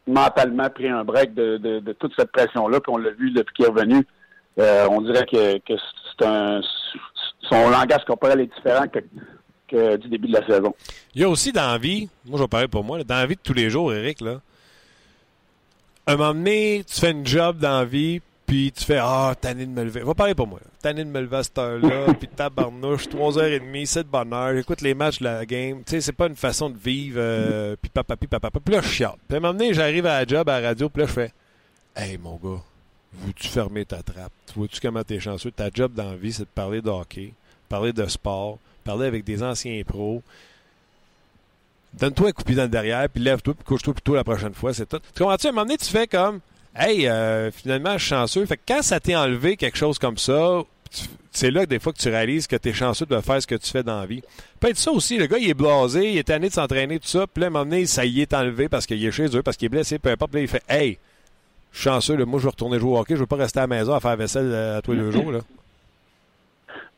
mentalement 0.08 0.70
pris 0.70 0.88
un 0.88 1.04
break 1.04 1.34
de, 1.34 1.80
toute 2.00 2.14
cette 2.18 2.32
pression-là, 2.32 2.80
puis 2.80 2.94
on 2.94 2.98
l'a 2.98 3.12
vu 3.12 3.32
depuis 3.32 3.54
qu'il 3.56 3.66
est 3.66 3.70
revenu. 3.70 4.08
Euh, 4.60 4.88
on 4.90 5.02
dirait 5.02 5.26
que, 5.26 5.58
que 5.60 5.74
c'est 6.18 6.26
un 6.26 6.62
son 7.50 7.70
langage 7.70 8.04
corporel 8.06 8.42
est 8.42 8.54
différent 8.56 8.88
que, 8.88 9.00
du 9.72 10.08
début 10.10 10.28
de 10.28 10.34
la 10.34 10.46
saison. 10.46 10.74
Il 11.16 11.22
y 11.22 11.24
a 11.24 11.30
aussi 11.30 11.52
dans 11.52 11.72
la 11.72 11.78
vie, 11.78 12.10
moi 12.26 12.38
je 12.38 12.44
vais 12.44 12.48
parler 12.48 12.68
pour 12.68 12.84
moi, 12.84 13.04
dans 13.04 13.16
la 13.16 13.26
vie 13.26 13.36
de 13.36 13.42
tous 13.42 13.54
les 13.54 13.70
jours, 13.70 13.94
Eric, 13.94 14.22
là, 14.22 14.42
un 16.08 16.16
moment 16.16 16.34
donné, 16.34 16.84
tu 16.88 17.00
fais 17.00 17.12
une 17.12 17.26
job 17.28 17.58
dans 17.60 17.80
la 17.80 17.86
vie, 17.86 18.22
puis 18.46 18.72
tu 18.72 18.86
fais 18.86 18.98
Ah, 19.02 19.36
tanné 19.40 19.66
de 19.66 19.72
me 19.72 19.84
lever. 19.84 20.00
Va 20.00 20.14
parler 20.14 20.34
pour 20.34 20.48
moi. 20.48 20.62
Tanné 20.82 21.04
de 21.04 21.10
me 21.10 21.20
lever 21.20 21.36
à 21.36 21.44
cette 21.44 21.58
heure-là, 21.58 22.14
puis 22.20 22.30
tabarnouche, 22.30 23.10
3h30, 23.10 23.86
c'est 23.86 24.04
de 24.04 24.08
bonne 24.08 24.32
heure, 24.32 24.56
j'écoute 24.56 24.80
les 24.82 24.94
matchs 24.94 25.20
de 25.20 25.26
la 25.26 25.46
game. 25.46 25.80
Tu 25.80 25.92
sais, 25.92 26.02
c'est 26.02 26.14
pas 26.14 26.28
une 26.28 26.38
façon 26.38 26.70
de 26.70 26.78
vivre, 26.78 27.18
euh, 27.20 27.76
papa, 27.94 28.16
puis 28.16 28.28
papa, 28.28 28.50
puis 28.52 28.74
là, 28.74 28.82
je 28.82 28.88
chiale. 28.88 29.16
Puis 29.28 29.36
à 29.36 29.38
un 29.38 29.42
moment 29.42 29.54
donné, 29.54 29.74
j'arrive 29.74 30.06
à 30.06 30.20
la 30.22 30.26
job, 30.26 30.48
à 30.48 30.62
la 30.62 30.70
radio, 30.70 30.88
puis 30.88 31.02
là, 31.02 31.08
je 31.08 31.14
fais 31.14 31.34
Hey, 31.94 32.18
mon 32.18 32.36
gars, 32.36 32.62
veux-tu 33.14 33.48
fermer 33.50 33.84
ta 33.84 34.02
trappe? 34.02 34.32
Vois-tu 34.56 34.80
comment 34.80 35.04
t'es 35.04 35.20
chanceux? 35.20 35.52
Ta 35.52 35.70
job 35.74 35.94
dans 35.94 36.12
la 36.12 36.16
vie, 36.16 36.32
c'est 36.32 36.44
de 36.44 36.48
parler 36.48 36.82
de 36.82 36.90
hockey, 36.90 37.34
parler 37.68 37.92
de 37.92 38.06
sport, 38.06 38.60
parler 38.88 39.06
avec 39.06 39.24
des 39.24 39.44
anciens 39.44 39.82
pros. 39.86 40.24
Donne-toi 41.94 42.30
un 42.30 42.32
coup 42.32 42.42
de 42.42 42.48
pied 42.48 42.56
dans 42.56 42.64
le 42.64 42.70
derrière, 42.70 43.08
puis 43.10 43.22
lève-toi, 43.22 43.54
puis 43.54 43.64
couche-toi 43.64 43.94
plutôt 43.94 44.16
la 44.16 44.24
prochaine 44.24 44.54
fois. 44.54 44.74
C'est 44.74 44.88
tout. 44.88 45.00
Tu 45.14 45.22
comprends-tu? 45.22 45.48
À 45.48 45.50
un 45.50 45.54
moment 45.54 45.66
donné, 45.66 45.78
tu 45.78 45.90
fais 45.90 46.08
comme, 46.08 46.40
hey, 46.76 47.08
euh, 47.08 47.52
finalement, 47.52 47.94
je 47.94 48.00
suis 48.00 48.10
chanceux. 48.10 48.46
Fait 48.46 48.58
que 48.58 48.62
quand 48.68 48.82
ça 48.82 49.00
t'est 49.00 49.16
enlevé 49.16 49.58
quelque 49.58 49.78
chose 49.78 49.98
comme 50.00 50.18
ça, 50.18 50.62
c'est 51.32 51.52
là 51.52 51.66
que 51.66 51.70
des 51.70 51.80
fois 51.80 51.94
que 51.94 51.98
tu 51.98 52.10
réalises 52.10 52.48
que 52.48 52.56
tu 52.56 52.70
es 52.70 52.74
chanceux 52.74 53.06
de 53.06 53.20
faire 53.20 53.42
ce 53.42 53.48
que 53.48 53.56
tu 53.56 53.70
fais 53.70 53.84
dans 53.84 54.00
la 54.00 54.06
vie. 54.06 54.22
Peut-être 54.60 54.78
ça 54.78 54.92
aussi, 54.92 55.18
le 55.18 55.28
gars, 55.28 55.38
il 55.38 55.50
est 55.50 55.54
blasé, 55.54 56.12
il 56.12 56.18
est 56.18 56.24
tanné 56.24 56.50
de 56.50 56.54
s'entraîner, 56.54 57.00
tout 57.00 57.08
ça, 57.08 57.26
puis 57.28 57.42
là, 57.42 57.48
à 57.48 57.50
un 57.50 57.52
moment 57.52 57.66
donné, 57.66 57.86
ça 57.86 58.06
y 58.06 58.22
est 58.22 58.34
enlevé 58.34 58.70
parce 58.70 58.86
qu'il 58.86 59.04
est 59.04 59.12
chez 59.12 59.36
eux, 59.36 59.44
parce 59.44 59.58
qu'il 59.58 59.68
est 59.68 59.70
blessé, 59.70 60.00
peu 60.00 60.10
importe. 60.10 60.32
Puis 60.32 60.42
là, 60.42 60.44
il 60.44 60.48
fait 60.48 60.64
Hey, 60.68 60.98
je 61.72 61.80
suis 61.80 61.84
chanceux, 61.90 62.16
là, 62.16 62.26
moi, 62.26 62.40
je 62.40 62.46
vais 62.46 62.50
retourner 62.50 62.80
jouer 62.80 62.92
au 62.92 62.98
hockey, 62.98 63.16
je 63.16 63.20
veux 63.20 63.28
pas 63.28 63.36
rester 63.36 63.60
à 63.60 63.64
la 63.64 63.68
maison 63.68 63.94
à 63.94 64.00
faire 64.00 64.16
vaisselle 64.16 64.50
euh, 64.52 64.78
à 64.78 64.82
tous 64.82 64.94
les 64.94 65.00
deux 65.00 65.12
jours. 65.12 65.32
Là. 65.32 65.40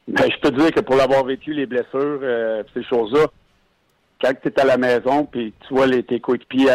Ben, 0.10 0.30
je 0.32 0.40
peux 0.40 0.50
te 0.50 0.60
dire 0.60 0.72
que 0.72 0.80
pour 0.82 0.96
l'avoir 0.96 1.24
vécu, 1.24 1.54
les 1.54 1.66
blessures, 1.66 2.20
euh, 2.22 2.64
ces 2.74 2.84
choses-là, 2.84 3.28
quand 4.22 4.32
tu 4.42 4.50
es 4.50 4.60
à 4.60 4.66
la 4.66 4.78
maison, 4.78 5.26
puis 5.26 5.54
tu 5.68 5.74
vois 5.74 5.88
les, 5.88 6.04
tes 6.04 6.20
coéquipiers 6.20 6.70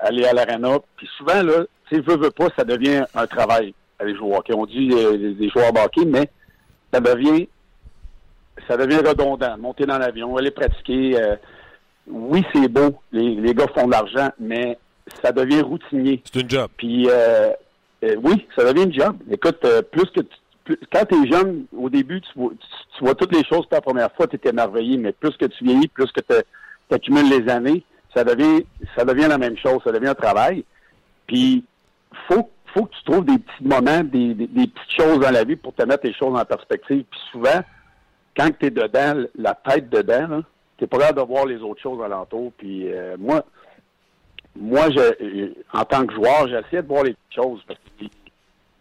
aller 0.00 0.24
à 0.24 0.32
l'arena, 0.32 0.78
puis 0.96 1.08
souvent, 1.18 1.42
là, 1.42 1.64
tu 1.88 2.00
veux, 2.00 2.16
veux 2.16 2.30
pas, 2.30 2.48
ça 2.56 2.64
devient 2.64 3.04
un 3.14 3.26
travail, 3.26 3.74
au 4.20 4.34
hockey. 4.34 4.54
On 4.54 4.66
dit 4.66 4.90
euh, 4.92 5.34
des 5.34 5.48
joueurs 5.50 5.70
hockey, 5.70 6.04
mais 6.04 6.28
ça 6.92 7.00
devient 7.00 7.48
ça 8.68 8.76
devient 8.76 8.98
redondant. 9.06 9.58
Monter 9.58 9.86
dans 9.86 9.98
l'avion, 9.98 10.36
aller 10.36 10.50
pratiquer. 10.50 11.20
Euh, 11.20 11.36
oui, 12.06 12.44
c'est 12.54 12.68
beau. 12.68 13.00
Les, 13.12 13.34
les 13.34 13.54
gars 13.54 13.66
font 13.74 13.86
de 13.86 13.92
l'argent, 13.92 14.30
mais 14.38 14.78
ça 15.22 15.32
devient 15.32 15.60
routinier. 15.60 16.22
C'est 16.24 16.40
une 16.40 16.50
job. 16.50 16.70
Puis, 16.76 17.08
euh, 17.08 17.50
euh, 18.04 18.16
oui, 18.22 18.46
ça 18.56 18.64
devient 18.64 18.84
une 18.84 18.92
job. 18.92 19.16
Écoute, 19.30 19.66
plus 19.90 20.10
que 20.10 20.20
tu, 20.20 20.36
quand 20.92 21.04
tu 21.06 21.22
es 21.22 21.30
jeune, 21.30 21.66
au 21.76 21.90
début, 21.90 22.20
tu 22.20 22.30
vois, 22.36 22.52
tu, 22.96 23.04
vois, 23.04 23.14
toutes 23.14 23.34
les 23.34 23.44
choses 23.44 23.66
pour 23.66 23.72
la 23.72 23.80
première 23.80 24.12
fois, 24.12 24.26
tu 24.26 24.36
es 24.36 24.48
émerveillé, 24.48 24.96
mais 24.96 25.12
plus 25.12 25.36
que 25.36 25.46
tu 25.46 25.64
vieillis, 25.64 25.88
plus 25.88 26.10
que 26.12 26.20
tu 26.20 27.12
les 27.12 27.48
années, 27.50 27.84
ça 28.14 28.24
devient 28.24 28.64
ça 28.96 29.04
devient 29.04 29.26
la 29.28 29.38
même 29.38 29.56
chose, 29.58 29.80
ça 29.84 29.92
devient 29.92 30.08
un 30.08 30.14
travail. 30.14 30.64
Puis, 31.26 31.64
faut 32.28 32.50
faut 32.72 32.86
que 32.86 32.94
tu 32.96 33.04
trouves 33.04 33.24
des 33.24 33.38
petits 33.38 33.64
moments, 33.64 34.02
des, 34.02 34.34
des, 34.34 34.46
petites 34.48 35.00
choses 35.00 35.20
dans 35.20 35.30
la 35.30 35.44
vie 35.44 35.54
pour 35.54 35.74
te 35.74 35.84
mettre 35.84 36.04
les 36.04 36.12
choses 36.12 36.36
en 36.36 36.44
perspective. 36.44 37.04
Puis 37.08 37.20
souvent, 37.30 37.60
quand 38.36 38.50
tu 38.58 38.66
es 38.66 38.70
dedans, 38.70 39.24
la 39.36 39.54
tête 39.54 39.88
dedans, 39.90 40.42
tu 40.76 40.84
n'es 40.84 40.88
pas 40.88 40.98
capable 40.98 41.20
de 41.20 41.24
voir 41.24 41.46
les 41.46 41.58
autres 41.58 41.80
choses 41.80 42.02
alentour. 42.02 42.52
Puis 42.58 42.92
euh, 42.92 43.16
moi, 43.16 43.44
moi, 44.56 44.90
je, 44.90 45.52
en 45.72 45.84
tant 45.84 46.06
que 46.06 46.14
joueur, 46.14 46.48
j'essaie 46.48 46.82
de 46.82 46.88
voir 46.88 47.04
les 47.04 47.14
petites 47.14 47.42
choses. 47.42 47.62
Parce 47.66 47.78
que, 47.78 48.06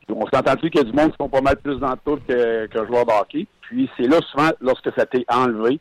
on 0.10 0.28
s'entend-tu 0.28 0.70
qu'il 0.70 0.82
y 0.82 0.88
a 0.88 0.92
du 0.92 0.94
monde 0.94 1.12
qui 1.12 1.18
sont 1.18 1.30
pas 1.30 1.42
mal 1.42 1.58
plus 1.58 1.78
dans 1.78 1.92
le 1.92 1.98
tour 1.98 2.20
qu'un 2.28 2.86
joueur 2.86 3.06
de 3.06 3.12
hockey. 3.12 3.48
Puis 3.62 3.90
c'est 3.98 4.08
là, 4.08 4.20
souvent, 4.32 4.50
lorsque 4.60 4.94
ça 4.96 5.06
t'est 5.06 5.26
enlevé, 5.30 5.80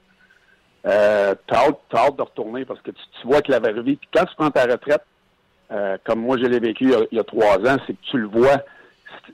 euh, 0.86 1.34
tu 1.46 1.54
as, 1.54 1.66
hâte 1.98 2.16
de 2.16 2.22
retourner 2.22 2.64
parce 2.64 2.80
que 2.80 2.90
tu, 2.90 3.26
vois 3.26 3.42
que 3.42 3.52
la 3.52 3.60
vie. 3.60 3.96
Puis 3.96 4.08
quand 4.12 4.24
tu 4.24 4.34
prends 4.36 4.50
ta 4.50 4.64
retraite, 4.64 5.04
euh, 5.70 5.96
comme 6.04 6.20
moi 6.20 6.36
je 6.38 6.44
l'ai 6.44 6.58
vécu 6.58 6.92
il 7.10 7.16
y, 7.16 7.20
a, 7.20 7.24
trois 7.24 7.58
ans, 7.58 7.76
c'est 7.86 7.94
que 7.94 8.02
tu 8.10 8.18
le 8.18 8.26
vois, 8.26 8.62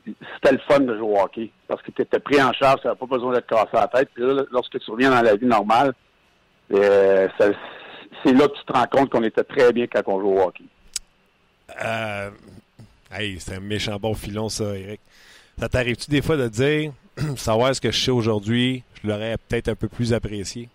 c'était 0.04 0.52
le 0.52 0.60
fun 0.68 0.80
de 0.80 0.96
jouer 0.96 1.08
au 1.08 1.20
hockey. 1.20 1.50
Parce 1.66 1.82
que 1.82 1.90
tu 1.90 2.02
étais 2.02 2.20
pris 2.20 2.40
en 2.42 2.52
charge, 2.52 2.80
tu 2.80 2.86
n'avais 2.86 2.98
pas 2.98 3.06
besoin 3.06 3.34
de 3.34 3.40
te 3.40 3.54
casser 3.54 3.68
la 3.74 3.88
tête. 3.88 4.10
Puis 4.14 4.24
là, 4.24 4.42
lorsque 4.50 4.78
tu 4.78 4.90
reviens 4.90 5.10
dans 5.10 5.22
la 5.22 5.36
vie 5.36 5.46
normale, 5.46 5.92
euh, 6.72 7.28
c'est 7.38 8.32
là 8.32 8.48
que 8.48 8.54
tu 8.54 8.64
te 8.64 8.72
rends 8.72 8.86
compte 8.86 9.10
qu'on 9.10 9.22
était 9.22 9.44
très 9.44 9.72
bien 9.72 9.86
quand 9.86 10.02
on 10.06 10.20
joue 10.20 10.28
au 10.28 10.40
hockey. 10.40 10.64
Euh, 11.84 12.30
hey, 13.12 13.38
c'est 13.40 13.56
un 13.56 13.60
méchant 13.60 13.96
bon 13.98 14.14
filon, 14.14 14.48
ça, 14.48 14.76
Eric. 14.76 15.00
Ça 15.58 15.68
t'arrive-tu 15.68 16.10
des 16.10 16.22
fois 16.22 16.36
de 16.36 16.48
dire, 16.48 16.92
savoir 17.36 17.74
ce 17.74 17.80
que 17.80 17.90
je 17.90 18.04
sais 18.04 18.10
aujourd'hui, 18.10 18.84
je 19.02 19.08
l'aurais 19.08 19.36
peut-être 19.36 19.68
un 19.68 19.74
peu 19.74 19.88
plus 19.88 20.12
apprécié? 20.12 20.68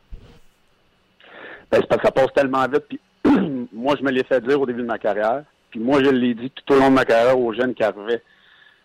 Ben, 1.71 1.79
c'est 1.81 1.87
parce 1.87 2.01
que 2.01 2.07
ça 2.07 2.11
passe 2.11 2.33
tellement 2.33 2.67
vite. 2.67 2.85
Puis 2.89 2.99
moi, 3.73 3.95
je 3.97 4.03
me 4.03 4.11
l'ai 4.11 4.23
fait 4.23 4.41
dire 4.41 4.59
au 4.59 4.65
début 4.65 4.81
de 4.81 4.87
ma 4.87 4.99
carrière. 4.99 5.43
Puis 5.69 5.79
moi, 5.79 6.03
je 6.03 6.09
l'ai 6.09 6.33
dit 6.33 6.51
tout 6.51 6.73
au 6.73 6.79
long 6.79 6.89
de 6.89 6.95
ma 6.95 7.05
carrière 7.05 7.39
aux 7.39 7.53
jeunes 7.53 7.73
qui 7.73 7.83
arrivaient. 7.83 8.21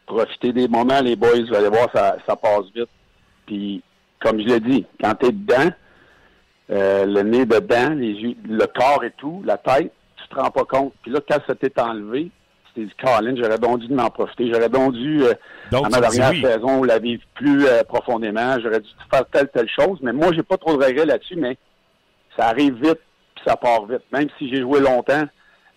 Profitez 0.07 0.53
des 0.53 0.69
moments, 0.69 1.01
les 1.01 1.17
boys, 1.17 1.43
vous 1.47 1.55
allez 1.55 1.69
voir, 1.69 1.89
ça, 1.93 2.37
passe 2.37 2.65
vite. 2.75 2.89
Puis, 3.47 3.83
comme 4.21 4.41
je 4.41 4.47
l'ai 4.47 4.61
dit, 4.61 4.87
quand 5.03 5.15
tu 5.17 5.27
es 5.27 5.33
dedans, 5.33 5.71
euh, 6.71 7.05
le 7.05 7.23
nez 7.23 7.45
dedans, 7.45 7.91
les 7.91 8.13
yeux, 8.13 8.37
le 8.49 8.67
corps 8.67 9.05
et 9.05 9.13
tout, 9.19 9.43
la 9.45 9.59
tête, 9.59 9.93
tu 10.17 10.29
te 10.29 10.41
rends 10.41 10.51
pas 10.51 10.65
compte. 10.65 10.95
Puis 11.03 11.11
là, 11.11 11.21
quand 11.29 11.39
ça 11.47 11.55
t'est 11.55 11.79
enlevé, 11.79 12.31
tu 12.69 12.81
t'es 12.81 12.87
dit, 12.87 12.93
Colin, 13.03 13.35
j'aurais 13.37 13.59
donc 13.59 13.81
dû 13.81 13.93
m'en 13.93 14.11
profiter. 14.11 14.51
J'aurais 14.53 14.69
donc 14.69 14.95
dû, 14.95 15.23
euh, 15.23 15.35
à 15.73 15.89
ma 15.89 16.01
dernière 16.01 16.53
saison, 16.53 16.83
la 16.85 16.99
vivre 16.99 17.23
plus 17.35 17.67
euh, 17.67 17.83
profondément. 17.85 18.59
J'aurais 18.61 18.81
dû 18.81 18.89
faire 19.11 19.25
telle, 19.33 19.49
telle 19.49 19.69
chose. 19.69 19.99
Mais 20.03 20.13
moi, 20.13 20.33
j'ai 20.33 20.43
pas 20.43 20.57
trop 20.57 20.77
de 20.77 20.85
regrets 20.85 21.07
là-dessus, 21.07 21.37
mais 21.37 21.57
ça 22.37 22.47
arrive 22.49 22.75
vite, 22.75 23.01
puis 23.35 23.45
ça 23.47 23.57
part 23.57 23.87
vite. 23.87 24.03
Même 24.13 24.29
si 24.39 24.49
j'ai 24.49 24.61
joué 24.61 24.81
longtemps, 24.81 25.25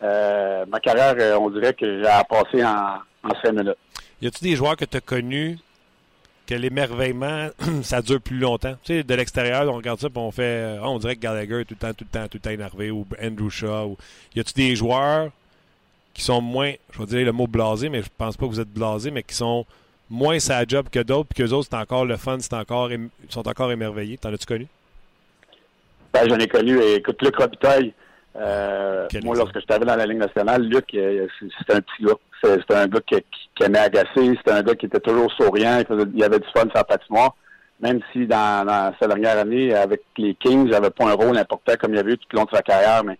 euh, 0.03 0.65
ma 0.67 0.79
carrière, 0.79 1.41
on 1.41 1.49
dirait 1.49 1.73
que 1.73 2.03
j'ai 2.03 2.09
passé 2.29 2.63
en, 2.63 2.99
en 3.23 3.41
cinq 3.43 3.53
minutes. 3.53 3.77
Y 4.21 4.27
a-tu 4.27 4.43
des 4.43 4.55
joueurs 4.55 4.75
que 4.75 4.85
tu 4.85 4.97
as 4.97 5.01
connus 5.01 5.57
que 6.47 6.55
l'émerveillement, 6.55 7.49
ça 7.83 8.01
dure 8.01 8.21
plus 8.21 8.37
longtemps? 8.37 8.75
Tu 8.83 8.93
sais, 8.93 9.03
de 9.03 9.13
l'extérieur, 9.15 9.71
on 9.71 9.77
regarde 9.77 9.99
ça 9.99 10.07
et 10.07 10.11
on 10.15 10.31
fait. 10.31 10.77
On 10.81 10.99
dirait 10.99 11.15
que 11.15 11.21
Gallagher 11.21 11.61
est 11.61 11.65
tout 11.65 11.75
le 11.75 11.87
temps, 11.87 11.93
tout 11.93 12.05
le 12.11 12.19
temps, 12.19 12.27
tout 12.27 12.37
le 12.37 12.41
temps 12.41 12.49
énervé, 12.49 12.91
ou 12.91 13.05
Andrew 13.21 13.49
Shaw. 13.49 13.91
Ou... 13.91 13.97
Y 14.35 14.39
a-tu 14.39 14.53
des 14.53 14.75
joueurs 14.75 15.31
qui 16.13 16.23
sont 16.23 16.41
moins, 16.41 16.73
je 16.91 16.99
vais 16.99 17.05
dire 17.05 17.25
le 17.25 17.31
mot 17.31 17.47
blasé, 17.47 17.89
mais 17.89 18.01
je 18.01 18.09
pense 18.17 18.37
pas 18.37 18.45
que 18.45 18.51
vous 18.51 18.59
êtes 18.59 18.71
blasé, 18.71 19.11
mais 19.11 19.23
qui 19.23 19.35
sont 19.35 19.65
moins 20.09 20.39
sa 20.39 20.65
job 20.65 20.87
que 20.91 20.99
d'autres, 20.99 21.29
puis 21.33 21.43
qu'eux 21.43 21.51
autres, 21.51 21.69
c'est 21.71 21.77
encore 21.77 22.05
le 22.05 22.17
fun, 22.17 22.37
c'est 22.39 22.53
encore, 22.53 22.89
sont 23.29 23.47
encore 23.47 23.71
émerveillés. 23.71 24.17
T'en 24.17 24.33
as-tu 24.33 24.45
connu? 24.45 24.67
Ben, 26.13 26.27
j'en 26.27 26.37
ai 26.37 26.47
connu. 26.47 26.79
Écoute, 26.81 27.21
Luc 27.21 27.37
Robitaille, 27.37 27.93
euh, 28.35 29.07
moi, 29.23 29.35
lorsque 29.35 29.59
je 29.59 29.65
arrivé 29.69 29.85
dans 29.85 29.95
la 29.95 30.05
Ligue 30.05 30.17
nationale, 30.17 30.63
Luc, 30.63 30.93
euh, 30.93 31.27
c'était 31.59 31.75
un 31.75 31.81
petit 31.81 32.03
gars. 32.03 32.13
C'était 32.43 32.75
un 32.75 32.87
gars 32.87 32.99
qui, 33.05 33.15
qui, 33.55 33.63
aimait 33.63 33.79
agacer. 33.79 34.35
C'était 34.37 34.51
un 34.51 34.63
gars 34.63 34.75
qui 34.75 34.87
était 34.87 34.99
toujours 34.99 35.31
souriant. 35.33 35.79
Il, 35.79 35.85
faisait, 35.85 36.09
il 36.13 36.23
avait 36.23 36.39
du 36.39 36.47
fun 36.55 36.61
sur 36.61 36.71
la 36.75 36.83
patinoire. 36.83 37.35
Même 37.79 37.99
si 38.11 38.25
dans, 38.25 38.65
dans 38.65 38.93
sa 38.99 39.07
dernière 39.07 39.37
année, 39.37 39.73
avec 39.73 40.01
les 40.17 40.35
Kings, 40.35 40.65
il 40.65 40.71
n'avait 40.71 40.91
pas 40.91 41.09
un 41.09 41.13
rôle 41.13 41.37
important 41.37 41.73
comme 41.79 41.93
il 41.93 41.99
avait 41.99 42.13
eu 42.13 42.17
tout 42.17 42.27
le 42.31 42.39
long 42.39 42.45
de 42.45 42.55
sa 42.55 42.61
carrière. 42.61 43.03
Mais 43.03 43.17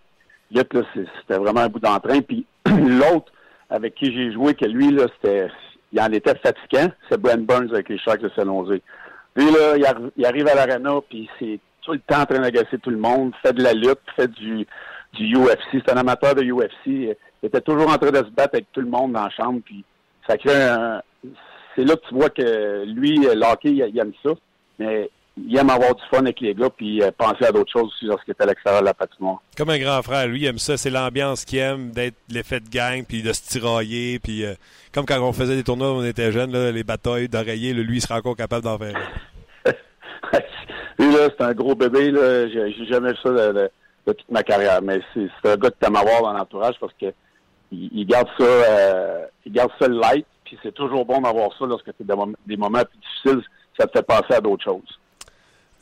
Luc, 0.50 0.68
c'était 0.94 1.38
vraiment 1.38 1.60
un 1.60 1.68
bout 1.68 1.80
d'entrain. 1.80 2.20
Puis 2.20 2.46
l'autre 2.66 3.32
avec 3.70 3.94
qui 3.94 4.12
j'ai 4.12 4.32
joué, 4.32 4.54
que 4.54 4.66
lui, 4.66 4.90
là, 4.90 5.06
c'était, 5.14 5.48
il 5.92 6.00
en 6.00 6.12
était 6.12 6.34
fatigant, 6.36 6.92
c'est 7.08 7.20
Brent 7.20 7.46
Burns 7.46 7.72
avec 7.72 7.88
les 7.88 7.98
Sharks 7.98 8.20
de 8.20 8.30
San 8.36 8.46
Jose. 8.46 8.80
Lui, 9.34 9.50
là, 9.50 9.76
il, 10.16 10.26
arrive 10.26 10.46
à 10.48 10.54
l'arena, 10.54 11.00
puis 11.08 11.28
c'est 11.38 11.58
tout 11.80 11.92
le 11.92 12.00
temps 12.00 12.20
en 12.20 12.26
train 12.26 12.40
d'agacer 12.40 12.78
tout 12.78 12.90
le 12.90 12.98
monde, 12.98 13.32
fait 13.42 13.54
de 13.54 13.62
la 13.62 13.72
lutte, 13.72 14.00
fait 14.14 14.30
du, 14.30 14.66
du 15.14 15.36
UFC. 15.36 15.58
C'est 15.72 15.90
un 15.90 15.96
amateur 15.96 16.34
de 16.34 16.42
UFC. 16.42 16.86
Il 16.86 17.16
était 17.42 17.60
toujours 17.60 17.90
en 17.90 17.96
train 17.96 18.10
de 18.10 18.18
se 18.18 18.30
battre 18.30 18.54
avec 18.54 18.66
tout 18.72 18.80
le 18.80 18.88
monde 18.88 19.12
dans 19.12 19.24
la 19.24 19.30
chambre. 19.30 19.60
Puis 19.64 19.84
ça 20.28 20.36
crée 20.36 20.54
un... 20.54 21.02
C'est 21.74 21.84
là 21.84 21.96
que 21.96 22.06
tu 22.06 22.14
vois 22.14 22.28
que 22.28 22.84
lui, 22.84 23.16
l'hockey, 23.34 23.70
il, 23.70 23.98
aime 23.98 24.12
ça. 24.22 24.30
Mais 24.78 25.10
il 25.36 25.56
aime 25.56 25.70
avoir 25.70 25.94
du 25.94 26.02
fun 26.10 26.18
avec 26.18 26.40
les 26.40 26.54
gars 26.54 26.68
puis 26.70 27.02
euh, 27.02 27.10
penser 27.16 27.44
à 27.44 27.52
d'autres 27.52 27.72
choses 27.72 27.88
aussi 27.88 28.04
lorsqu'il 28.04 28.32
est 28.32 28.42
à 28.42 28.46
l'extérieur 28.46 28.82
de 28.82 28.86
la 28.86 28.94
patinoire. 28.94 29.40
Comme 29.56 29.70
un 29.70 29.78
grand 29.78 30.02
frère, 30.02 30.26
lui, 30.26 30.42
il 30.42 30.46
aime 30.46 30.58
ça. 30.58 30.76
C'est 30.76 30.90
l'ambiance 30.90 31.44
qu'il 31.44 31.58
aime, 31.58 31.90
d'être 31.90 32.16
l'effet 32.28 32.60
de 32.60 32.68
gang, 32.68 33.04
puis 33.06 33.22
de 33.22 33.32
se 33.32 33.42
tirailler. 33.42 34.18
Puis 34.18 34.44
euh, 34.44 34.54
comme 34.92 35.06
quand 35.06 35.20
on 35.20 35.32
faisait 35.32 35.56
des 35.56 35.64
tournois 35.64 35.92
on 35.92 36.04
était 36.04 36.32
jeunes, 36.32 36.52
les 36.52 36.84
batailles 36.84 37.28
d'oreiller, 37.28 37.72
lui, 37.72 37.96
il 37.96 38.00
sera 38.00 38.18
encore 38.18 38.36
capable 38.36 38.64
d'en 38.64 38.78
faire. 38.78 38.94
lui, 40.98 41.12
là, 41.12 41.28
c'est 41.36 41.44
un 41.44 41.54
gros 41.54 41.74
bébé. 41.74 42.10
Là. 42.10 42.48
J'ai, 42.48 42.86
jamais 42.86 43.12
vu 43.12 43.18
ça 43.22 43.30
de, 43.30 43.70
de 44.06 44.12
toute 44.12 44.30
ma 44.30 44.42
carrière. 44.42 44.82
Mais 44.82 45.00
c'est 45.14 45.50
un 45.50 45.56
gars 45.56 45.70
que 45.70 45.76
tu 45.80 45.86
aimes 45.86 45.96
avoir 45.96 46.22
dans 46.22 46.32
l'entourage 46.32 46.74
parce 46.78 46.92
que 47.00 47.06
il, 47.72 48.06
garde 48.06 48.28
ça 48.38 48.44
euh, 48.44 49.24
il 49.46 49.52
garde 49.52 49.70
ça 49.80 49.88
light, 49.88 50.26
puis 50.44 50.58
c'est 50.62 50.74
toujours 50.74 51.06
bon 51.06 51.22
d'avoir 51.22 51.56
ça 51.58 51.64
lorsque 51.64 51.96
tu 51.96 52.04
des, 52.04 52.14
des 52.46 52.56
moments 52.56 52.82
plus 52.82 52.98
difficiles, 52.98 53.42
ça 53.78 53.86
te 53.86 53.98
fait 53.98 54.06
penser 54.06 54.34
à 54.34 54.40
d'autres 54.40 54.64
choses. 54.64 54.98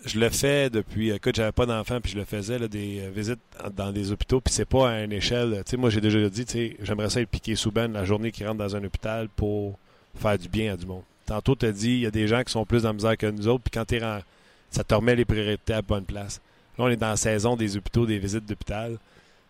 Je 0.04 0.18
le 0.18 0.30
fais 0.30 0.70
depuis, 0.70 1.10
écoute, 1.10 1.36
j'avais 1.36 1.52
pas 1.52 1.66
d'enfant, 1.66 2.00
puis 2.00 2.12
je 2.12 2.18
le 2.18 2.24
faisais, 2.24 2.58
là, 2.58 2.68
des 2.68 3.00
euh, 3.00 3.10
visites 3.10 3.40
dans 3.76 3.92
des 3.92 4.12
hôpitaux, 4.12 4.40
puis 4.40 4.52
c'est 4.52 4.64
pas 4.64 4.90
à 4.90 5.00
une 5.02 5.12
échelle, 5.12 5.62
tu 5.64 5.72
sais, 5.72 5.76
moi 5.76 5.90
j'ai 5.90 6.00
déjà 6.00 6.26
dit, 6.30 6.46
tu 6.46 6.76
j'aimerais 6.80 7.10
ça 7.10 7.20
être 7.20 7.28
piqué 7.28 7.54
sous 7.54 7.70
ben 7.70 7.92
la 7.92 8.04
journée 8.04 8.32
qui 8.32 8.44
rentre 8.44 8.58
dans 8.58 8.74
un 8.76 8.82
hôpital 8.82 9.28
pour 9.28 9.78
faire 10.14 10.38
du 10.38 10.48
bien 10.48 10.72
à 10.72 10.76
du 10.76 10.86
monde. 10.86 11.02
Tantôt, 11.26 11.54
tu 11.54 11.70
dit, 11.72 11.92
il 11.92 12.00
y 12.00 12.06
a 12.06 12.10
des 12.10 12.26
gens 12.26 12.42
qui 12.42 12.50
sont 12.50 12.64
plus 12.64 12.82
dans 12.82 12.88
la 12.88 12.94
misère 12.94 13.16
que 13.16 13.26
nous 13.26 13.46
autres, 13.46 13.62
puis 13.62 13.70
quand 13.72 13.84
tu 13.84 14.00
ça 14.70 14.84
te 14.84 14.94
remet 14.94 15.16
les 15.16 15.24
priorités 15.24 15.74
à 15.74 15.82
bonne 15.82 16.04
place. 16.04 16.40
Là, 16.78 16.84
on 16.84 16.88
est 16.88 16.96
dans 16.96 17.10
la 17.10 17.16
saison 17.16 17.56
des 17.56 17.76
hôpitaux, 17.76 18.06
des 18.06 18.18
visites 18.18 18.46
d'hôpital. 18.46 18.96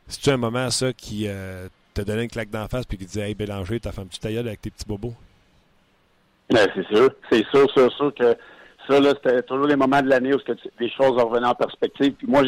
C'est-tu 0.09 0.31
un 0.31 0.37
moment, 0.37 0.71
ça, 0.71 0.93
qui 0.93 1.27
euh, 1.29 1.69
t'a 1.95 2.05
donné 2.05 2.25
une 2.25 2.31
claque 2.31 2.51
d'en 2.51 2.67
face 2.69 2.87
puis 2.87 2.99
qui 2.99 3.05
disait 3.05 3.29
Hey, 3.29 3.35
Bélanger, 3.35 3.81
t'as 3.81 3.93
fait 3.93 4.01
un 4.01 4.07
petit 4.07 4.21
tailleul 4.21 4.49
avec 4.49 4.63
tes 4.63 4.71
petits 4.71 4.87
bobos? 4.87 5.15
Ben, 6.51 6.69
c'est 6.75 6.87
sûr. 6.87 7.11
C'est 7.31 7.47
sûr, 7.47 7.71
sûr, 7.71 7.93
sûr 7.93 8.15
que 8.15 8.37
c'était 8.91 9.43
toujours 9.43 9.67
les 9.67 9.77
moments 9.77 10.03
de 10.03 10.09
l'année 10.09 10.35
où 10.35 10.39
les 10.79 10.91
choses 10.91 11.21
revenaient 11.23 11.47
en 11.47 11.55
perspective. 11.55 12.13
Puis 12.13 12.27
moi, 12.27 12.43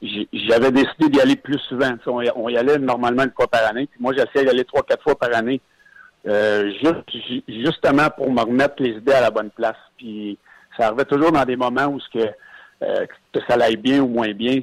j'avais 0.00 0.70
décidé 0.70 1.08
d'y 1.08 1.20
aller 1.20 1.36
plus 1.36 1.58
souvent. 1.60 1.90
On 2.06 2.48
y, 2.48 2.56
allait 2.56 2.78
normalement 2.78 3.24
une 3.24 3.32
fois 3.32 3.48
par 3.48 3.66
année. 3.66 3.88
Moi, 3.98 4.12
j'essayais 4.14 4.44
d'y 4.44 4.50
aller 4.50 4.64
trois, 4.64 4.82
quatre 4.82 5.02
fois 5.02 5.18
par 5.18 5.34
année 5.34 5.60
justement 7.48 8.08
pour 8.16 8.30
me 8.32 8.40
remettre 8.40 8.74
les 8.78 8.90
idées 8.90 9.12
à 9.12 9.20
la 9.20 9.30
bonne 9.30 9.50
place. 9.50 9.76
Puis 9.96 10.38
ça 10.76 10.88
arrivait 10.88 11.04
toujours 11.04 11.32
dans 11.32 11.44
des 11.44 11.56
moments 11.56 11.86
où 11.86 12.00
ce 12.00 12.08
que, 12.10 12.26
que 12.80 13.40
ça 13.48 13.56
aille 13.62 13.76
bien 13.76 14.00
ou 14.00 14.08
moins 14.08 14.32
bien. 14.32 14.60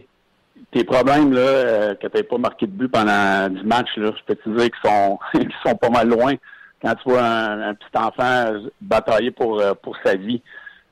Tes 0.71 0.83
problèmes, 0.83 1.33
là, 1.33 1.95
que 1.95 2.07
tu 2.07 2.15
n'aies 2.15 2.23
pas 2.23 2.37
marqué 2.37 2.67
de 2.67 2.71
but 2.71 2.89
pendant 2.89 3.49
du 3.49 3.63
match, 3.63 3.89
là, 3.97 4.11
je 4.15 4.23
peux 4.25 4.35
te 4.35 4.49
dire 4.49 4.69
qu'ils 5.31 5.51
sont, 5.65 5.75
pas 5.75 5.89
mal 5.89 6.09
loin 6.09 6.33
quand 6.81 6.95
tu 6.95 7.09
vois 7.09 7.23
un, 7.23 7.73
petit 7.73 7.97
enfant 7.97 8.69
batailler 8.81 9.31
pour 9.31 9.61
sa 10.03 10.15
vie. 10.15 10.41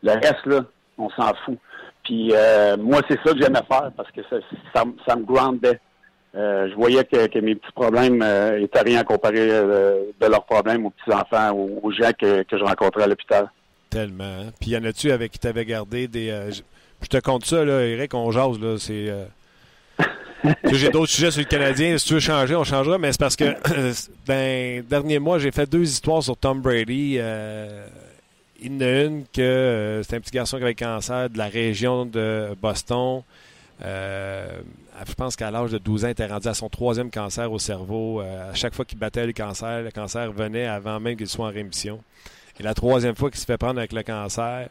Le 0.04 0.12
reste, 0.12 0.46
là, 0.46 0.62
on 0.98 1.10
s'en 1.10 1.34
fout. 1.46 1.58
Puis 2.04 2.32
euh, 2.34 2.78
moi, 2.78 3.02
c'est 3.08 3.20
ça 3.24 3.34
que 3.34 3.42
j'aimais 3.42 3.62
faire 3.68 3.92
parce 3.96 4.12
que 4.12 4.22
ça, 4.30 4.38
ça, 4.74 5.16
me 5.16 5.24
groundait. 5.24 5.80
Euh, 6.36 6.70
je 6.70 6.76
voyais 6.76 7.04
que, 7.04 7.40
mes 7.40 7.56
petits 7.56 7.72
problèmes 7.74 8.22
euh, 8.24 8.60
étaient 8.60 8.82
rien 8.82 9.04
comparé 9.04 9.48
de 9.48 10.26
leurs 10.28 10.46
problèmes 10.46 10.86
aux 10.86 10.92
petits-enfants, 10.92 11.52
aux, 11.52 11.92
gens 11.92 12.12
que, 12.18 12.44
je 12.50 12.64
rencontrais 12.64 13.04
à 13.04 13.08
l'hôpital. 13.08 13.52
Tellement. 13.90 14.24
Hein. 14.24 14.52
Puis 14.60 14.72
y 14.72 14.78
en 14.78 14.84
a-tu 14.86 15.12
avec 15.12 15.32
qui 15.32 15.40
t'avais 15.40 15.66
gardé 15.66 16.08
des... 16.08 16.50
Je, 17.02 17.08
te 17.08 17.18
compte 17.18 17.46
ça, 17.46 17.66
là, 17.66 17.82
Eric, 17.82 18.14
on 18.14 18.32
jase, 18.32 18.60
là, 18.60 18.78
c'est... 18.78 19.14
j'ai 20.72 20.90
d'autres 20.90 21.12
sujets 21.12 21.32
sur 21.32 21.42
le 21.42 21.48
Canadien. 21.48 21.98
Si 21.98 22.08
tu 22.08 22.14
veux 22.14 22.20
changer, 22.20 22.56
on 22.56 22.64
changera. 22.64 22.98
Mais 22.98 23.12
c'est 23.12 23.20
parce 23.20 23.36
que 23.36 23.46
dans 24.26 24.34
les 24.34 24.82
derniers 24.82 25.20
mois, 25.20 25.38
j'ai 25.38 25.52
fait 25.52 25.70
deux 25.70 25.84
histoires 25.84 26.24
sur 26.24 26.38
Tom 26.38 26.62
Brady. 26.62 27.20
Il 28.63 28.74
y 28.74 28.78
en 28.78 28.82
a 28.82 29.02
une 29.02 29.24
que 29.26 29.41
euh, 29.41 30.04
c'est 30.04 30.17
un 30.17 30.19
petit 30.19 30.30
garçon 30.30 30.58
qui 30.58 30.63
avait 30.63 30.76
cancer 30.76 31.32
de 31.32 31.38
la 31.39 31.47
région 31.47 32.06
de 32.06 32.56
Boston. 32.62 33.24
Euh, 33.84 34.62
je 35.08 35.13
pense 35.15 35.36
qu'à 35.36 35.50
l'âge 35.50 35.71
de 35.71 35.80
12 35.80 36.06
ans, 36.06 36.08
il 36.10 36.12
était 36.12 36.28
rendu 36.28 36.47
à 36.47 36.54
son 36.54 36.69
troisième 36.69 37.10
cancer 37.10 37.52
au 37.52 37.58
cerveau. 37.58 38.21
Euh, 38.21 38.52
à 38.52 38.54
chaque 38.54 38.76
fois 38.76 38.86
qu'il 38.86 39.00
battait 39.00 39.26
le 39.26 39.34
cancer, 39.34 39.82
le 39.82 39.89
cancer 39.89 40.32
venait 40.32 40.67
avant 40.67 41.00
même 41.00 41.17
qu'il 41.17 41.28
soit 41.28 41.47
en 41.47 41.52
rémission. 41.52 42.04
Et 42.60 42.63
la 42.63 42.76
troisième 42.76 43.15
fois 43.15 43.32
qu'il 43.32 43.39
se 43.39 43.45
fait 43.45 43.58
prendre 43.58 43.80
avec 43.80 43.93
le 43.93 44.04
cancer, 44.04 44.69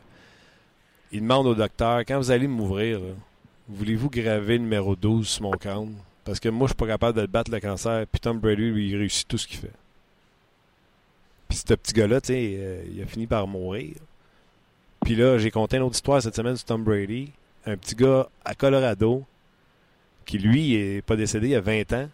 il 1.10 1.22
demande 1.22 1.48
au 1.48 1.56
docteur 1.56 1.98
Quand 2.06 2.18
vous 2.18 2.30
allez 2.30 2.46
m'ouvrir, 2.46 3.00
voulez-vous 3.68 4.08
graver 4.08 4.60
numéro 4.60 4.94
12 4.94 5.26
sur 5.26 5.42
mon 5.42 5.50
crâne 5.50 5.96
Parce 6.24 6.38
que 6.38 6.48
moi, 6.48 6.68
je 6.68 6.74
suis 6.74 6.76
pas 6.76 6.86
capable 6.86 7.20
de 7.20 7.26
battre 7.26 7.50
le 7.50 7.58
cancer. 7.58 8.06
Puis 8.06 8.20
Tom 8.20 8.38
Brady, 8.38 8.70
lui, 8.70 8.90
il 8.90 8.96
réussit 8.96 9.26
tout 9.26 9.36
ce 9.36 9.48
qu'il 9.48 9.58
fait. 9.58 9.72
Puis 11.50 11.58
ce 11.58 11.74
petit 11.74 11.92
gars-là, 11.92 12.20
tu 12.20 12.28
sais, 12.28 12.54
euh, 12.56 12.82
il 12.94 13.02
a 13.02 13.06
fini 13.06 13.26
par 13.26 13.46
mourir. 13.48 13.96
Puis 15.04 15.16
là, 15.16 15.36
j'ai 15.36 15.50
compté 15.50 15.76
une 15.78 15.82
autre 15.82 15.96
histoire 15.96 16.22
cette 16.22 16.36
semaine 16.36 16.56
sur 16.56 16.64
Tom 16.64 16.84
Brady. 16.84 17.32
Un 17.66 17.76
petit 17.76 17.96
gars 17.96 18.28
à 18.44 18.54
Colorado 18.54 19.24
qui, 20.24 20.38
lui, 20.38 20.74
est 20.74 21.02
pas 21.02 21.16
décédé 21.16 21.48
il 21.48 21.50
y 21.50 21.56
a 21.56 21.60
20 21.60 21.92
ans, 21.92 22.08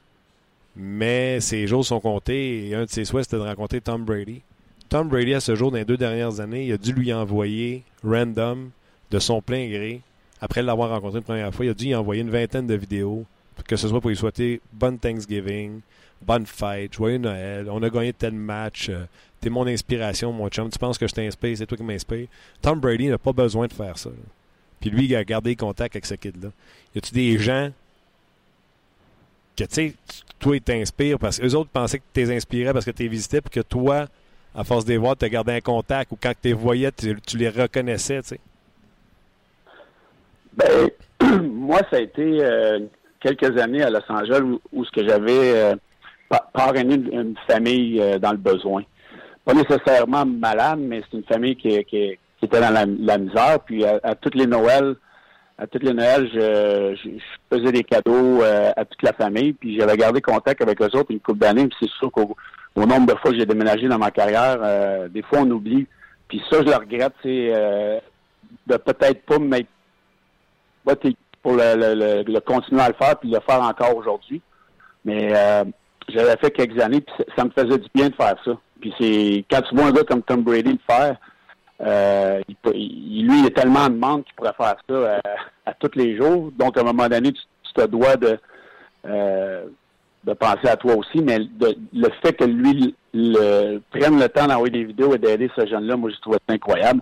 mais 0.75 1.39
ses 1.41 1.67
jours 1.67 1.85
sont 1.85 2.01
comptés 2.01 2.67
et 2.67 2.75
un 2.75 2.85
de 2.85 2.91
ses 2.91 3.05
souhaits, 3.05 3.25
c'était 3.25 3.37
de 3.37 3.43
rencontrer 3.43 3.83
Tom 3.83 4.05
Brady. 4.05 4.41
Tom 4.89 5.09
Brady, 5.09 5.35
à 5.35 5.41
ce 5.41 5.55
jour, 5.55 5.71
dans 5.71 5.77
les 5.77 5.85
deux 5.85 5.99
dernières 5.99 6.41
années, 6.41 6.65
il 6.65 6.73
a 6.73 6.79
dû 6.79 6.93
lui 6.93 7.13
envoyer 7.13 7.83
random, 8.03 8.71
de 9.11 9.19
son 9.19 9.43
plein 9.43 9.69
gré, 9.69 10.01
après 10.41 10.63
l'avoir 10.63 10.91
rencontré 10.91 11.19
une 11.19 11.25
première 11.25 11.55
fois, 11.55 11.67
il 11.67 11.71
a 11.71 11.75
dû 11.75 11.85
lui 11.85 11.95
envoyer 11.95 12.23
une 12.23 12.31
vingtaine 12.31 12.67
de 12.67 12.75
vidéos, 12.75 13.25
que 13.67 13.77
ce 13.77 13.87
soit 13.87 14.01
pour 14.01 14.11
lui 14.11 14.17
souhaiter 14.17 14.61
bonne 14.73 14.99
Thanksgiving, 14.99 15.81
bonne 16.27 16.47
fête, 16.47 16.93
joyeux 16.95 17.19
Noël, 17.19 17.69
on 17.71 17.83
a 17.83 17.91
gagné 17.91 18.13
tel 18.13 18.33
match, 18.33 18.89
euh, 18.89 19.05
t'es 19.41 19.51
mon 19.51 19.67
inspiration, 19.67 20.33
mon 20.33 20.49
chum, 20.49 20.69
tu 20.71 20.79
penses 20.79 20.99
que 20.99 21.07
je 21.07 21.15
t'inspire, 21.15 21.57
c'est 21.57 21.67
toi 21.67 21.77
qui 21.77 21.85
m'inspire. 21.85 22.27
Tom 22.61 22.81
Brady 22.81 23.09
n'a 23.09 23.19
pas 23.19 23.33
besoin 23.33 23.67
de 23.67 23.73
faire 23.73 23.97
ça. 23.97 24.11
Puis 24.81 24.91
lui, 24.91 25.07
il 25.07 25.17
a 25.17 25.25
gardé 25.25 25.57
contact 25.57 25.95
avec 25.95 26.07
ce 26.07 26.15
kid-là. 26.15 26.51
Y 26.95 26.99
a-tu 26.99 27.15
des 27.15 27.39
gens 27.39 27.71
que, 29.57 29.65
tu 29.65 29.75
sais, 29.75 29.95
toi, 30.39 30.57
ils 30.57 30.63
t'inspirent 30.63 31.19
parce 31.19 31.39
que 31.39 31.55
autres 31.55 31.71
pensaient 31.71 31.99
que 31.99 32.05
tu 32.13 32.21
les 32.21 32.37
inspirais 32.37 32.73
parce 32.73 32.85
que 32.85 32.91
tu 32.91 33.05
les 33.05 33.09
visitais, 33.09 33.41
puis 33.41 33.51
que 33.51 33.67
toi, 33.67 34.07
à 34.55 34.65
force 34.65 34.85
de 34.85 34.91
les 34.91 34.99
voir, 34.99 35.17
tu 35.17 35.29
gardé 35.29 35.53
un 35.53 35.61
contact 35.61 36.13
ou 36.13 36.19
quand 36.21 36.33
tu 36.33 36.49
les 36.49 36.53
voyais, 36.53 36.91
tu, 36.93 37.37
les 37.37 37.49
reconnaissais, 37.49 38.23
tu 38.23 38.29
sais? 38.29 38.41
Ben, 40.53 40.91
moi, 41.43 41.81
ça 41.91 41.97
a 41.97 42.01
été 42.01 42.45
euh, 42.45 42.81
quelques 43.21 43.59
années 43.59 43.83
à 43.83 43.91
Los 43.91 44.01
Angeles 44.09 44.43
où, 44.73 44.85
ce 44.85 44.91
que 44.91 45.07
j'avais 45.07 45.55
euh, 45.55 45.75
parrainé 46.53 46.95
une, 46.95 47.35
famille 47.49 48.01
euh, 48.01 48.19
dans 48.19 48.33
le 48.33 48.39
besoin. 48.39 48.83
Pas 49.45 49.55
nécessairement 49.55 50.27
malade, 50.27 50.81
mais 50.81 51.03
c'est 51.03 51.19
une 51.19 51.25
famille 51.25 51.57
qui, 51.57 51.69
était 51.69 52.19
dans 52.61 52.73
la, 52.73 53.19
misère. 53.19 53.61
Puis 53.65 53.85
à, 53.85 54.15
toutes 54.17 54.35
les 54.35 54.47
Noëls, 54.47 54.97
à 55.59 55.67
toutes 55.67 55.85
les 55.85 55.95
Noëls, 55.95 56.29
je, 56.35 57.19
faisais 57.53 57.73
des 57.73 57.85
cadeaux 57.85 58.43
euh, 58.43 58.73
à 58.77 58.85
toute 58.85 59.03
la 59.03 59.13
famille. 59.13 59.53
Puis 59.53 59.79
j'avais 59.79 59.97
gardé 59.97 60.21
contact 60.21 60.63
avec 60.63 60.81
eux 60.83 60.91
autres 60.95 61.11
une 61.11 61.21
couple 61.21 61.39
d'années. 61.39 61.69
Puis 61.69 61.77
c'est 61.81 61.91
sûr 61.99 62.11
qu'au 62.11 62.35
nombre 62.77 63.07
de 63.07 63.19
fois 63.19 63.31
que 63.31 63.39
j'ai 63.39 63.47
déménagé 63.47 63.87
dans 63.87 63.99
ma 63.99 64.11
carrière, 64.11 64.59
euh, 64.63 65.09
des 65.09 65.23
fois 65.23 65.41
on 65.41 65.51
oublie. 65.51 65.87
Puis 66.29 66.43
ça, 66.51 66.59
je 66.59 66.67
le 66.67 66.75
regrette, 66.75 67.15
c'est 67.23 67.53
de 68.67 68.77
peut-être 68.79 69.23
pas 69.25 69.39
m'être 69.39 69.69
pour 71.41 71.53
le, 71.53 72.25
le, 72.27 72.41
continuer 72.41 72.81
à 72.81 72.89
le 72.89 72.95
faire 72.95 73.17
puis 73.17 73.31
le 73.31 73.39
faire 73.47 73.63
encore 73.63 73.97
aujourd'hui. 73.97 74.43
Mais 75.05 75.33
j'avais 76.09 76.37
fait 76.37 76.51
quelques 76.51 76.81
années, 76.81 77.01
puis 77.01 77.25
ça 77.37 77.45
me 77.45 77.51
faisait 77.51 77.79
du 77.79 77.89
bien 77.95 78.09
de 78.09 78.15
faire 78.15 78.37
ça. 78.45 78.53
Puis 78.81 78.95
c'est 78.99 79.45
quand 79.51 79.63
tu 79.63 79.75
vois 79.75 79.87
un 79.87 79.93
gars 79.93 80.05
comme 80.05 80.23
Tom 80.23 80.43
Brady 80.43 80.73
le 80.73 80.79
faire, 80.89 81.17
euh, 81.83 82.41
il, 82.75 83.27
lui, 83.27 83.41
il 83.41 83.47
a 83.47 83.51
tellement 83.51 83.89
de 83.89 83.97
monde 83.97 84.25
qu'il 84.25 84.35
pourrait 84.35 84.55
faire 84.57 84.77
ça 84.89 84.95
euh, 84.95 85.19
à, 85.67 85.75
tous 85.75 85.91
les 85.95 86.17
jours. 86.17 86.51
Donc, 86.59 86.77
à 86.77 86.81
un 86.81 86.85
moment 86.85 87.09
donné, 87.09 87.33
tu, 87.33 87.43
te 87.75 87.87
dois 87.87 88.17
de, 88.17 88.39
euh, 89.07 89.67
de 90.25 90.33
penser 90.33 90.69
à 90.69 90.77
toi 90.77 90.95
aussi. 90.95 91.21
Mais 91.23 91.39
le 91.39 92.09
fait 92.23 92.33
que 92.33 92.45
lui 92.45 92.95
le, 93.13 93.79
prenne 93.91 94.19
le 94.19 94.29
temps 94.29 94.47
d'envoyer 94.47 94.73
des 94.73 94.85
vidéos 94.85 95.15
et 95.15 95.19
d'aider 95.19 95.51
ce 95.57 95.67
jeune-là, 95.67 95.97
moi, 95.97 96.11
je 96.11 96.21
trouve 96.21 96.35
ça 96.35 96.55
incroyable. 96.55 97.01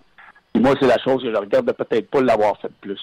Et 0.55 0.61
moi, 0.61 0.75
c'est 0.81 0.89
la 0.89 0.99
chose 0.99 1.23
que 1.23 1.33
je 1.33 1.37
regarde 1.37 1.67
de 1.67 1.73
peut-être 1.73 2.11
pas 2.11 2.21
l'avoir 2.21 2.61
fait 2.61 2.73
plus. 2.81 3.01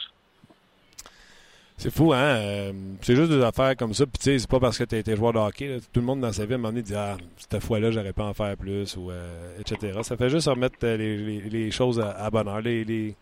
C'est 1.82 1.89
fou, 1.89 2.13
hein? 2.13 2.20
Euh, 2.20 2.72
c'est 3.02 3.15
juste 3.15 3.32
des 3.32 3.44
affaires 3.44 3.76
comme 3.76 3.96
ça. 3.96 4.06
Puis, 4.06 4.20
tu 4.20 4.26
sais, 4.26 4.38
c'est 4.38 4.48
pas 4.48 4.60
parce 4.60 4.78
que 4.78 4.84
tu 4.84 4.94
as 4.94 5.00
été 5.00 5.15
joueur 5.15 5.34
de 5.34 5.39
hockey. 5.39 5.80
Tout 5.91 6.00
le 6.00 6.06
monde 6.06 6.22
dans 6.22 6.32
sa 6.32 6.46
vie, 6.46 6.54
à 6.54 6.56
un 6.56 6.60
moment 6.60 6.70
donné, 6.70 6.84
dit 6.84 6.94
Ah, 6.96 7.17
cette 7.38 7.63
fois-là, 7.63 7.89
j'aurais 7.89 8.13
pas 8.13 8.26
en 8.26 8.36
faire 8.36 8.56
plus, 8.56 8.96
ou 8.98 9.10
euh, 9.10 9.60
etc. 9.60 9.98
Ça 10.04 10.15
fait 10.15 10.30
juste 10.30 10.48
remettre 10.48 10.76
euh, 10.84 10.96
les, 10.96 11.72
choses 11.72 12.00
à, 12.00 12.30
bonne 12.30 12.48
heure, 12.50 12.62
les, 12.62 13.15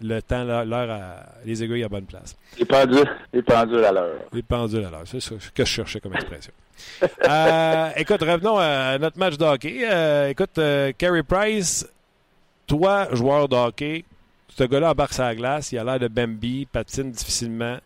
le 0.00 0.20
temps, 0.22 0.44
l'heure, 0.44 1.00
les 1.44 1.64
aiguilles 1.64 1.82
à 1.82 1.88
bonne 1.88 2.04
place. 2.04 2.36
Les 2.56 2.64
pendules, 2.64 3.10
les 3.32 3.42
pendules 3.42 3.84
à 3.84 3.90
l'heure. 3.90 4.20
Les 4.32 4.42
pendules 4.44 4.84
à 4.84 4.90
l'heure. 4.90 5.02
C'est 5.04 5.18
ce 5.18 5.34
que 5.34 5.64
je 5.64 5.64
cherchais 5.64 5.98
comme 5.98 6.14
expression. 6.14 6.52
écoute, 7.96 8.20
revenons 8.20 8.56
à 8.56 8.98
notre 8.98 9.18
match 9.18 9.36
de 9.36 9.44
hockey. 9.44 10.30
écoute, 10.30 10.60
Carey 10.96 11.24
Price, 11.24 11.88
toi, 12.68 13.08
joueur 13.10 13.48
de 13.48 13.56
hockey, 13.56 14.04
ce 14.56 14.62
gars-là 14.62 14.92
embarque 14.92 15.12
sa 15.12 15.34
glace, 15.34 15.72
il 15.72 15.78
a 15.78 15.82
l'air 15.82 15.98
de 15.98 16.06
Bambi, 16.06 16.66
patine 16.70 17.10
difficilement 17.10 17.78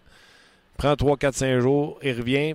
prend 0.81 0.97
3, 0.97 1.19
4, 1.19 1.35
5 1.35 1.61
jours, 1.61 1.99
il 2.03 2.17
revient. 2.17 2.55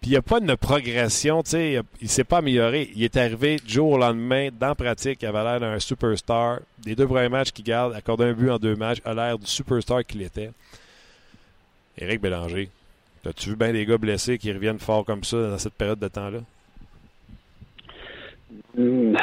Puis 0.00 0.08
il 0.08 0.12
n'y 0.12 0.16
a 0.16 0.22
pas 0.22 0.40
de 0.40 0.54
progression, 0.54 1.42
tu 1.42 1.50
sais, 1.50 1.72
il 2.00 2.04
ne 2.04 2.08
s'est 2.08 2.24
pas 2.24 2.38
amélioré. 2.38 2.90
Il 2.96 3.04
est 3.04 3.16
arrivé 3.16 3.56
du 3.56 3.74
jour 3.74 3.92
au 3.92 3.98
lendemain, 3.98 4.48
dans 4.58 4.74
pratique, 4.74 5.22
il 5.22 5.26
avait 5.26 5.44
l'air 5.44 5.60
d'un 5.60 5.78
superstar. 5.78 6.60
Des 6.78 6.96
deux 6.96 7.06
premiers 7.06 7.28
matchs 7.28 7.52
qu'il 7.52 7.64
garde, 7.64 7.94
accorde 7.94 8.22
un 8.22 8.32
but 8.32 8.50
en 8.50 8.58
deux 8.58 8.74
matchs, 8.74 8.98
a 9.04 9.14
l'air 9.14 9.38
du 9.38 9.46
superstar 9.46 10.04
qu'il 10.04 10.22
était. 10.22 10.50
Éric 11.96 12.20
Bélanger, 12.20 12.70
as-tu 13.24 13.50
vu 13.50 13.56
bien 13.56 13.72
des 13.72 13.86
gars 13.86 13.98
blessés 13.98 14.38
qui 14.38 14.52
reviennent 14.52 14.80
fort 14.80 15.04
comme 15.04 15.22
ça 15.22 15.36
dans 15.36 15.58
cette 15.58 15.74
période 15.74 16.00
de 16.00 16.08
temps-là? 16.08 16.38
Hmm. 18.74 19.16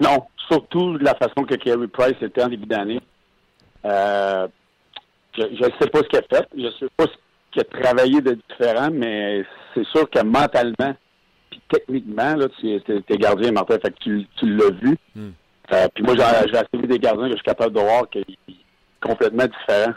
non, 0.00 0.26
surtout 0.48 0.96
de 0.96 1.04
la 1.04 1.14
façon 1.14 1.42
que 1.42 1.54
Kerry 1.56 1.88
Price 1.88 2.22
était 2.22 2.42
en 2.42 2.48
début 2.48 2.66
d'année. 2.66 3.00
Euh, 3.84 4.46
je 5.36 5.42
ne 5.42 5.70
sais 5.80 5.88
pas 5.88 6.00
ce 6.00 6.08
qu'il 6.08 6.18
a 6.18 6.22
fait. 6.22 6.46
Je 6.54 6.62
ne 6.62 6.70
sais 6.72 6.88
pas 6.96 7.04
ce 7.06 7.27
qui 7.52 7.60
a 7.60 7.64
travaillé 7.64 8.20
de 8.20 8.38
différent, 8.48 8.90
mais 8.92 9.44
c'est 9.74 9.86
sûr 9.86 10.08
que 10.10 10.22
mentalement, 10.22 10.94
puis 11.50 11.60
techniquement, 11.70 12.34
là, 12.34 12.46
tu 12.58 12.74
es, 12.74 13.16
gardien, 13.16 13.52
Martin, 13.52 13.78
fait 13.78 13.90
que 13.90 14.02
tu, 14.02 14.26
l'as 14.42 14.70
vu. 14.70 14.96
Hmm. 15.14 15.30
Euh, 15.72 15.88
puis 15.94 16.04
moi, 16.04 16.14
j'ai 16.16 16.56
assez 16.56 16.68
vu 16.74 16.86
des 16.86 16.98
gardiens 16.98 17.24
que 17.24 17.32
je 17.32 17.36
suis 17.36 17.44
capable 17.44 17.74
de 17.74 17.80
voir 17.80 18.08
qui 18.08 18.20
sont 18.20 19.08
complètement 19.08 19.46
différents 19.46 19.94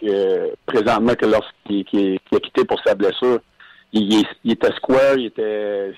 que 0.00 0.54
présentement 0.66 1.14
que 1.14 1.26
lorsqu'il 1.26 2.18
a 2.32 2.40
quitté 2.40 2.64
pour 2.64 2.80
sa 2.84 2.94
blessure. 2.94 3.40
Il, 3.92 4.22
était 4.44 4.72
square, 4.76 5.16
il 5.16 5.26
était 5.26 5.92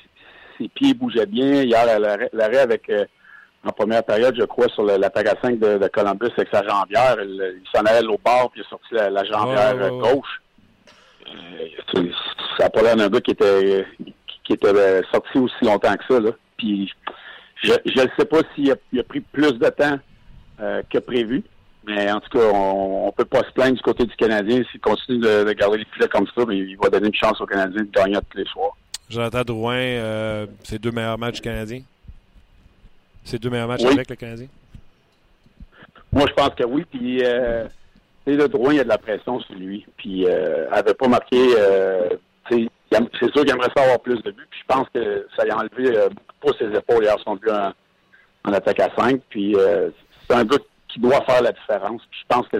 ses 0.58 0.68
pieds 0.68 0.94
bougeaient 0.94 1.26
bien. 1.26 1.62
Hier, 1.62 1.84
l'arrêt 2.32 2.58
avec 2.58 2.88
euh, 2.88 3.04
en 3.64 3.72
première 3.72 4.04
période, 4.04 4.34
je 4.38 4.44
crois, 4.44 4.68
sur 4.68 4.84
l'attaque 4.84 5.26
à 5.26 5.34
5 5.42 5.58
de, 5.58 5.88
Columbus 5.88 6.30
avec 6.36 6.48
sa 6.52 6.62
jambière. 6.62 7.16
Il, 7.20 7.62
s'en 7.74 7.82
allait 7.82 8.06
au 8.06 8.18
bord, 8.24 8.50
puis 8.52 8.60
il 8.60 8.64
a 8.64 8.68
sorti 8.68 8.94
la, 8.94 9.24
jambière 9.24 9.90
gauche. 9.90 10.40
Euh, 11.30 12.08
ça 12.56 12.64
n'a 12.64 12.70
pas 12.70 12.82
l'air 12.82 12.96
d'un 12.96 13.08
gars 13.08 13.20
qui 13.20 13.32
était, 13.32 13.86
qui 14.44 14.52
était 14.52 14.74
euh, 14.74 15.02
sorti 15.12 15.38
aussi 15.38 15.64
longtemps 15.64 15.94
que 15.96 16.14
ça. 16.14 16.20
Là. 16.20 16.30
Puis 16.56 16.92
je 17.62 17.72
ne 17.72 18.08
sais 18.18 18.24
pas 18.24 18.38
s'il 18.54 18.70
a, 18.70 18.74
a, 18.74 19.02
pris 19.02 19.20
plus 19.20 19.52
de 19.52 19.68
temps 19.68 19.98
euh, 20.60 20.82
que 20.90 20.98
prévu. 20.98 21.42
Mais 21.86 22.10
en 22.12 22.20
tout 22.20 22.38
cas, 22.38 22.44
on 22.52 23.06
ne 23.06 23.10
peut 23.12 23.24
pas 23.24 23.42
se 23.42 23.52
plaindre 23.52 23.76
du 23.76 23.82
côté 23.82 24.04
du 24.04 24.14
Canadien. 24.16 24.62
S'il 24.70 24.80
continue 24.80 25.18
de, 25.18 25.52
garder 25.52 25.78
les 25.78 25.86
filets 25.94 26.08
comme 26.08 26.26
ça, 26.34 26.44
mais 26.46 26.58
il 26.58 26.76
va 26.76 26.90
donner 26.90 27.08
une 27.08 27.14
chance 27.14 27.40
aux 27.40 27.46
Canadiens 27.46 27.82
de 27.82 27.90
gagner 27.90 28.18
tous 28.28 28.38
les 28.38 28.44
soirs. 28.44 28.76
Jonathan 29.08 29.42
Drouin, 29.42 30.46
ses 30.62 30.78
deux 30.78 30.92
meilleurs 30.92 31.18
matchs 31.18 31.40
canadiens? 31.40 31.82
Ses 33.24 33.38
deux 33.38 33.50
meilleurs 33.50 33.68
matchs 33.68 33.84
avec 33.84 34.08
le 34.08 34.16
Canadien? 34.16 34.46
Moi, 36.12 36.26
je 36.28 36.34
pense 36.34 36.54
que 36.54 36.64
oui. 36.64 36.84
Puis, 36.90 37.22
euh, 37.24 37.66
le 38.26 38.48
droit, 38.48 38.72
il 38.72 38.76
y 38.76 38.80
a 38.80 38.84
de 38.84 38.88
la 38.88 38.98
pression 38.98 39.40
sur 39.40 39.54
lui. 39.54 39.86
Puis, 39.96 40.26
euh, 40.26 40.70
avait 40.70 40.94
pas 40.94 41.08
marqué. 41.08 41.54
Euh, 41.56 42.08
c'est 42.50 43.32
sûr 43.32 43.42
qu'il 43.44 43.50
aimerait 43.50 43.70
ça 43.76 43.84
avoir 43.84 44.00
plus 44.00 44.22
de 44.22 44.30
buts. 44.30 44.46
Puis, 44.50 44.60
je 44.60 44.74
pense 44.74 44.88
que 44.92 45.26
ça 45.36 45.44
lui 45.44 45.50
a 45.50 45.58
enlevé 45.58 45.96
euh, 45.96 46.08
beaucoup 46.08 46.56
ses 46.58 46.66
épaules 46.66 47.04
hier, 47.04 47.16
son 47.24 47.36
but 47.36 47.50
en, 47.50 47.72
en, 48.44 48.52
attaque 48.52 48.80
à 48.80 48.88
5. 48.96 49.20
Puis, 49.28 49.54
euh, 49.56 49.90
c'est 50.28 50.36
un 50.36 50.44
but 50.44 50.62
qui 50.88 51.00
doit 51.00 51.24
faire 51.24 51.42
la 51.42 51.52
différence. 51.52 52.02
Puis, 52.10 52.20
je 52.22 52.34
pense 52.34 52.48
que 52.48 52.58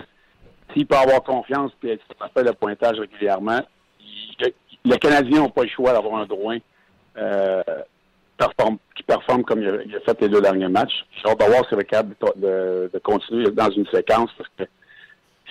s'il 0.72 0.86
peut 0.86 0.96
avoir 0.96 1.22
confiance 1.22 1.72
et 1.82 1.98
fait 2.34 2.42
le 2.42 2.52
pointage 2.52 2.98
régulièrement, 2.98 3.60
les 4.84 4.98
Canadiens 4.98 5.40
n'ont 5.40 5.50
pas 5.50 5.62
le 5.62 5.68
choix 5.68 5.92
d'avoir 5.92 6.20
un 6.20 6.26
droit 6.26 6.54
euh, 7.18 7.62
performe, 8.38 8.78
qui 8.96 9.02
performe 9.02 9.44
comme 9.44 9.60
il 9.60 9.96
a, 9.96 10.00
fait 10.00 10.20
les 10.22 10.28
deux 10.28 10.40
derniers 10.40 10.68
matchs. 10.68 11.04
J'ai 11.12 11.30
hâte 11.30 11.40
de 11.40 11.44
voir 11.44 11.68
s'il 11.68 11.78
de, 11.78 12.90
de, 12.92 12.98
continuer 13.00 13.50
dans 13.50 13.70
une 13.70 13.86
séquence 13.86 14.30
parce 14.38 14.50
que 14.56 14.64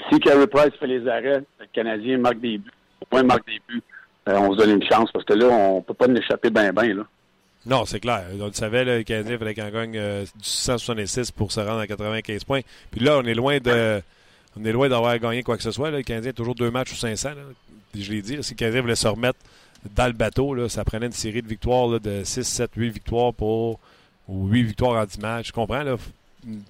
si 0.10 0.20
Carey 0.20 0.48
Price 0.48 0.74
fait 0.80 0.88
les 0.88 1.08
arrêts, 1.08 1.44
le 1.60 1.66
Canadien 1.74 2.18
marque 2.18 2.40
des 2.40 2.58
buts, 2.58 2.72
au 3.02 3.06
moins 3.12 3.24
marque 3.24 3.46
des 3.48 3.62
buts, 3.68 3.82
euh, 4.28 4.38
on 4.38 4.54
se 4.54 4.58
donne 4.58 4.72
une 4.82 4.84
chance 4.84 5.12
parce 5.12 5.26
que 5.26 5.34
là, 5.34 5.48
on 5.48 5.82
peut 5.82 5.94
pas 5.94 6.08
nous 6.08 6.18
échapper 6.18 6.50
bien, 6.50 6.72
bien. 6.72 6.94
Là. 6.94 7.04
Non, 7.66 7.86
c'est 7.86 8.00
clair. 8.00 8.26
On 8.40 8.46
le 8.46 8.54
savait, 8.54 8.86
le 8.86 9.04
Canadien 9.04 9.38
fallait 9.38 9.54
qu'on 9.54 9.70
gagne 9.70 9.98
euh, 9.98 10.24
du 10.24 10.30
166 10.44 11.32
pour 11.32 11.52
se 11.52 11.60
rendre 11.60 11.80
à 11.80 11.88
95 11.88 12.44
points. 12.44 12.62
Puis 12.92 13.02
là, 13.02 13.18
on 13.18 13.24
est 13.24 13.34
loin 13.34 13.60
de. 13.60 14.02
On 14.60 14.66
est 14.66 14.72
loin 14.72 14.90
d'avoir 14.90 15.18
gagné 15.20 15.44
quoi 15.44 15.58
que 15.58 15.64
ce 15.64 15.72
soit. 15.72 15.92
Là. 15.92 15.98
Le 15.98 16.04
Canadien 16.04 16.32
a 16.32 16.34
toujours 16.34 16.56
deux 16.56 16.72
matchs 16.72 16.94
ou 16.94 16.96
500. 16.96 17.30
Là. 17.30 17.36
Je 17.96 18.12
l'ai 18.12 18.22
dit, 18.22 18.38
si 18.42 18.54
le 18.54 18.58
Canadien 18.58 18.82
voulait 18.82 18.96
se 18.96 19.08
remettre 19.08 19.40
dans 19.96 20.08
le 20.08 20.14
bateau, 20.14 20.54
là, 20.54 20.70
ça 20.70 20.84
prenait 20.84 21.06
une 21.06 21.12
série 21.12 21.42
de 21.42 21.48
victoires 21.48 22.00
de 22.00 22.24
6, 22.24 22.44
7, 22.44 22.72
8 22.76 22.90
victoires 22.90 23.34
pour. 23.34 23.80
ou 24.28 24.48
8 24.48 24.64
victoires 24.64 25.02
en 25.02 25.06
10 25.06 25.20
matchs. 25.20 25.48
Je 25.48 25.54
comprends, 25.54 25.84
là? 25.84 25.96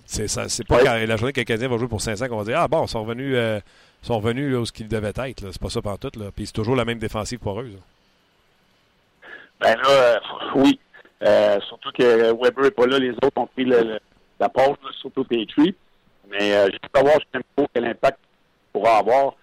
C'est, 0.06 0.68
pas 0.68 0.84
quand 0.84 0.94
la 0.94 1.16
journée 1.16 1.34
que 1.34 1.42
le 1.42 1.46
Canadien 1.46 1.68
va 1.68 1.78
jouer 1.78 1.88
pour 1.88 2.02
500 2.02 2.28
qu'on 2.28 2.38
va 2.38 2.44
dire 2.44 2.60
Ah 2.60 2.68
bon, 2.68 2.86
ils 2.86 2.90
sont 2.90 3.04
revenus, 3.04 3.34
euh, 3.36 3.60
sont 4.02 4.18
revenus 4.18 4.52
là, 4.52 4.60
où 4.60 4.66
ce 4.66 4.72
qu'ils 4.72 4.88
devaient 4.88 5.14
être. 5.16 5.52
C'est 5.52 5.62
pas 5.62 5.70
ça 5.70 5.82
par 5.82 6.00
tout. 6.00 6.12
Là. 6.18 6.32
Puis 6.36 6.48
c'est 6.48 6.54
toujours 6.54 6.76
la 6.76 6.86
même 6.86 7.00
défensive 7.00 7.40
poireuse. 7.40 7.78
Ben 9.62 9.76
là, 9.76 9.90
euh, 9.90 10.20
oui. 10.56 10.80
Euh, 11.22 11.60
surtout 11.68 11.92
que 11.92 12.32
Weber 12.32 12.64
n'est 12.64 12.72
pas 12.72 12.88
là, 12.88 12.98
les 12.98 13.12
autres 13.12 13.38
ont 13.38 13.48
pris 13.48 13.66
le, 13.66 14.00
la 14.40 14.50
pause, 14.50 14.78
surtout 15.02 15.24
Petrie. 15.24 15.76
Mais 16.30 16.52
je 16.52 16.74
veux 16.74 16.90
savoir 16.96 17.18
quel 17.74 17.86
impact 17.86 18.20
pourra 18.72 18.98
avoir. 18.98 19.34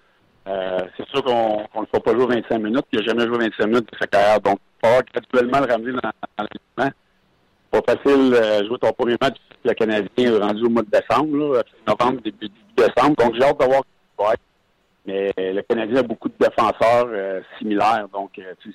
Euh, 0.47 0.79
c'est 0.97 1.07
sûr 1.09 1.25
qu'on 1.25 1.59
ne 1.75 1.81
le 1.81 1.87
fera 1.87 2.01
pas 2.01 2.13
jouer 2.13 2.41
25 2.41 2.59
minutes. 2.59 2.87
Il 2.93 3.01
n'a 3.01 3.07
jamais 3.07 3.27
joué 3.27 3.39
25 3.39 3.67
minutes 3.67 3.93
de 3.93 3.99
sa 3.99 4.07
carrière. 4.07 4.41
Donc, 4.41 4.59
il 4.83 4.89
va 4.89 5.03
graduellement 5.03 5.61
le 5.61 5.73
ramener 5.73 5.93
dans, 5.93 6.13
dans. 6.77 6.91
Pas 7.83 7.95
facile 7.95 8.35
euh, 8.35 8.67
jouer 8.67 8.79
ton 8.79 8.93
premier 8.93 9.17
match 9.21 9.37
le 9.65 9.75
Canadien 9.75 10.09
est 10.17 10.39
rendu 10.39 10.65
au 10.65 10.71
mois 10.71 10.83
de 10.83 10.91
décembre, 10.91 11.37
là, 11.37 11.63
novembre, 11.87 12.21
début, 12.23 12.49
décembre. 12.77 13.17
Donc, 13.17 13.35
j'ai 13.35 13.43
hâte 13.43 13.59
de 13.59 13.65
voir 13.65 13.81
ce 13.81 14.17
qu'il 14.17 14.27
va 14.27 14.33
être. 14.33 14.41
Mais 15.07 15.53
le 15.53 15.63
Canadien 15.63 15.97
a 15.99 16.03
beaucoup 16.03 16.29
de 16.29 16.35
défenseurs 16.39 17.07
euh, 17.09 17.41
similaires. 17.59 18.07
Donc, 18.13 18.39
euh, 18.39 18.55
tu, 18.63 18.73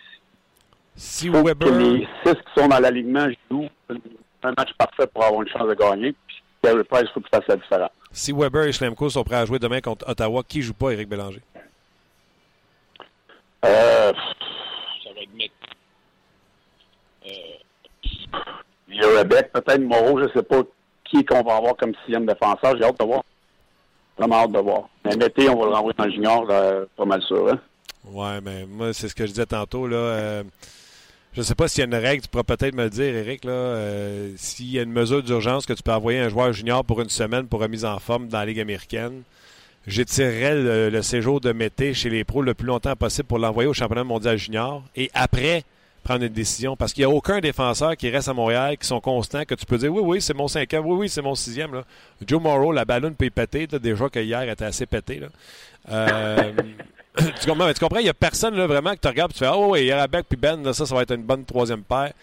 si 0.96 1.30
Weber... 1.30 1.72
les 1.72 2.08
six 2.26 2.34
qui 2.34 2.62
sont 2.62 2.68
dans 2.68 2.80
l'alignement 2.80 3.28
jouent 3.50 3.70
un 4.44 4.54
match 4.58 4.72
parfait 4.78 5.08
pour 5.08 5.24
avoir 5.24 5.42
une 5.42 5.48
chance 5.48 5.68
de 5.68 5.74
gagner. 5.74 6.14
Puis, 6.28 6.44
Carey 6.62 6.84
Price, 6.84 7.04
il 7.04 7.14
faut 7.14 7.22
que 7.22 7.30
ça 7.32 7.42
soit 7.46 7.56
différent. 7.56 7.90
Si 8.12 8.34
Weber 8.34 8.66
et 8.66 8.72
Schlemko 8.72 9.10
sont 9.10 9.24
prêts 9.24 9.38
à 9.38 9.46
jouer 9.46 9.60
demain 9.60 9.82
contre 9.82 10.08
Ottawa, 10.08 10.44
qui 10.48 10.62
joue 10.62 10.74
pas 10.74 10.92
Éric 10.92 11.10
Bélanger? 11.10 11.42
Euh, 13.66 14.12
ça 15.04 15.10
va 15.16 15.22
être 15.22 15.34
Mick. 15.34 15.52
Euh, 17.26 17.30
il 18.92 19.02
y 19.02 19.04
a 19.04 19.20
Rebecca, 19.20 19.62
peut-être 19.62 19.82
Moreau, 19.82 20.20
je 20.20 20.26
ne 20.26 20.30
sais 20.30 20.44
pas 20.44 20.62
qui 21.06 21.24
qu'on 21.26 21.44
va 21.44 21.56
avoir 21.56 21.76
comme 21.76 21.94
sixième 22.04 22.26
défenseur. 22.26 22.78
J'ai 22.78 22.84
hâte 22.84 23.00
de 23.00 23.06
voir. 23.06 23.24
Vraiment 24.18 24.36
hâte 24.44 24.52
de 24.52 24.60
voir. 24.60 24.90
Mais 25.06 25.16
Mété, 25.16 25.50
on 25.50 25.60
va 25.60 25.66
le 25.66 25.72
renvoyer 25.74 25.96
dans 25.98 26.06
le 26.06 26.12
junior, 26.12 26.48
pas 26.96 27.06
mal 27.06 27.22
sûr. 27.24 27.50
Hein? 27.52 27.60
Ouais, 28.06 28.42
mais 28.44 28.66
moi, 28.66 28.94
c'est 28.94 29.08
ce 29.08 29.16
que 29.16 29.26
je 29.26 29.32
disais 29.32 29.46
tantôt. 29.46 29.88
là. 29.88 29.98
Euh, 29.98 30.44
je 31.34 31.40
ne 31.40 31.46
sais 31.46 31.56
pas 31.56 31.70
s'il 31.70 31.80
y 31.80 31.84
a 31.84 31.86
une 31.86 31.96
règle, 31.96 32.24
tu 32.24 32.28
pourras 32.28 32.44
peut-être 32.44 32.76
me 32.76 32.84
le 32.84 32.90
dire, 32.90 33.16
Eric, 33.16 33.46
là, 33.46 33.52
euh, 33.52 34.34
s'il 34.36 34.70
y 34.70 34.80
a 34.80 34.82
une 34.82 34.92
mesure 34.92 35.24
d'urgence 35.24 35.66
que 35.66 35.72
tu 35.72 35.82
peux 35.82 35.94
envoyer 35.94 36.20
un 36.20 36.28
joueur 36.28 36.52
junior 36.52 36.84
pour 36.84 37.00
une 37.00 37.10
semaine 37.10 37.48
pour 37.48 37.62
remise 37.62 37.86
en 37.86 38.00
forme 38.00 38.28
dans 38.28 38.40
la 38.40 38.46
Ligue 38.46 38.60
américaine. 38.60 39.24
J'étirerais 39.88 40.90
le, 40.90 41.02
séjour 41.02 41.40
de 41.40 41.54
Mété 41.54 41.94
chez 41.94 42.10
les 42.10 42.24
pros 42.24 42.42
le 42.42 42.54
plus 42.54 42.68
longtemps 42.68 42.96
possible 42.96 43.28
pour 43.28 43.40
l'envoyer 43.40 43.68
au 43.68 43.74
championnat 43.74 44.04
mondial 44.04 44.38
junior 44.38 44.84
et 44.96 45.10
après 45.14 45.64
prendre 46.04 46.24
une 46.24 46.34
décision. 46.34 46.76
Parce 46.76 46.94
qu'il 46.94 47.06
n'y 47.06 47.12
a 47.12 47.16
aucun 47.16 47.40
défenseur 47.40 47.96
qui 47.96 48.10
reste 48.10 48.28
à 48.28 48.34
Montréal 48.34 48.78
qui 48.78 48.88
sont 48.88 49.00
constants 49.00 49.46
que 49.46 49.56
tu 49.56 49.66
peux 49.66 49.78
dire 49.78 49.94
oui, 49.94 50.02
oui, 50.04 50.22
c'est 50.22 50.34
mon 50.34 50.48
cinquième, 50.48 50.86
oui, 50.86 50.98
oui, 50.98 51.10
c'est 51.10 51.22
mon 51.22 51.36
sixième. 51.36 51.74
Là. 51.74 51.84
Joe 52.26 52.42
Morrow, 52.42 52.72
la 52.72 52.86
ballonne 52.86 53.16
peut 53.16 53.26
y 53.26 53.30
péter. 53.30 53.68
Là, 53.72 53.80
déjà 53.80 54.10
qu'hier 54.10 54.50
était 54.50 54.66
assez 54.66 54.86
pété. 54.86 55.20
Là. 55.20 55.28
Euh, 55.92 56.52
tu, 57.18 57.48
comprends, 57.48 57.74
tu 57.74 57.80
comprends? 57.80 58.00
Il 58.00 58.04
n'y 58.04 58.10
a 58.10 58.14
personne 58.14 58.56
là, 58.56 58.68
vraiment 58.68 58.94
que 58.94 59.00
tu 59.00 59.08
regardes 59.08 59.32
et 59.32 59.34
tu 59.34 59.40
fais 59.40 59.46
Ah 59.46 59.58
oh, 59.58 59.72
oui, 59.72 59.86
Yarabek 59.86 60.26
puis 60.28 60.38
Ben, 60.38 60.74
ça, 60.74 60.86
ça 60.86 60.96
va 60.96 61.04
être 61.04 61.14
une 61.14 61.24
bonne 61.24 61.46
troisième 61.46 61.84
paire. 61.84 62.14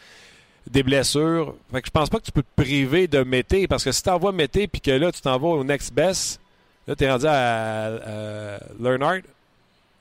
Des 0.69 0.83
blessures. 0.83 1.55
Fait 1.73 1.81
que 1.81 1.87
je 1.87 1.91
pense 1.91 2.11
pas 2.11 2.19
que 2.19 2.25
tu 2.25 2.33
peux 2.33 2.43
te 2.43 2.63
priver 2.63 3.07
de 3.07 3.23
Mété 3.23 3.67
parce 3.67 3.85
que 3.85 3.93
si 3.93 4.03
tu 4.03 4.11
envoies 4.11 4.33
Mété 4.33 4.67
puis 4.67 4.81
que 4.81 4.91
là, 4.91 5.11
tu 5.11 5.21
t'en 5.23 5.39
vas 5.39 5.49
au 5.49 5.65
next 5.65 5.95
best, 5.95 6.41
là, 6.87 6.95
tu 6.95 7.05
es 7.05 7.11
rendu 7.11 7.27
à, 7.27 7.87
à 7.87 8.59
Learnard 8.79 9.21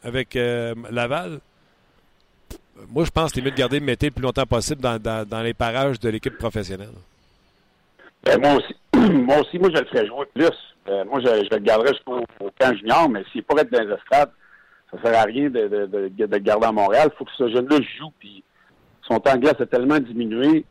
avec 0.03 0.35
euh, 0.35 0.75
Laval 0.91 1.39
moi, 2.89 3.03
je 3.05 3.11
pense 3.11 3.31
que 3.31 3.35
c'est 3.35 3.41
mieux 3.41 3.51
de 3.51 3.55
garder 3.55 3.79
Mété 3.79 4.07
le 4.07 4.11
plus 4.11 4.21
longtemps 4.23 4.45
possible 4.45 4.81
dans, 4.81 5.43
les 5.43 5.53
parages 5.53 5.99
de 5.99 6.09
l'équipe 6.09 6.37
professionnelle. 6.37 6.89
Ben, 8.23 8.39
moi 8.39 8.55
aussi. 8.55 8.75
moi 9.11 9.39
aussi, 9.39 9.59
moi, 9.59 9.69
je 9.73 9.79
le 9.79 9.85
ferais 9.85 10.05
jouer 10.05 10.25
plus. 10.33 10.49
Euh, 10.89 11.03
moi, 11.05 11.19
je, 11.19 11.27
le 11.27 11.59
garderais 11.59 11.93
jusqu'au 11.93 12.23
camp 12.59 12.75
junior, 12.75 13.09
mais 13.09 13.23
s'il 13.31 13.43
pourrait 13.43 13.63
être 13.63 13.71
dans 13.71 13.83
les 13.83 13.93
estrades, 13.93 14.31
ça 14.91 14.97
ne 14.97 15.01
sert 15.01 15.19
à 15.19 15.23
rien 15.23 15.49
de, 15.49 15.67
de, 15.67 15.85
de, 15.85 16.25
le 16.25 16.37
garder 16.39 16.67
à 16.67 16.71
Montréal. 16.71 17.09
Il 17.13 17.17
faut 17.17 17.25
que 17.25 17.31
ce 17.37 17.49
jeune-là 17.49 17.77
joue. 17.97 18.11
Puis 18.19 18.43
son 19.01 19.19
temps 19.19 19.35
de 19.35 19.41
glace 19.41 19.59
a 19.59 19.65
tellement 19.65 19.99
diminué. 19.99 20.65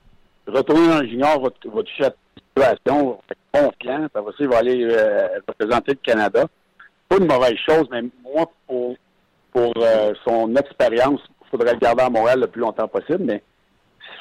Retourner 0.47 0.89
dans 0.89 1.01
le 1.01 1.09
junior 1.09 1.41
va, 1.41 1.49
va 1.49 1.83
toucher 1.83 2.09
situation, 2.57 3.19
confiant. 3.53 4.07
Ça 4.15 4.21
va 4.21 4.29
aussi, 4.29 4.43
il 4.43 4.49
va 4.49 4.59
aller 4.59 4.85
euh, 4.85 5.29
représenter 5.47 5.93
le 5.93 5.99
Canada. 6.03 6.47
Pas 7.09 7.17
une 7.19 7.27
mauvaise 7.27 7.57
chose, 7.69 7.87
mais 7.91 8.03
moi, 8.23 8.51
pour, 8.67 8.97
pour 9.53 9.73
euh, 9.77 10.15
son 10.27 10.55
expérience, 10.57 11.21
il 11.47 11.51
faudrait 11.51 11.73
le 11.73 11.79
garder 11.79 12.03
à 12.03 12.11
Montréal 12.11 12.41
le 12.41 12.47
plus 12.47 12.61
longtemps 12.61 12.89
possible, 12.89 13.25
mais 13.25 13.43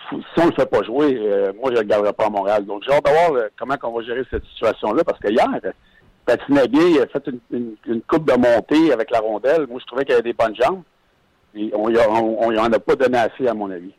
si 0.09 0.15
on 0.38 0.45
ne 0.45 0.49
le 0.49 0.55
fait 0.55 0.69
pas 0.69 0.84
jouer, 0.84 1.17
euh, 1.19 1.51
moi, 1.53 1.71
je 1.71 1.78
ne 1.78 1.82
le 1.82 1.88
garderai 1.88 2.13
pas 2.13 2.28
à 2.28 2.30
Montréal. 2.30 2.65
Donc, 2.65 2.84
j'ai 2.86 2.93
hâte 2.93 3.05
de 3.05 3.09
voir 3.09 3.34
euh, 3.34 3.47
comment 3.57 3.76
on 3.84 3.91
va 3.91 4.03
gérer 4.03 4.23
cette 4.30 4.45
situation-là, 4.45 5.03
parce 5.03 5.19
que 5.19 5.30
hier, 5.30 5.49
patinait 6.26 6.67
bien, 6.67 6.88
il 6.88 6.99
a 6.99 7.07
fait 7.07 7.28
une, 7.28 7.39
une, 7.51 7.76
une, 7.88 8.01
coupe 8.01 8.30
de 8.30 8.38
montée 8.38 8.91
avec 8.91 9.11
la 9.11 9.19
rondelle. 9.19 9.67
Moi, 9.67 9.80
je 9.80 9.86
trouvais 9.86 10.05
qu'il 10.05 10.13
avait 10.13 10.23
des 10.23 10.34
bonnes 10.34 10.55
jambes. 10.55 10.84
Et 11.55 11.71
on 11.73 11.89
n'y 11.89 12.59
en 12.59 12.73
a 12.73 12.80
pas 12.80 12.95
donné 12.95 13.17
assez, 13.17 13.47
à 13.47 13.53
mon 13.53 13.71
avis. 13.71 13.93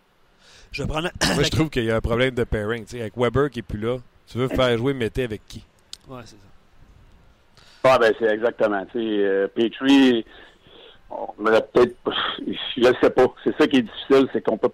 Je 0.72 0.82
prends 0.82 1.00
la... 1.00 1.10
Moi, 1.34 1.42
je 1.42 1.50
trouve 1.50 1.70
qu'il 1.70 1.84
y 1.84 1.90
a 1.90 1.96
un 1.96 2.00
problème 2.00 2.34
de 2.34 2.44
pairing. 2.44 2.84
sais, 2.86 3.00
avec 3.00 3.16
Weber 3.16 3.50
qui 3.50 3.60
n'est 3.60 3.62
plus 3.62 3.78
là, 3.78 3.96
tu 4.26 4.38
veux 4.38 4.48
faire 4.48 4.76
jouer 4.76 4.92
Mété 4.92 5.24
avec 5.24 5.46
qui? 5.46 5.64
Oui, 6.08 6.20
c'est 6.24 6.36
ça. 6.36 6.42
Ah, 7.84 7.98
ben, 7.98 8.12
c'est 8.18 8.26
exactement. 8.26 8.84
Tu 8.86 8.98
sais, 8.98 9.24
euh, 9.24 9.48
Petrie, 9.48 10.26
on 11.11 11.26
peut-être, 11.44 11.96
je 12.76 12.80
ne 12.80 12.92
sais 13.00 13.11
pas. 13.11 13.26
C'est 13.44 13.57
ça 13.59 13.66
qui 13.66 13.78
est 13.78 13.82
difficile, 13.82 14.28
c'est 14.32 14.42
qu'on 14.42 14.59
peut, 14.59 14.70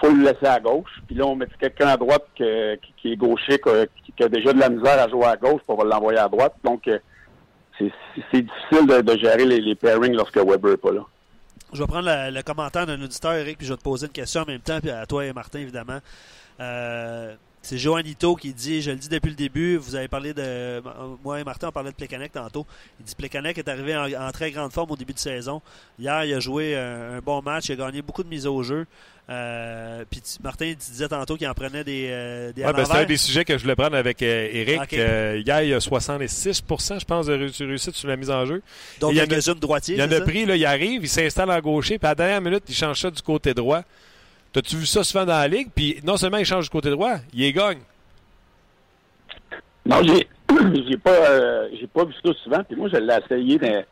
faut 0.00 0.10
le 0.10 0.22
laisser 0.22 0.46
à 0.46 0.58
gauche. 0.60 0.90
Puis 1.06 1.14
là, 1.16 1.26
on 1.26 1.36
met 1.36 1.46
quelqu'un 1.58 1.88
à 1.88 1.96
droite 1.96 2.26
qui, 2.34 2.42
est 2.44 3.16
gaucher, 3.16 3.60
qui, 3.60 4.22
a 4.22 4.28
déjà 4.28 4.52
de 4.52 4.60
la 4.60 4.68
misère 4.68 4.98
à 4.98 5.08
jouer 5.08 5.26
à 5.26 5.36
gauche, 5.36 5.62
pour 5.66 5.84
l'envoyer 5.84 6.18
à 6.18 6.28
droite. 6.28 6.54
Donc, 6.64 6.88
euh, 6.88 6.98
c'est 7.78 8.42
difficile 8.42 8.86
de, 8.86 9.16
gérer 9.16 9.44
les, 9.44 9.60
les 9.60 9.74
pairings 9.74 10.14
lorsque 10.14 10.36
Weber 10.36 10.72
n'est 10.72 10.76
pas 10.76 10.92
là. 10.92 11.04
Je 11.72 11.78
vais 11.78 11.86
prendre 11.86 12.08
le, 12.08 12.34
le 12.34 12.42
commentaire 12.42 12.84
d'un 12.84 13.00
auditeur, 13.00 13.32
Eric, 13.32 13.58
puis 13.58 13.66
je 13.66 13.72
vais 13.72 13.78
te 13.78 13.82
poser 13.82 14.06
une 14.06 14.12
question 14.12 14.42
en 14.42 14.46
même 14.46 14.60
temps, 14.60 14.80
puis 14.80 14.90
à 14.90 15.06
toi 15.06 15.24
et 15.24 15.32
Martin, 15.32 15.60
évidemment. 15.60 16.00
Euh, 16.58 17.34
c'est 17.62 17.78
Joanito 17.78 18.36
qui 18.36 18.52
dit, 18.52 18.80
je 18.80 18.90
le 18.90 18.96
dis 18.96 19.08
depuis 19.08 19.28
le 19.28 19.36
début, 19.36 19.76
vous 19.76 19.94
avez 19.94 20.08
parlé 20.08 20.32
de. 20.32 20.82
Moi 21.22 21.40
et 21.40 21.44
Martin, 21.44 21.68
on 21.68 21.72
parlait 21.72 21.90
de 21.90 21.96
Plekanec 21.96 22.32
tantôt. 22.32 22.66
Il 22.98 23.04
dit 23.04 23.14
Plekanec 23.14 23.58
est 23.58 23.68
arrivé 23.68 23.96
en, 23.96 24.10
en, 24.10 24.30
très 24.32 24.50
grande 24.50 24.72
forme 24.72 24.90
au 24.92 24.96
début 24.96 25.12
de 25.12 25.18
saison. 25.18 25.60
Hier, 25.98 26.24
il 26.24 26.34
a 26.34 26.40
joué 26.40 26.76
un, 26.76 27.16
un 27.16 27.18
bon 27.20 27.42
match, 27.42 27.68
il 27.68 27.72
a 27.72 27.76
gagné 27.86 28.02
beaucoup 28.02 28.22
de 28.22 28.28
mises 28.28 28.46
au 28.46 28.62
jeu. 28.62 28.86
Euh, 29.30 30.04
puis 30.10 30.20
Martin 30.42 30.66
il 30.66 30.76
disait 30.76 31.06
tantôt 31.06 31.36
qu'il 31.36 31.46
en 31.46 31.54
prenait 31.54 31.84
des, 31.84 32.08
euh, 32.10 32.52
des 32.52 32.64
ouais, 32.64 32.72
ben, 32.72 32.84
C'est 32.84 32.96
un 32.96 33.04
des 33.04 33.16
sujets 33.16 33.44
que 33.44 33.56
je 33.56 33.62
voulais 33.62 33.76
prendre 33.76 33.96
avec 33.96 34.22
euh, 34.22 34.48
Eric. 34.50 34.82
Okay. 34.82 34.96
Euh, 34.98 35.42
hier, 35.46 35.62
il 35.62 35.68
y 35.68 35.74
a 35.74 35.78
66 35.78 36.62
je 36.66 37.04
pense, 37.04 37.26
de 37.26 37.64
réussite 37.64 37.94
sur 37.94 38.08
la 38.08 38.16
mise 38.16 38.30
en 38.30 38.44
jeu. 38.44 38.60
Donc, 38.98 39.12
il 39.12 39.18
y 39.18 39.20
a 39.20 39.24
un 39.24 39.54
droitier. 39.54 39.94
Il 39.94 40.00
y 40.00 40.02
en 40.02 40.10
a 40.10 40.20
pris, 40.22 40.46
là, 40.46 40.56
il 40.56 40.64
arrive, 40.64 41.04
il 41.04 41.08
s'installe 41.08 41.50
en 41.50 41.60
gaucher, 41.60 41.98
puis 41.98 42.06
à 42.06 42.10
la 42.10 42.14
dernière 42.16 42.40
minute, 42.40 42.64
il 42.68 42.74
change 42.74 43.00
ça 43.00 43.10
du 43.10 43.22
côté 43.22 43.54
droit. 43.54 43.84
T'as-tu 44.52 44.76
vu 44.76 44.86
ça 44.86 45.04
souvent 45.04 45.24
dans 45.24 45.38
la 45.38 45.48
ligue? 45.48 45.68
Puis 45.74 46.00
non 46.04 46.16
seulement 46.16 46.38
il 46.38 46.44
change 46.44 46.64
du 46.64 46.70
côté 46.70 46.90
droit, 46.90 47.16
il 47.32 47.44
est 47.44 47.52
gagne. 47.52 47.78
Non, 49.86 50.02
j'ai 50.02 50.28
j'ai 50.88 50.96
pas 50.96 51.10
euh, 51.10 51.68
j'ai 51.78 51.86
pas 51.86 52.04
vu 52.04 52.12
ça 52.24 52.32
souvent. 52.42 52.62
Puis 52.64 52.76
moi, 52.76 52.88
je 52.92 52.96
l'ai 52.96 53.18
essayé 53.24 53.58
de, 53.58 53.84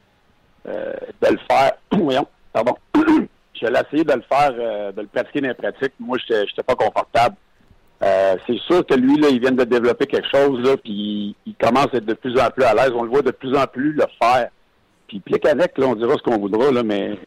euh, 0.68 0.92
de 1.22 1.28
le 1.28 1.38
faire. 1.48 1.72
Voyons, 1.92 2.26
pardon. 2.52 2.74
je 2.96 3.66
l'ai 3.66 3.80
essayé 3.80 4.04
de 4.04 4.12
le 4.12 4.22
faire, 4.22 4.52
euh, 4.58 4.92
de 4.92 5.02
le 5.02 5.06
pratiquer 5.06 5.40
dans 5.40 5.48
les 5.48 5.54
pratiques. 5.54 5.94
Moi, 6.00 6.18
j'étais 6.18 6.46
j'étais 6.48 6.62
pas 6.62 6.74
confortable. 6.74 7.36
C'est 8.00 8.58
sûr 8.66 8.86
que 8.86 8.94
lui, 8.94 9.16
là, 9.18 9.28
il 9.28 9.40
vient 9.40 9.50
de 9.50 9.64
développer 9.64 10.06
quelque 10.06 10.28
chose, 10.32 10.60
là, 10.64 10.76
puis 10.76 11.34
il, 11.44 11.54
commence 11.60 11.88
à 11.92 11.96
être 11.96 12.06
de 12.06 12.14
plus 12.14 12.38
en 12.38 12.48
plus 12.48 12.62
à 12.62 12.72
l'aise. 12.72 12.92
On 12.94 13.02
le 13.02 13.10
voit 13.10 13.22
de 13.22 13.32
plus 13.32 13.56
en 13.56 13.66
plus 13.66 13.92
le 13.92 14.04
faire. 14.22 14.50
Puis 15.08 15.20
avec, 15.44 15.76
là, 15.76 15.86
on 15.86 15.96
dira 15.96 16.14
ce 16.14 16.22
qu'on 16.22 16.38
voudra, 16.38 16.70
là, 16.70 16.84
mais 16.84 17.18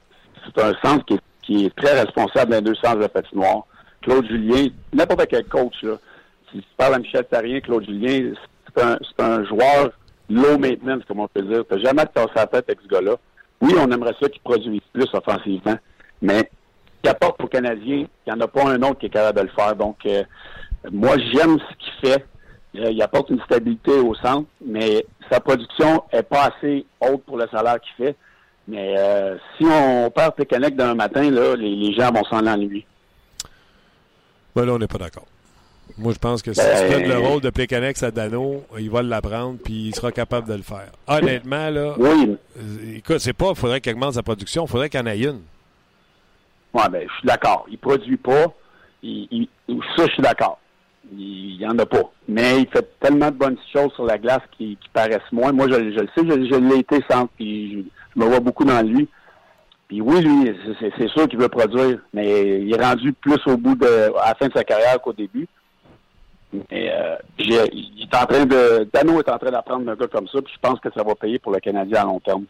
c'est 0.46 0.64
un 0.64 0.74
centre 0.82 1.04
qui 1.06 1.16
est, 1.16 1.20
qui 1.42 1.66
est 1.66 1.76
très 1.76 2.00
responsable 2.00 2.62
deux 2.62 2.76
sens 2.76 2.96
de 2.96 3.02
la 3.02 3.10
patinoire. 3.10 3.66
Claude 4.02 4.26
Julien, 4.28 4.68
n'importe 4.94 5.28
quel 5.28 5.46
coach, 5.46 5.76
là, 5.84 5.98
si 6.52 6.60
tu 6.60 6.68
parles 6.78 6.96
à 6.96 7.00
Michel 7.00 7.26
Tarien, 7.26 7.60
Claude 7.62 7.86
Julien, 7.86 8.34
c'est 8.66 8.84
un, 8.84 8.98
un, 9.20 9.44
joueur 9.46 9.92
low 10.30 10.58
maintenance, 10.58 11.04
comme 11.08 11.20
on 11.20 11.28
peut 11.28 11.42
dire. 11.42 11.64
Tu 11.70 11.82
jamais 11.82 12.04
de 12.04 12.10
sa 12.36 12.48
tête 12.48 12.66
avec 12.68 12.80
ce 12.82 12.88
gars-là. 12.88 13.16
Oui, 13.62 13.74
on 13.78 13.92
aimerait 13.92 14.16
ça 14.20 14.28
qu'il 14.28 14.42
produise 14.42 14.82
plus 14.92 15.08
offensivement, 15.14 15.78
mais 16.22 16.50
qui 17.04 17.10
apporte 17.10 17.42
aux 17.44 17.48
Canadiens, 17.48 18.06
il 18.06 18.34
n'y 18.34 18.34
en 18.34 18.42
a 18.42 18.48
pas 18.48 18.68
un 18.68 18.82
autre 18.82 19.00
qui 19.00 19.08
est 19.08 19.10
capable 19.10 19.39
de 19.39 19.44
le 19.46 19.52
faire. 19.52 19.76
Donc, 19.76 19.98
euh, 20.06 20.24
moi, 20.92 21.16
j'aime 21.18 21.58
ce 21.60 21.76
qu'il 21.78 22.10
fait. 22.10 22.26
Euh, 22.76 22.92
il 22.92 23.02
apporte 23.02 23.30
une 23.30 23.42
stabilité 23.42 23.92
au 23.92 24.16
centre, 24.16 24.48
mais 24.66 25.06
sa 25.30 25.39
production 25.39 26.04
est 26.12 26.24
pas 26.24 26.50
assez 26.50 26.86
haute 27.02 27.24
pour 27.24 27.38
le 27.38 27.48
salaire 27.52 27.80
qu'il 27.82 28.06
fait. 28.06 28.16
Mais 28.68 28.95
euh, 28.97 29.38
si 29.57 29.66
on 29.66 30.09
perd 30.12 30.36
Pécanec 30.36 30.76
d'un 30.76 30.95
matin, 30.95 31.30
là, 31.30 31.55
les, 31.55 31.93
gens 31.93 32.12
vont 32.12 32.24
s'en 32.26 32.45
ennuyer. 32.45 32.86
Ben 34.55 34.66
là, 34.66 34.74
on 34.74 34.80
n'est 34.80 34.88
pas 34.88 34.97
d'accord. 34.97 35.26
Moi, 35.97 36.14
je 36.14 36.20
pense 36.20 36.41
que 36.41 36.53
si 36.53 36.62
ben... 36.62 36.88
tu 36.88 36.93
donnes 36.93 37.09
le 37.09 37.18
rôle 37.18 37.41
de 37.41 37.49
Pécanex 37.49 38.01
à 38.03 38.12
Dano, 38.12 38.64
il 38.80 38.89
va 38.89 39.01
l'apprendre 39.01 39.57
puis 39.64 39.88
il 39.88 39.95
sera 39.95 40.12
capable 40.12 40.47
de 40.47 40.53
le 40.53 40.62
faire. 40.62 40.91
Honnêtement, 41.07 41.70
là, 41.70 41.95
oui. 41.97 42.38
écoute, 42.95 43.20
c'est 43.20 43.34
pas, 43.34 43.49
il 43.49 43.55
faudrait 43.55 43.82
qu'il 43.82 43.93
augmente 43.93 44.14
sa 44.14 44.24
production, 44.24 44.66
il 44.66 44.70
faudrait 44.70 44.89
qu'il 44.89 44.99
en 44.99 45.05
ait 45.05 45.20
une. 45.20 45.41
Oui, 46.74 46.84
ben, 46.89 47.07
je 47.07 47.14
suis 47.16 47.28
d'accord. 47.28 47.66
Il 47.70 47.78
produit 47.78 48.18
pas. 48.18 48.53
Il, 49.03 49.47
ça, 49.97 50.05
je 50.07 50.14
suis 50.14 50.22
d'accord. 50.22 50.59
Il 51.12 51.57
n'y 51.57 51.68
en 51.68 51.78
a 51.78 51.86
pas. 51.86 52.12
Mais 52.28 52.62
il 52.62 52.68
fait 52.68 52.88
tellement 52.99 53.30
de 53.32 53.36
bonnes 53.36 53.57
choses 53.74 53.91
sur 53.93 54.05
la 54.05 54.18
glace 54.18 54.43
qui, 54.57 54.78
paraissent 54.93 55.32
moins. 55.32 55.51
Moi, 55.51 55.68
je, 55.70 55.76
le 55.76 56.07
sais, 56.16 56.24
je, 56.26 56.55
l'ai 56.55 56.80
été 56.80 56.99
sans, 57.09 57.28
puis 57.28 57.74
je, 57.74 57.80
me 58.16 58.26
vois 58.26 58.39
beaucoup 58.39 58.66
dans 58.66 58.82
lui. 58.82 59.07
Puis 59.88 60.01
oui, 60.01 60.22
lui, 60.22 60.55
c'est 60.97 61.09
sûr 61.09 61.28
qu'il 61.28 61.39
veut 61.39 61.49
produire, 61.49 61.99
mais 62.14 62.62
il 62.62 62.74
est 62.74 62.82
rendu 62.82 63.12
plus 63.12 63.39
au 63.45 63.57
bout 63.57 63.76
de 63.76 64.12
à 64.20 64.30
la 64.30 64.36
fin 64.36 64.47
de 64.47 64.53
sa 64.53 64.64
carrière 64.64 65.01
qu'au 65.01 65.14
début. 65.14 65.47
Mais 66.53 66.91
euh, 66.91 67.16
il 67.39 67.53
est 67.53 68.16
en 68.16 68.26
train 68.26 68.45
de. 68.45 68.88
Dano 68.91 69.20
est 69.20 69.30
en 69.30 69.38
train 69.38 69.51
d'apprendre 69.51 69.89
un 69.89 69.95
gars 69.95 70.07
comme 70.07 70.28
ça, 70.28 70.41
puis 70.41 70.53
je 70.53 70.59
pense 70.59 70.80
que 70.80 70.89
ça 70.93 71.03
va 71.03 71.16
payer 71.16 71.39
pour 71.39 71.51
le 71.51 71.59
Canadien 71.59 72.01
à 72.01 72.05
long 72.05 72.20
terme. 72.20 72.45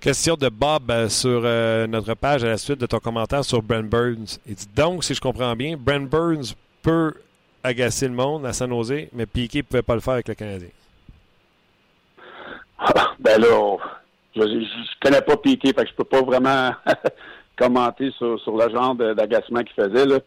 Question 0.00 0.34
de 0.34 0.48
Bob 0.48 0.90
euh, 0.90 1.08
sur 1.08 1.42
euh, 1.44 1.86
notre 1.86 2.14
page 2.14 2.42
à 2.42 2.48
la 2.48 2.58
suite 2.58 2.80
de 2.80 2.86
ton 2.86 2.98
commentaire 2.98 3.44
sur 3.44 3.62
Brent 3.62 3.88
Burns. 3.88 4.38
Il 4.46 4.54
dit 4.54 4.68
donc, 4.74 5.04
si 5.04 5.14
je 5.14 5.20
comprends 5.20 5.54
bien, 5.54 5.76
Brent 5.76 6.08
Burns 6.10 6.54
peut 6.82 7.14
agacer 7.62 8.08
le 8.08 8.14
monde 8.14 8.44
à 8.44 8.52
San 8.52 8.68
Jose, 8.70 9.08
mais 9.12 9.26
Piquet 9.26 9.58
ne 9.58 9.62
pouvait 9.62 9.82
pas 9.82 9.94
le 9.94 10.00
faire 10.00 10.14
avec 10.14 10.28
le 10.28 10.34
Canadien. 10.34 10.68
ben 13.20 13.40
là, 13.40 13.76
je, 14.34 14.40
ne 14.40 15.00
connais 15.00 15.22
pas 15.22 15.36
Piquet, 15.36 15.68
fait 15.68 15.84
que 15.84 15.88
je 15.88 15.94
peux 15.94 16.04
pas 16.04 16.22
vraiment 16.22 16.70
commenter 17.56 18.10
sur, 18.18 18.36
le 18.46 18.70
genre 18.70 18.94
d'agacement 18.94 19.62
qu'il 19.62 19.84
faisait. 19.84 20.06
Là. 20.06 20.18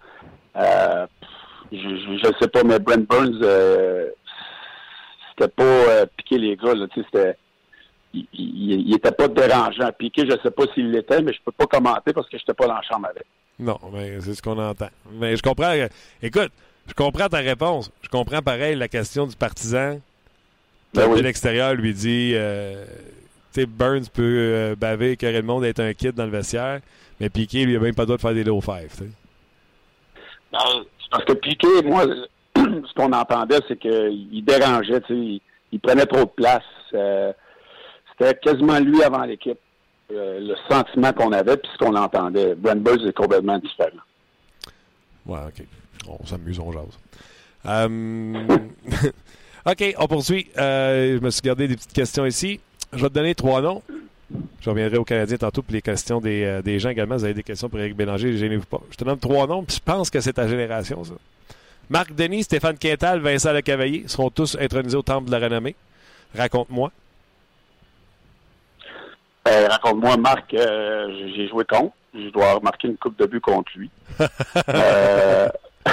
Euh, 0.57 1.07
je, 1.71 2.27
ne 2.27 2.33
sais 2.39 2.47
pas, 2.47 2.63
mais 2.63 2.79
Brent 2.79 3.07
Burns, 3.07 3.41
c'était 5.29 5.51
pas 5.51 6.05
piquer 6.17 6.37
les 6.37 6.55
gars, 6.55 6.73
là, 6.75 6.87
c'était 6.93 7.37
il 8.33 8.89
n'était 8.89 9.11
pas 9.11 9.27
dérangeant. 9.27 9.91
Piqué, 9.97 10.21
je 10.21 10.35
ne 10.35 10.41
sais 10.41 10.51
pas 10.51 10.63
s'il 10.73 10.91
l'était, 10.91 11.21
mais 11.21 11.33
je 11.33 11.39
ne 11.39 11.45
peux 11.45 11.51
pas 11.51 11.65
commenter 11.65 12.13
parce 12.13 12.27
que 12.29 12.37
je 12.37 12.43
n'étais 12.43 12.53
pas 12.53 12.67
dans 12.67 12.75
la 12.75 12.81
chambre 12.81 13.07
avec. 13.09 13.25
Non, 13.59 13.79
mais 13.93 14.19
c'est 14.21 14.33
ce 14.33 14.41
qu'on 14.41 14.57
entend. 14.57 14.89
Mais 15.13 15.35
je 15.35 15.41
comprends. 15.41 15.73
Écoute, 16.21 16.51
je 16.87 16.93
comprends 16.93 17.27
ta 17.27 17.37
réponse. 17.37 17.91
Je 18.01 18.09
comprends 18.09 18.41
pareil 18.41 18.75
la 18.75 18.87
question 18.87 19.25
du 19.27 19.35
partisan. 19.35 19.99
Ben 20.93 21.13
de 21.13 21.21
l'extérieur 21.21 21.73
lui 21.73 21.93
dit 21.93 22.31
euh, 22.35 22.85
sais, 23.61 23.65
Burns 23.65 24.05
peut 24.13 24.23
euh, 24.23 24.75
baver, 24.75 25.17
que 25.17 25.25
le 25.25 25.41
monde 25.41 25.65
être 25.65 25.79
un 25.79 25.93
kid 25.93 26.13
dans 26.13 26.25
le 26.25 26.31
vestiaire, 26.31 26.81
mais 27.19 27.29
Piqué, 27.29 27.65
lui, 27.65 27.73
il 27.73 27.77
n'a 27.77 27.83
même 27.83 27.95
pas 27.95 28.03
le 28.03 28.07
droit 28.07 28.17
de 28.17 28.21
faire 28.21 28.33
des 28.33 28.43
low 28.43 28.61
five. 28.61 29.09
parce 30.51 31.25
que 31.25 31.33
Piqué, 31.33 31.67
moi, 31.83 32.05
ce 32.55 32.93
qu'on 32.95 33.11
entendait, 33.11 33.59
c'est 33.67 33.77
qu'il 33.77 34.43
dérangeait, 34.45 35.01
il, 35.09 35.41
il, 35.71 35.79
prenait 35.79 36.05
trop 36.05 36.25
de 36.25 36.29
place. 36.29 36.63
Euh, 36.93 37.33
c'était 38.11 38.35
quasiment 38.35 38.79
lui 38.79 39.03
avant 39.03 39.23
l'équipe. 39.23 39.59
Euh, 40.11 40.39
le 40.39 40.55
sentiment 40.69 41.11
qu'on 41.13 41.31
avait 41.31 41.57
puis 41.57 41.69
ce 41.73 41.83
qu'on 41.83 41.95
entendait. 41.95 42.53
Brent 42.53 42.75
Burns 42.75 43.07
est 43.07 43.13
complètement 43.13 43.57
différent. 43.57 43.89
Ouais, 45.25 45.39
OK. 45.47 45.65
On 46.07 46.25
s'amuse, 46.25 46.59
on 46.59 46.71
jase. 46.71 46.99
Euh, 47.65 48.57
OK, 49.65 49.95
on 49.97 50.07
poursuit. 50.07 50.47
Euh, 50.57 51.17
je 51.17 51.23
me 51.23 51.31
suis 51.31 51.41
gardé 51.41 51.67
des 51.67 51.75
petites 51.75 51.93
questions 51.93 52.25
ici. 52.25 52.59
Je 52.93 53.01
vais 53.01 53.09
te 53.09 53.13
donner 53.13 53.35
trois 53.35 53.61
noms. 53.61 53.81
Je 54.61 54.69
reviendrai 54.69 54.97
aux 54.97 55.03
Canadiens 55.03 55.37
tantôt 55.37 55.61
pour 55.61 55.73
les 55.73 55.81
questions 55.81 56.19
des, 56.19 56.61
des 56.63 56.79
gens 56.79 56.89
également. 56.89 57.15
Vous 57.15 57.25
avez 57.25 57.33
des 57.33 57.43
questions 57.43 57.69
pour 57.69 57.79
Eric 57.79 57.95
Bélanger, 57.95 58.37
gênez-vous 58.37 58.65
pas. 58.65 58.81
Je 58.89 58.97
te 58.97 59.03
donne 59.03 59.19
trois 59.19 59.45
noms, 59.45 59.63
puis 59.63 59.75
je 59.75 59.81
pense 59.81 60.09
que 60.09 60.19
c'est 60.19 60.33
ta 60.33 60.47
génération, 60.47 61.03
ça. 61.03 61.13
Marc 61.89 62.13
Denis, 62.15 62.43
Stéphane 62.43 62.77
Quintal, 62.77 63.19
Vincent 63.19 63.51
Lecavalier 63.51 64.05
seront 64.07 64.29
tous 64.29 64.57
intronisés 64.59 64.97
au 64.97 65.03
Temple 65.03 65.27
de 65.27 65.31
la 65.31 65.39
Renommée. 65.39 65.75
Raconte-moi. 66.35 66.91
Ben, 69.45 69.69
raconte-moi, 69.69 70.17
Marc, 70.17 70.53
euh, 70.55 71.31
j'ai 71.35 71.47
joué 71.47 71.63
contre. 71.65 71.93
Je 72.15 72.29
dois 72.29 72.53
remarquer 72.53 72.87
une 72.87 72.97
coupe 72.97 73.17
de 73.19 73.25
but 73.25 73.41
contre 73.41 73.71
lui. 73.75 73.91
euh, 74.69 75.49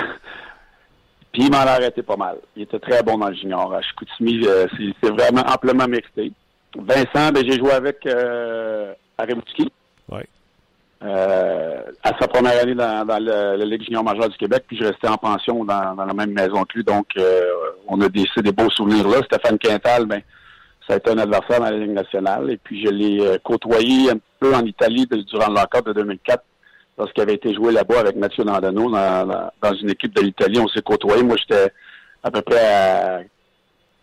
puis 1.33 1.43
il 1.43 1.51
m'en 1.51 1.59
a 1.59 1.73
arrêté 1.73 2.03
pas 2.03 2.17
mal. 2.17 2.39
Il 2.57 2.63
était 2.63 2.79
très 2.79 3.03
bon 3.03 3.19
dans 3.19 3.29
le 3.29 3.35
junior. 3.35 3.75
À 3.75 3.83
Chicoutimi, 3.83 4.47
euh, 4.47 4.67
c'est 5.03 5.11
vraiment 5.11 5.43
amplement 5.43 5.87
mérité. 5.87 6.33
Vincent, 6.77 7.33
ben, 7.33 7.45
j'ai 7.45 7.59
joué 7.59 7.73
avec 7.73 8.07
euh. 8.07 8.95
Ouais. 10.11 10.27
Euh, 11.05 11.83
à 12.03 12.19
sa 12.19 12.27
première 12.27 12.61
année 12.61 12.75
dans, 12.75 13.05
dans 13.05 13.19
la 13.19 13.57
Ligue 13.57 13.85
junior 13.85 14.03
majeure 14.03 14.29
du 14.29 14.37
Québec, 14.37 14.65
puis 14.67 14.77
je 14.79 14.85
restais 14.85 15.09
en 15.09 15.17
pension 15.17 15.65
dans, 15.65 15.95
dans 15.95 16.05
la 16.05 16.15
même 16.15 16.33
maison 16.33 16.65
que 16.65 16.79
lui. 16.79 16.85
Donc, 16.85 17.07
on 17.87 18.01
a 18.01 18.09
des, 18.09 18.25
des 18.37 18.53
beaux 18.53 18.71
souvenirs 18.71 19.09
là. 19.09 19.21
Stéphane 19.25 19.59
Quintal, 19.59 20.07
ben, 20.07 20.23
ça 20.87 20.95
a 20.95 20.97
été 20.97 21.11
un 21.11 21.19
adversaire 21.19 21.61
dans 21.61 21.71
la 21.71 21.79
Ligue 21.79 21.93
nationale. 21.93 22.51
Et 22.51 22.57
puis, 22.57 22.85
je 22.85 22.91
l'ai 22.91 23.21
euh, 23.21 23.39
côtoyé 23.43 24.11
un 24.11 24.19
peu 24.41 24.55
en 24.55 24.65
Italie 24.65 25.07
durant 25.07 25.49
le 25.49 25.55
lockout 25.55 25.87
de 25.87 25.93
2004 25.93 26.43
lorsqu'il 26.99 27.23
avait 27.23 27.35
été 27.35 27.55
joué 27.55 27.73
là-bas 27.73 28.01
avec 28.01 28.17
Mathieu 28.17 28.45
Nandano 28.45 28.91
dans, 28.91 29.75
une 29.81 29.91
équipe 29.91 30.15
de 30.15 30.23
l'Italie. 30.23 30.59
On 30.59 30.69
s'est 30.69 30.83
côtoyé. 30.83 31.23
Moi, 31.23 31.37
j'étais 31.39 31.73
à 32.23 32.31
peu 32.31 32.43
près 32.43 32.65
à 32.65 33.21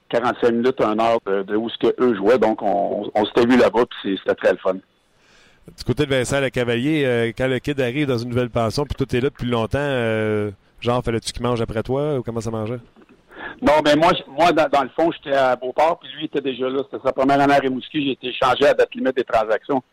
45 0.10 0.52
minutes, 0.52 0.82
un 0.82 1.00
heure 1.00 1.20
de, 1.26 1.56
où 1.56 1.70
ce 1.70 1.78
que 1.78 1.96
eux 2.00 2.16
jouaient. 2.16 2.38
Donc, 2.38 2.62
on, 2.62 3.26
s'était 3.26 3.46
vu 3.46 3.58
là-bas, 3.58 3.86
puis 4.02 4.18
c'était 4.18 4.36
très 4.36 4.52
le 4.52 4.58
fun. 4.58 4.74
Du 4.74 5.84
côté 5.86 6.06
de 6.06 6.10
Vincent 6.10 6.42
Le 6.42 6.50
Cavalier, 6.50 7.04
euh, 7.06 7.32
quand 7.38 7.48
le 7.48 7.60
kid 7.60 7.80
arrive 7.80 8.08
dans 8.08 8.18
une 8.18 8.30
nouvelle 8.30 8.50
pension, 8.50 8.86
puis 8.86 8.96
tout 8.96 9.16
est 9.16 9.22
là 9.22 9.30
depuis 9.30 9.48
longtemps, 9.48 9.78
euh, 9.80 10.50
genre, 10.82 11.04
fallait-tu 11.04 11.32
qu'il 11.32 11.44
mange 11.44 11.62
après 11.62 11.84
toi 11.84 12.18
ou 12.18 12.24
comment 12.24 12.42
ça 12.42 12.50
mangeait? 12.50 12.80
Non, 13.62 13.74
mais 13.84 13.96
moi, 13.96 14.12
moi 14.28 14.52
dans, 14.52 14.84
le 14.84 14.90
fond, 14.90 15.12
j'étais 15.12 15.36
à 15.36 15.56
Beauport, 15.56 16.00
puis 16.00 16.10
lui 16.18 16.26
était 16.26 16.42
déjà 16.42 16.70
là. 16.70 16.82
C'était 16.90 17.06
sa 17.06 17.12
première 17.12 17.40
année 17.42 17.54
à 17.54 17.60
Rimouski. 17.60 18.06
J'ai 18.06 18.12
été 18.12 18.28
échangé 18.28 18.66
à 18.66 18.74
date 18.74 18.96
limite 18.96 19.16
des 19.16 19.24
transactions. 19.24 19.84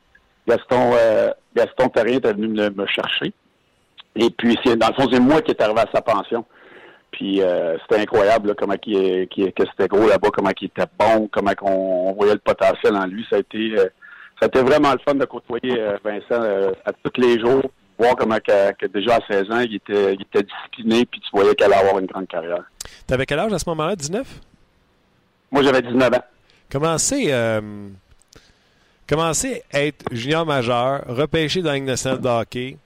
Gaston, 0.47 0.93
euh, 0.95 1.33
Gaston 1.55 1.89
Terrien 1.89 2.19
était 2.19 2.33
venu 2.33 2.49
me, 2.49 2.87
chercher. 2.87 3.33
Et 4.15 4.31
puis, 4.31 4.57
c'est, 4.65 4.77
dans 4.77 4.89
le 4.89 4.95
fond, 4.95 5.09
c'est 5.11 5.21
moi 5.21 5.43
qui 5.43 5.51
est 5.51 5.61
arrivé 5.61 5.81
à 5.81 5.89
sa 5.93 6.01
pension. 6.01 6.45
Puis 7.11 7.41
euh, 7.41 7.77
c'était 7.83 8.03
incroyable 8.03 8.55
comment 8.57 8.77
que 8.77 8.91
c'était 8.91 9.89
gros 9.89 10.07
là-bas, 10.07 10.29
comment 10.33 10.51
il 10.61 10.67
était 10.67 10.83
bon, 10.99 11.29
comment 11.33 11.53
on, 11.63 12.13
voyait 12.13 12.35
le 12.35 12.41
potentiel 12.41 12.97
en 12.97 13.07
lui. 13.07 13.27
Ça 13.31 13.37
a 13.37 13.39
été, 13.39 13.79
euh, 13.79 13.87
ça 14.39 14.47
a 14.47 14.47
été 14.47 14.61
vraiment 14.61 14.93
le 14.93 14.99
fun 15.07 15.15
de 15.15 15.25
côtoyer 15.25 15.81
euh, 15.81 15.97
Vincent 16.05 16.43
à 16.85 16.93
tous 16.93 17.21
les 17.21 17.41
jours 17.41 17.63
voir 17.99 18.17
comment 18.17 18.39
que, 18.39 18.87
déjà 18.87 19.17
à 19.17 19.21
16 19.27 19.51
ans, 19.51 19.61
il 19.61 19.77
était, 19.77 20.15
il 20.15 20.23
était 20.23 20.43
discipliné, 20.43 21.07
puis 21.07 21.21
tu 21.21 21.29
voyais 21.33 21.55
qu'elle 21.55 21.73
allait 21.73 21.83
avoir 21.83 21.99
une 21.99 22.07
grande 22.07 22.29
carrière. 22.29 22.63
Tu 23.07 23.15
avais 23.15 23.27
quel 23.27 23.39
âge 23.39 23.53
à 23.53 23.59
ce 23.59 23.69
moment-là, 23.71 23.97
19? 23.97 24.27
Moi, 25.51 25.63
j'avais 25.63 25.83
19 25.83 26.15
ans. 26.15 26.25
Comment 26.71 26.99
c'est 26.99 27.33
euh, 27.33 27.91
être 29.73 30.05
junior 30.11 30.45
majeur, 30.45 31.05
repêché 31.07 31.63
dans 31.63 31.71
la 31.71 31.77
Ligue 31.77 31.85
nationale 31.85 32.21
de 32.21 32.29
hockey? 32.29 32.77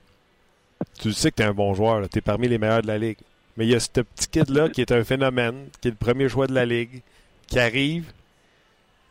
Tu 1.00 1.12
sais 1.12 1.30
que 1.30 1.36
tu 1.36 1.42
es 1.42 1.46
un 1.46 1.54
bon 1.54 1.74
joueur, 1.74 2.08
tu 2.08 2.18
es 2.18 2.20
parmi 2.20 2.48
les 2.48 2.58
meilleurs 2.58 2.82
de 2.82 2.86
la 2.86 2.98
Ligue. 2.98 3.18
Mais 3.56 3.66
il 3.66 3.70
y 3.70 3.74
a 3.74 3.80
ce 3.80 3.88
petit 3.88 4.28
kid-là 4.30 4.68
qui 4.68 4.80
est 4.80 4.92
un 4.92 5.04
phénomène, 5.04 5.68
qui 5.80 5.88
est 5.88 5.90
le 5.90 5.96
premier 5.96 6.28
choix 6.28 6.46
de 6.46 6.54
la 6.54 6.64
Ligue, 6.64 7.02
qui 7.46 7.58
arrive, 7.58 8.12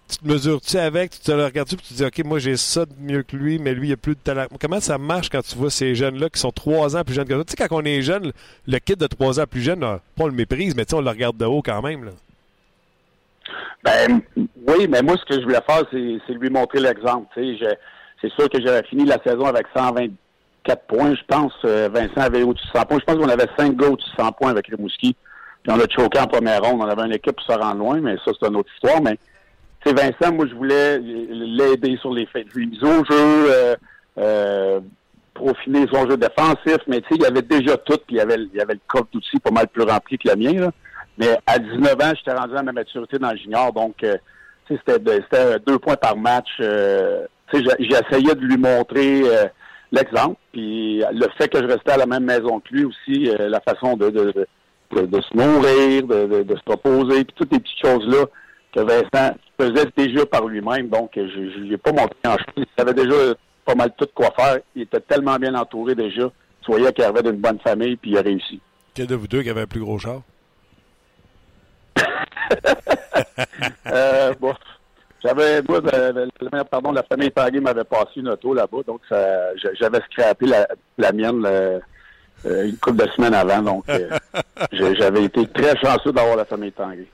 tu 0.10 0.18
te 0.18 0.28
mesures-tu 0.28 0.78
avec, 0.78 1.12
tu 1.12 1.20
te 1.20 1.32
le 1.32 1.46
regardes-tu, 1.46 1.76
puis 1.76 1.86
tu 1.86 1.94
te 1.94 1.98
dis, 2.00 2.06
OK, 2.06 2.26
moi 2.26 2.40
j'ai 2.40 2.58
ça 2.58 2.86
de 2.86 2.94
mieux 3.00 3.22
que 3.22 3.36
lui, 3.36 3.60
mais 3.60 3.74
lui, 3.76 3.90
il 3.90 3.94
a 3.94 3.98
plus 3.98 4.16
de 4.16 4.20
talent. 4.20 4.48
Comment 4.60 4.80
ça 4.80 4.98
marche 4.98 5.30
quand 5.30 5.44
tu 5.44 5.56
vois 5.56 5.70
ces 5.70 5.94
jeunes-là 5.94 6.30
qui 6.30 6.40
sont 6.40 6.52
trois 6.52 6.98
ans 6.98 7.04
plus 7.04 7.14
jeunes 7.14 7.28
que 7.28 7.34
toi? 7.34 7.44
Tu 7.46 7.52
sais, 7.52 7.68
quand 7.68 7.78
on 7.78 7.86
est 7.86 8.02
jeune, 8.02 8.32
le 8.68 8.80
kid 8.80 8.98
de 8.98 9.08
trois 9.08 9.40
ans 9.40 9.46
plus 9.46 9.62
jeune, 9.62 9.82
pas 9.82 10.00
on 10.18 10.28
le 10.28 10.34
méprise, 10.34 10.76
mais 10.76 10.86
tu 10.86 10.92
sais, 10.92 10.96
on 10.96 11.02
le 11.02 11.10
regarde 11.10 11.38
de 11.38 11.46
haut 11.46 11.62
quand 11.62 11.82
même. 11.84 12.06
Là. 12.06 12.12
Ben, 13.84 14.22
oui, 14.36 14.88
mais 14.90 15.02
moi, 15.02 15.16
ce 15.18 15.26
que 15.26 15.40
je 15.40 15.46
voulais 15.46 15.62
faire, 15.68 15.84
c'est 15.92 16.34
lui 16.34 16.50
montrer 16.50 16.80
l'exemple. 16.80 17.28
C'est 17.36 18.32
sûr 18.32 18.50
que 18.50 18.60
j'avais 18.62 18.86
fini 18.88 19.06
la 19.06 19.22
saison 19.24 19.46
avec 19.46 19.68
124 20.70 20.88
points, 20.88 21.16
je 21.16 21.22
pense. 21.28 21.54
Euh, 21.66 21.90
Vincent 21.92 22.22
avait 22.22 22.44
au-dessus 22.44 22.68
de 22.68 22.80
100 22.80 22.86
points. 22.86 22.98
Je 23.00 23.06
pense 23.06 23.16
qu'on 23.16 23.30
avait 23.30 23.48
5 23.58 23.76
gars 23.76 23.88
au-dessus 23.88 24.12
de 24.18 24.24
100 24.24 24.32
points 24.34 24.52
avec 24.52 24.68
Rimouski. 24.68 25.16
Puis 25.64 25.74
on 25.74 25.80
a 25.80 25.90
choqué 25.90 26.20
en 26.20 26.28
première 26.28 26.62
ronde. 26.62 26.82
On 26.82 26.88
avait 26.88 27.06
une 27.06 27.14
équipe 27.14 27.36
pour 27.36 27.46
se 27.46 27.60
rendre 27.60 27.80
loin, 27.80 28.00
mais 28.00 28.16
ça, 28.24 28.32
c'est 28.40 28.48
une 28.48 28.56
autre 28.56 28.70
histoire. 28.76 29.02
Mais 29.02 29.18
c'est 29.84 29.94
Vincent, 29.94 30.34
moi, 30.34 30.46
je 30.48 30.56
voulais 30.56 31.00
l'aider 31.00 31.98
sur 32.02 32.14
les 32.14 32.26
faits. 32.28 32.48
Je 32.52 32.60
lui 32.60 32.68
mise 32.68 32.84
au 32.84 33.04
jeu, 33.06 33.06
euh, 33.12 33.76
euh, 34.18 34.80
son 35.38 36.10
jeu 36.10 36.18
défensif, 36.18 36.78
mais 36.88 37.02
tu 37.02 37.10
sais, 37.10 37.16
il 37.16 37.22
y 37.22 37.26
avait 37.26 37.42
déjà 37.42 37.78
tout, 37.78 37.98
puis 38.06 38.16
il 38.16 38.18
y 38.18 38.22
avait, 38.22 38.38
il 38.54 38.62
avait 38.62 38.74
le 38.74 38.80
coffre 38.88 39.08
d'outils 39.14 39.40
pas 39.40 39.52
mal 39.52 39.68
plus 39.68 39.84
rempli 39.84 40.18
que 40.18 40.30
le 40.30 40.36
mien. 40.36 40.60
Là. 40.60 40.72
Mais 41.18 41.38
à 41.46 41.60
19 41.60 41.94
ans, 41.94 42.14
j'étais 42.16 42.38
rendu 42.38 42.56
à 42.56 42.64
ma 42.64 42.72
maturité 42.72 43.18
dans 43.18 43.32
le 43.32 43.38
junior, 43.38 43.72
donc 43.72 44.04
euh, 44.04 44.18
c'était 44.70 45.00
deux 45.00 45.80
points 45.80 45.96
par 45.96 46.16
match. 46.16 46.50
Euh, 46.60 47.26
J'essayais 47.52 48.36
de 48.36 48.42
lui 48.42 48.58
montrer 48.58 49.24
l'exemple, 49.92 50.38
puis 50.52 51.00
le 51.00 51.28
fait 51.38 51.48
que 51.48 51.60
je 51.60 51.66
restais 51.66 51.92
à 51.92 51.98
la 51.98 52.06
même 52.06 52.26
maison 52.26 52.60
que 52.60 52.74
lui 52.74 52.86
aussi, 52.86 53.30
euh, 53.30 53.50
la 53.50 53.60
façon 53.62 53.98
de, 53.98 54.10
de, 54.10 54.48
de, 54.92 55.06
de 55.06 55.22
se 55.22 55.36
nourrir, 55.36 56.04
de, 56.04 56.44
de, 56.44 56.56
se 56.56 56.64
proposer, 56.64 57.24
puis 57.26 57.34
toutes 57.36 57.52
les 57.52 57.60
petites 57.60 57.82
choses-là 57.84 58.26
que 58.74 58.82
Vincent 58.82 59.36
faisait 59.60 59.90
déjà 59.98 60.26
par 60.26 60.46
lui-même. 60.46 60.90
Donc, 60.90 61.12
je 61.16 61.60
n'ai 61.60 61.78
pas 61.78 61.92
montré 61.92 62.18
en 62.26 62.38
chose. 62.38 62.54
Il 62.58 62.66
savait 62.78 62.94
déjà 62.94 63.34
pas 63.66 63.76
mal 63.76 63.92
tout 63.98 64.08
quoi 64.14 64.32
faire. 64.38 64.60
Il 64.76 64.84
était 64.84 65.00
tellement 65.00 65.38
bien 65.38 65.56
entouré 65.56 65.96
déjà. 65.96 66.32
Tu 66.62 66.72
voyais 66.72 66.94
qu'il 66.94 67.04
avait 67.04 67.24
d'une 67.24 67.38
bonne 67.38 67.60
famille, 67.60 67.96
puis 67.96 68.12
il 68.12 68.18
a 68.18 68.22
réussi. 68.22 68.60
Quel 68.94 69.08
de 69.08 69.16
vous 69.16 69.28
deux 69.28 69.42
qui 69.42 69.50
avait 69.50 69.62
un 69.62 69.68
plus 69.68 69.80
gros 69.80 69.98
char? 69.98 70.22
euh, 73.88 74.34
bon, 74.40 74.54
j'avais, 75.24 75.62
moi, 75.64 75.82
pardon, 76.70 76.92
la 76.92 77.04
famille 77.04 77.32
Tanguay 77.32 77.60
m'avait 77.60 77.84
passé 77.84 78.12
une 78.18 78.30
auto 78.30 78.54
là-bas, 78.54 78.80
donc 78.86 79.02
j'avais 79.10 80.00
scrappé 80.12 80.46
la, 80.46 80.68
la 80.98 81.12
mienne 81.12 81.46
euh, 82.46 82.66
une 82.66 82.78
couple 82.78 83.06
de 83.06 83.12
semaines 83.12 83.34
avant, 83.34 83.62
donc 83.62 83.84
euh, 83.90 84.10
j'avais 84.72 85.26
été 85.26 85.46
très 85.48 85.76
chanceux 85.78 86.14
d'avoir 86.14 86.38
la 86.38 86.46
famille 86.46 86.72
Tanguay. 86.72 87.08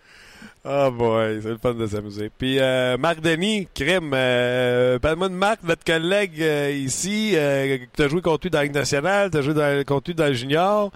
Ah 0.68 0.88
oh 0.88 0.92
boy, 0.92 1.42
c'est 1.44 1.50
le 1.50 1.58
fun 1.58 1.76
de 1.76 1.86
s'amuser. 1.86 2.32
Puis 2.36 2.58
euh, 2.60 2.98
Marc 2.98 3.22
Denis, 3.22 3.68
crime, 3.74 4.12
euh, 4.16 4.98
parle-moi 4.98 5.30
de 5.30 5.36
Marc, 5.36 5.60
notre 5.64 5.84
collègue 5.84 6.40
ici, 6.74 7.34
euh, 7.36 7.78
tu 7.96 8.02
as 8.02 8.08
joué 8.08 8.22
contre 8.22 8.46
lui 8.46 8.50
dans 8.50 8.58
la 8.58 8.64
Ligue 8.64 8.74
nationale, 8.74 9.30
tu 9.30 9.38
as 9.38 9.42
joué 9.44 9.54
dans, 9.54 9.84
contre 9.86 10.10
lui 10.10 10.16
dans 10.16 10.26
le 10.26 10.34
junior. 10.34 10.92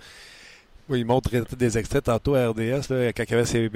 Oui, 0.90 1.02
il 1.02 1.06
montre 1.06 1.30
des 1.56 1.78
extraits 1.78 2.06
tantôt 2.06 2.34
à 2.34 2.50
RDS, 2.50 2.90
là, 2.90 3.14
quand, 3.14 3.24
il 3.30 3.34
avait 3.36 3.46
ses, 3.46 3.70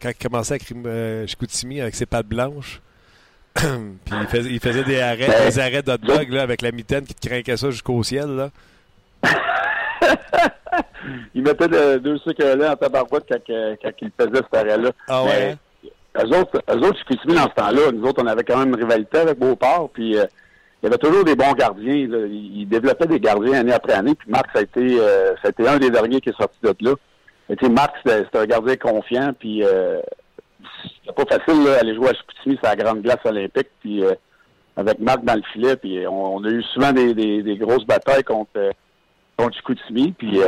quand 0.00 0.08
il 0.08 0.14
commençait 0.14 0.54
à 0.54 0.58
euh, 0.86 1.26
Chicoutimi 1.26 1.80
avec 1.80 1.94
ses 1.94 2.06
pattes 2.06 2.26
blanches. 2.26 2.80
Puis 3.54 3.66
il 4.10 4.26
faisait, 4.26 4.50
il 4.50 4.60
faisait, 4.60 4.84
des 4.84 5.00
arrêts, 5.00 5.28
ben, 5.28 5.46
des 5.46 5.58
arrêts 5.58 5.82
d'hot 5.82 5.98
dog 5.98 6.30
là, 6.30 6.42
avec 6.42 6.62
la 6.62 6.72
mitaine 6.72 7.04
qui 7.04 7.14
te 7.14 7.28
craquait 7.28 7.56
ça 7.56 7.70
jusqu'au 7.70 8.02
ciel. 8.02 8.30
Là. 8.34 8.50
il 11.34 11.42
mettait 11.42 11.68
de, 11.68 11.98
deux 11.98 12.18
sucres 12.18 12.56
là 12.56 12.72
en 12.72 12.76
tabarouette 12.76 13.26
quand, 13.28 13.38
quand 13.46 13.92
il 14.00 14.10
faisait 14.18 14.42
cet 14.42 14.54
arrêt-là. 14.54 14.90
Ah 15.06 15.22
ouais? 15.22 15.56
eux 16.16 16.38
autres, 16.38 16.62
eux 16.68 16.78
autres, 16.78 16.98
Chicoutimi, 16.98 17.34
dans 17.34 17.48
ce 17.48 17.54
temps-là, 17.54 17.92
nous 17.92 18.08
autres, 18.08 18.22
on 18.22 18.26
avait 18.26 18.44
quand 18.44 18.58
même 18.58 18.70
une 18.70 18.76
rivalité 18.76 19.18
avec 19.18 19.38
Beauport. 19.38 19.90
Puis 19.92 20.16
euh, 20.16 20.24
il 20.84 20.88
y 20.88 20.90
avait 20.90 20.98
toujours 20.98 21.24
des 21.24 21.34
bons 21.34 21.54
gardiens. 21.54 21.94
Il 21.94 22.68
développait 22.68 23.06
des 23.06 23.18
gardiens 23.18 23.60
année 23.60 23.72
après 23.72 23.94
année. 23.94 24.14
Puis 24.14 24.28
Marc, 24.28 24.50
ça 24.52 24.58
a 24.58 24.62
été, 24.64 25.00
euh, 25.00 25.34
un 25.66 25.78
des 25.78 25.88
derniers 25.88 26.20
qui 26.20 26.28
est 26.28 26.36
sorti 26.36 26.58
de 26.62 26.74
là. 26.80 26.94
Mais 27.48 27.68
Marc, 27.70 27.94
c'était 28.04 28.38
un 28.38 28.44
gardien 28.44 28.76
confiant. 28.76 29.32
Puis 29.32 29.64
euh, 29.64 30.02
pas 31.16 31.24
facile 31.24 31.64
d'aller 31.64 31.94
jouer 31.94 32.10
à 32.10 32.12
Chicoutimi 32.12 32.56
sur 32.56 32.64
la 32.64 32.76
grande 32.76 33.00
glace 33.00 33.24
olympique. 33.24 33.68
Puis 33.80 34.04
euh, 34.04 34.12
avec 34.76 34.98
Marc 34.98 35.24
dans 35.24 35.36
le 35.36 35.42
filet. 35.54 35.74
Puis 35.76 36.06
on, 36.06 36.44
a 36.44 36.48
eu 36.50 36.62
souvent 36.74 36.92
des, 36.92 37.56
grosses 37.58 37.86
batailles 37.86 38.24
contre, 38.24 38.50
euh, 38.58 38.70
contre 39.38 39.56
Chicoutimi. 39.56 40.12
Puis 40.12 40.38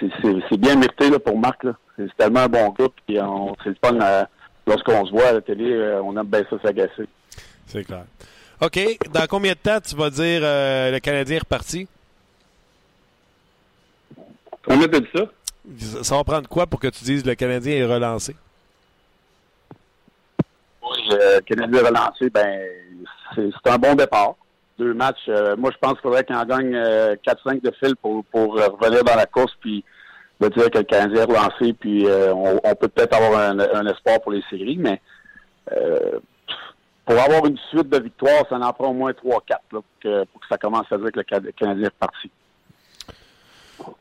c'est 0.00 0.58
bien 0.58 0.76
mérité 0.76 1.10
là, 1.10 1.18
pour 1.18 1.38
Marc. 1.38 1.66
C'est 1.98 2.16
tellement 2.16 2.40
un 2.40 2.48
bon 2.48 2.70
gars. 2.70 2.88
Puis 3.06 3.18
c'est 3.62 3.90
le 3.92 4.24
lorsqu'on 4.66 5.04
se 5.04 5.10
voit 5.10 5.26
à 5.26 5.32
la 5.34 5.40
télé. 5.42 5.98
on 6.02 6.16
aime 6.16 6.26
bien 6.28 6.44
ça 6.48 6.56
s'agacer. 6.64 7.06
C'est 7.66 7.84
clair. 7.84 8.06
OK. 8.60 8.78
Dans 9.12 9.26
combien 9.28 9.52
de 9.52 9.58
temps 9.58 9.80
tu 9.80 9.94
vas 9.96 10.10
dire 10.10 10.40
euh, 10.42 10.90
le 10.90 10.98
Canadien 10.98 11.36
est 11.36 11.40
reparti? 11.40 11.88
Combien 14.64 14.86
de 14.86 15.06
ça? 15.14 15.24
Ça 16.02 16.16
va 16.16 16.24
prendre 16.24 16.48
quoi 16.48 16.66
pour 16.66 16.80
que 16.80 16.88
tu 16.88 17.04
dises 17.04 17.24
le 17.26 17.34
Canadien 17.34 17.76
est 17.76 17.84
relancé? 17.84 18.34
Oui, 20.82 20.98
le 21.10 21.40
Canadien 21.40 21.80
est 21.80 21.88
relancé, 21.88 22.30
ben 22.30 22.62
c'est 23.34 23.70
un 23.70 23.78
bon 23.78 23.94
départ. 23.94 24.36
Deux 24.78 24.94
matchs. 24.94 25.28
Euh, 25.28 25.56
moi, 25.56 25.70
je 25.72 25.78
pense 25.78 25.92
qu'il 25.94 26.02
faudrait 26.02 26.24
qu'il 26.24 26.36
en 26.36 26.44
gagne 26.44 26.74
4-5 26.74 26.76
euh, 26.76 27.60
de 27.62 27.70
fil 27.82 27.96
pour, 27.96 28.24
pour 28.26 28.54
revenir 28.54 29.04
dans 29.04 29.16
la 29.16 29.26
course 29.26 29.52
puis 29.60 29.84
de 30.40 30.48
dire 30.48 30.70
que 30.70 30.78
le 30.78 30.84
Canadien 30.84 31.22
est 31.22 31.24
relancé, 31.24 31.72
puis 31.72 32.06
on, 32.06 32.74
peut 32.74 32.88
peut-être 32.88 33.16
avoir 33.16 33.40
un, 33.40 33.58
un, 33.58 33.86
espoir 33.86 34.20
pour 34.20 34.32
les 34.32 34.42
séries, 34.50 34.76
mais 34.76 35.00
pour 37.06 37.18
avoir 37.18 37.46
une 37.46 37.56
suite 37.70 37.88
de 37.88 38.00
victoires, 38.00 38.44
ça 38.48 38.56
en 38.56 38.72
prend 38.72 38.88
au 38.88 38.92
moins 38.92 39.12
3-4 39.12 39.40
pour 39.70 39.84
que, 40.00 40.24
pour 40.24 40.40
que 40.40 40.46
ça 40.48 40.58
commence 40.58 40.90
à 40.90 40.98
dire 40.98 41.12
que 41.12 41.20
le 41.20 41.52
Canadien 41.52 41.86
est 41.86 41.90
parti. 41.90 42.30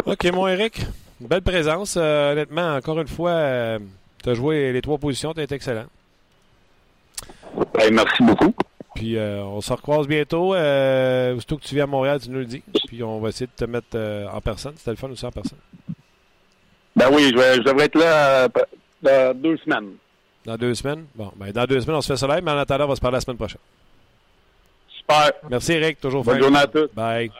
OK, 0.05 0.23
mon 0.33 0.47
Eric. 0.47 0.81
Belle 1.19 1.43
présence. 1.43 1.97
Euh, 1.97 2.33
honnêtement, 2.33 2.75
encore 2.75 2.99
une 2.99 3.07
fois, 3.07 3.29
euh, 3.29 3.79
tu 4.23 4.29
as 4.29 4.33
joué 4.33 4.73
les 4.73 4.81
trois 4.81 4.97
positions, 4.97 5.33
tu 5.33 5.39
as 5.39 5.43
été 5.43 5.55
excellent. 5.55 5.85
Ben, 7.73 7.93
merci 7.93 8.23
beaucoup. 8.23 8.53
Puis 8.95 9.17
euh, 9.17 9.43
on 9.43 9.61
se 9.61 9.71
recroise 9.71 10.07
bientôt. 10.07 10.55
Euh, 10.55 11.35
aussitôt 11.35 11.57
que 11.57 11.63
tu 11.63 11.75
viens 11.75 11.83
à 11.83 11.87
Montréal, 11.87 12.19
tu 12.21 12.29
nous 12.31 12.39
le 12.39 12.45
dis. 12.45 12.63
Puis 12.87 13.03
on 13.03 13.19
va 13.19 13.29
essayer 13.29 13.47
de 13.47 13.65
te 13.65 13.69
mettre 13.69 13.97
en 14.33 14.41
personne. 14.41 14.73
C'était 14.77 14.91
le 14.91 14.97
fun 14.97 15.09
aussi 15.09 15.25
en 15.25 15.31
personne. 15.31 15.59
Ben 16.95 17.09
oui, 17.11 17.31
je, 17.35 17.61
devrais 17.61 17.85
être 17.85 17.99
là 17.99 18.47
dans 19.01 19.37
deux 19.37 19.57
semaines. 19.57 19.91
Dans 20.45 20.57
deux 20.57 20.75
semaines? 20.75 21.05
Bon, 21.15 21.31
ben 21.35 21.51
dans 21.51 21.65
deux 21.65 21.81
semaines, 21.81 21.95
on 21.97 22.01
se 22.01 22.15
fait 22.15 22.27
live, 22.27 22.43
mais 22.43 22.51
en 22.51 22.57
attendant, 22.57 22.85
on 22.85 22.89
va 22.89 22.95
se 22.95 23.01
parler 23.01 23.15
la 23.15 23.21
semaine 23.21 23.37
prochaine. 23.37 23.61
Super. 24.89 25.31
Merci, 25.49 25.73
Eric. 25.73 25.99
Toujours 25.99 26.23
Bonne 26.23 26.39
journée 26.39 26.59
à 26.59 26.67
tous. 26.67 26.87
Bye. 26.93 27.31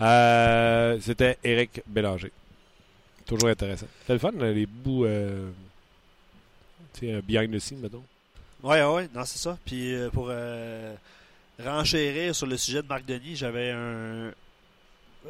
Euh, 0.00 0.98
C'était 1.00 1.38
Eric 1.42 1.82
Bélanger. 1.86 2.32
Toujours 3.26 3.48
intéressant. 3.48 3.86
C'était 4.00 4.12
le 4.14 4.18
fun, 4.18 4.32
les 4.32 4.66
bouts. 4.66 5.04
Euh, 5.04 5.50
tu 6.94 7.06
sais, 7.06 7.14
un 7.14 7.20
behind 7.20 7.54
the 7.54 7.58
scene, 7.58 7.78
mettons. 7.78 8.02
Oui, 8.62 8.76
oui, 8.80 9.02
non, 9.14 9.24
c'est 9.24 9.38
ça. 9.38 9.56
Puis 9.64 9.94
euh, 9.94 10.10
pour 10.10 10.28
euh, 10.30 10.94
renchérir 11.62 12.34
sur 12.34 12.46
le 12.46 12.56
sujet 12.56 12.82
de 12.82 12.88
Marc 12.88 13.04
Denis, 13.04 13.36
j'avais 13.36 13.70
un. 13.70 14.30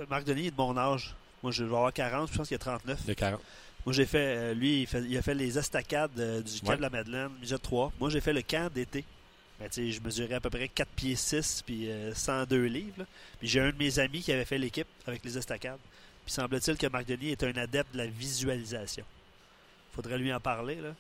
Marc 0.09 0.24
Denis 0.24 0.46
est 0.46 0.51
de 0.51 0.57
mon 0.57 0.76
âge. 0.76 1.14
Moi, 1.42 1.53
je 1.53 1.64
vais 1.64 1.74
avoir 1.74 1.92
40, 1.92 2.30
je 2.32 2.36
pense 2.36 2.49
qu'il 2.49 2.55
y 2.55 2.57
a 2.57 2.59
39. 2.59 2.99
Il 3.05 3.09
y 3.09 3.11
a 3.11 3.14
40. 3.14 3.40
Moi, 3.89 3.95
j'ai 3.95 4.05
fait, 4.05 4.36
euh, 4.36 4.53
lui, 4.53 4.86
il, 5.09 5.16
a 5.16 5.22
fait 5.22 5.32
les 5.32 5.57
estacades 5.57 6.11
euh, 6.18 6.43
du 6.43 6.61
camp 6.61 6.76
de 6.76 6.82
la 6.82 6.91
Madeleine, 6.91 7.30
midget 7.41 7.57
3. 7.57 7.91
Moi, 7.99 8.11
j'ai 8.11 8.20
fait 8.20 8.34
le 8.34 8.43
camp 8.43 8.70
d'été. 8.70 9.03
Ben, 9.59 9.70
je 9.72 9.99
mesurais 10.05 10.34
à 10.34 10.41
peu 10.41 10.51
près 10.51 10.68
4 10.68 10.91
pieds 10.91 11.16
6 11.16 11.62
puis 11.64 11.89
102 12.12 12.57
euh, 12.57 12.68
livres. 12.68 13.07
Puis 13.39 13.49
j'ai 13.49 13.61
un 13.61 13.70
de 13.70 13.78
mes 13.78 13.99
amis 13.99 14.20
qui 14.20 14.30
avait 14.30 14.45
fait 14.45 14.59
l'équipe 14.59 14.86
avec 15.07 15.24
les 15.24 15.39
estacades. 15.39 15.78
Puis 16.22 16.34
semble-t-il 16.34 16.76
que 16.76 16.86
Marc 16.89 17.07
Denis 17.07 17.30
est 17.30 17.43
un 17.45 17.57
adepte 17.57 17.95
de 17.95 17.99
la 18.01 18.07
visualisation. 18.07 19.07
Faudrait 19.95 20.18
lui 20.18 20.34
en 20.34 20.41
parler, 20.41 20.74
là. 20.74 20.91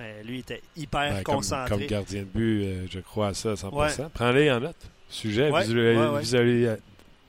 Mais 0.00 0.24
lui, 0.24 0.38
il 0.38 0.40
était 0.40 0.62
hyper 0.76 1.22
concentré. 1.22 1.76
Comme, 1.76 1.86
gardien 1.86 2.22
de 2.22 2.26
but, 2.26 2.90
je 2.90 2.98
crois 2.98 3.28
à 3.28 3.34
ça 3.34 3.52
à 3.52 3.54
100%. 3.54 4.10
Prends-les 4.10 4.50
en 4.50 4.58
note. 4.58 4.74
Sujet, 5.08 5.52
visualisation. 6.18 6.82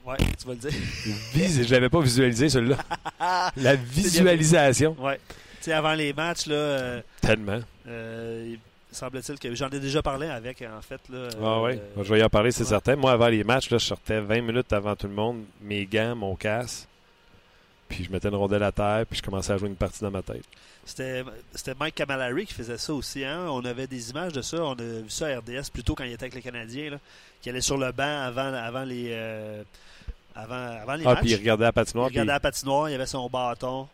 Ouais, 0.08 0.16
tu 0.38 0.46
vas 0.46 0.54
le 0.54 0.58
dire. 0.58 1.64
Je 1.66 1.70
l'avais 1.70 1.90
pas 1.90 2.00
visualisé, 2.00 2.48
celui-là. 2.48 2.78
La 3.58 3.74
visualisation. 3.74 4.96
Ouais. 4.98 5.20
Tu 5.58 5.64
sais, 5.64 5.72
avant 5.72 5.92
les 5.92 6.14
matchs, 6.14 6.46
là. 6.46 6.54
Euh, 6.54 7.02
Tellement. 7.20 7.60
Euh, 7.86 8.54
semble-t-il 8.90 9.38
que 9.38 9.54
j'en 9.54 9.68
ai 9.68 9.78
déjà 9.78 10.00
parlé 10.00 10.28
avec, 10.28 10.62
en 10.62 10.80
fait. 10.80 11.00
Là, 11.10 11.28
ah 11.42 11.60
oui, 11.60 11.72
euh, 11.72 12.02
je 12.02 12.14
vais 12.14 12.20
y 12.20 12.22
en 12.22 12.30
parler, 12.30 12.52
c'est 12.52 12.64
certain. 12.64 12.96
Moi, 12.96 13.12
avant 13.12 13.28
les 13.28 13.44
matchs, 13.44 13.68
là, 13.68 13.76
je 13.76 13.84
sortais 13.84 14.20
20 14.20 14.40
minutes 14.40 14.72
avant 14.72 14.96
tout 14.96 15.08
le 15.08 15.12
monde, 15.12 15.44
mes 15.60 15.84
gants, 15.84 16.16
mon 16.16 16.36
casque, 16.36 16.88
puis 17.88 18.04
je 18.04 18.10
mettais 18.10 18.28
une 18.28 18.34
rondelle 18.34 18.62
à 18.62 18.72
terre, 18.72 19.04
puis 19.08 19.18
je 19.18 19.22
commençais 19.22 19.52
à 19.52 19.58
jouer 19.58 19.68
une 19.68 19.76
partie 19.76 20.00
dans 20.02 20.10
ma 20.10 20.22
tête. 20.22 20.44
C'était 20.84 21.24
Mike 21.78 21.94
Camallary 21.94 22.46
qui 22.46 22.54
faisait 22.54 22.78
ça 22.78 22.94
aussi. 22.94 23.24
Hein? 23.24 23.46
On 23.50 23.64
avait 23.64 23.86
des 23.86 24.10
images 24.10 24.32
de 24.32 24.40
ça. 24.40 24.62
On 24.62 24.72
a 24.72 24.82
vu 24.82 25.10
ça 25.10 25.26
à 25.26 25.38
RDS 25.38 25.70
plutôt 25.72 25.94
quand 25.94 26.04
il 26.04 26.12
était 26.12 26.24
avec 26.24 26.34
les 26.34 26.42
Canadiens, 26.42 26.90
là, 26.90 26.98
qui 27.42 27.50
allait 27.50 27.60
sur 27.60 27.76
le 27.76 27.92
banc 27.92 28.22
avant, 28.22 28.54
avant 28.54 28.84
les 28.84 29.12
avant, 30.38 30.80
avant 30.82 30.94
les 30.94 31.04
ah, 31.06 31.16
puis 31.16 31.30
il 31.30 31.36
regardait 31.36 31.64
la 31.64 31.72
patinoire. 31.72 32.08
Il 32.08 32.10
regardait 32.10 32.32
la 32.32 32.40
patinoire, 32.40 32.88
il 32.88 32.94
avait 32.94 33.06
son 33.06 33.28
bâton. 33.28 33.88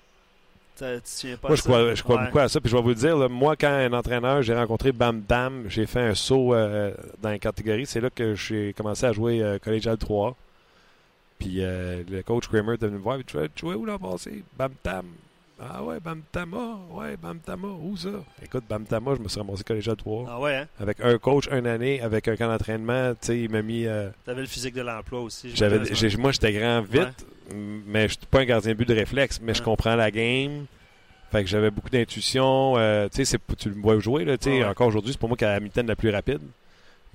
Tu 0.77 0.85
tiens 1.05 1.37
pas 1.37 1.49
moi, 1.49 1.57
je 1.57 1.63
crois, 1.63 1.95
je 1.95 2.03
crois 2.03 2.25
beaucoup 2.25 2.39
à 2.41 2.49
ça. 2.49 2.61
Puis 2.61 2.69
je 2.69 2.77
vais 2.77 2.83
vous 2.83 2.89
le 2.89 2.95
dire, 2.97 3.31
moi, 3.31 3.55
quand 3.57 3.69
un 3.69 3.93
entraîneur, 3.93 4.43
j'ai 4.43 4.55
rencontré 4.55 4.93
Bam 4.93 5.21
Bam, 5.21 5.65
j'ai 5.69 5.87
fait 5.87 6.01
un 6.01 6.15
saut 6.15 6.53
euh, 6.53 6.93
dans 7.23 7.31
la 7.31 7.39
catégorie. 7.39 7.87
C'est 7.87 8.01
là 8.01 8.11
que 8.11 8.35
j'ai 8.35 8.75
commencé 8.75 9.07
à 9.07 9.13
jouer 9.13 9.41
euh, 9.41 9.59
collégial 9.59 9.97
3. 9.97 10.37
Puis 11.39 11.57
euh, 11.59 12.03
le 12.09 12.23
coach 12.23 12.49
Kramer 12.49 12.75
est 12.75 12.83
venu 12.83 12.93
me 12.93 12.99
voir. 12.99 13.19
Tu 13.27 13.39
jouer 13.57 13.75
où 13.75 13.85
l'an 13.85 13.99
passé? 13.99 14.43
Bam 14.57 14.73
Tam. 14.83 15.07
Ah 15.61 15.83
ouais, 15.85 16.01
Bamtama. 16.01 16.79
Ouais, 16.91 17.17
Bamtama. 17.17 17.69
Où 17.69 17.97
ça? 17.97 18.09
Écoute, 18.43 18.65
Bamtama, 18.69 19.15
je 19.15 19.23
me 19.23 19.29
suis 19.29 19.39
ramassé 19.39 19.63
collégial 19.63 19.97
3. 19.97 20.27
Ah 20.29 20.41
ouais, 20.41 20.57
hein? 20.57 20.67
Avec 20.81 21.01
un 21.01 21.17
coach, 21.19 21.49
une 21.51 21.67
année, 21.67 22.01
avec 22.01 22.27
un 22.27 22.37
camp 22.37 22.49
d'entraînement. 22.49 23.13
Tu 23.13 23.27
sais, 23.27 23.41
il 23.41 23.51
m'a 23.51 23.63
mis. 23.63 23.87
Euh... 23.87 24.11
T'avais 24.25 24.41
le 24.41 24.47
physique 24.47 24.75
de 24.75 24.83
l'emploi 24.83 25.21
aussi. 25.21 25.55
J'avais, 25.55 25.79
moi, 26.19 26.33
j'étais 26.33 26.53
grand 26.53 26.81
vite, 26.83 27.27
mais 27.87 28.09
je 28.09 28.15
suis 28.15 28.27
pas 28.31 28.41
un 28.41 28.45
gardien 28.45 28.73
de 28.73 28.77
but 28.77 28.89
de 28.89 28.95
réflexe, 28.95 29.41
mais 29.43 29.55
je 29.55 29.63
comprends 29.63 29.95
la 29.95 30.11
game. 30.11 30.67
Fait 31.31 31.43
que 31.43 31.49
j'avais 31.49 31.71
beaucoup 31.71 31.91
d'intuition. 31.91 32.75
Euh, 32.77 33.09
tu 33.13 33.25
sais, 33.25 33.39
tu 33.57 33.69
me 33.69 33.83
vois 33.83 33.99
jouer, 34.01 34.25
là, 34.25 34.37
tu 34.37 34.51
sais, 34.51 34.59
ouais. 34.59 34.65
encore 34.65 34.89
aujourd'hui, 34.89 35.13
c'est 35.13 35.19
pour 35.19 35.29
moi 35.29 35.39
qui 35.39 35.45
a 35.45 35.53
la 35.53 35.61
mitaine 35.61 35.87
la 35.87 35.97
plus 35.97 36.11
rapide. 36.11 36.41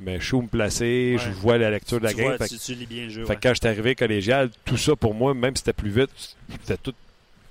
Mais 0.02 0.20
je 0.20 0.26
suis 0.26 0.36
où 0.36 0.42
me 0.42 0.48
placer, 0.48 1.18
je 1.18 1.30
vois 1.30 1.58
la 1.58 1.70
lecture 1.70 2.00
de 2.00 2.06
la 2.06 2.12
tu, 2.12 2.18
game. 2.18 2.28
vois, 2.28 2.38
fait 2.38 2.48
tu, 2.48 2.58
tu 2.58 2.74
lis 2.74 2.86
bien 2.86 3.04
le 3.04 3.10
jeu. 3.10 3.24
Fait 3.24 3.30
ouais. 3.32 3.36
que 3.36 3.42
quand 3.42 3.54
j'étais 3.54 3.68
arrivé 3.68 3.96
collégial, 3.96 4.50
tout 4.64 4.78
ça 4.78 4.96
pour 4.96 5.14
moi, 5.14 5.34
même 5.34 5.56
si 5.56 5.60
c'était 5.60 5.74
plus 5.74 5.90
vite, 5.90 6.10
c'était 6.64 6.78
tout 6.78 6.94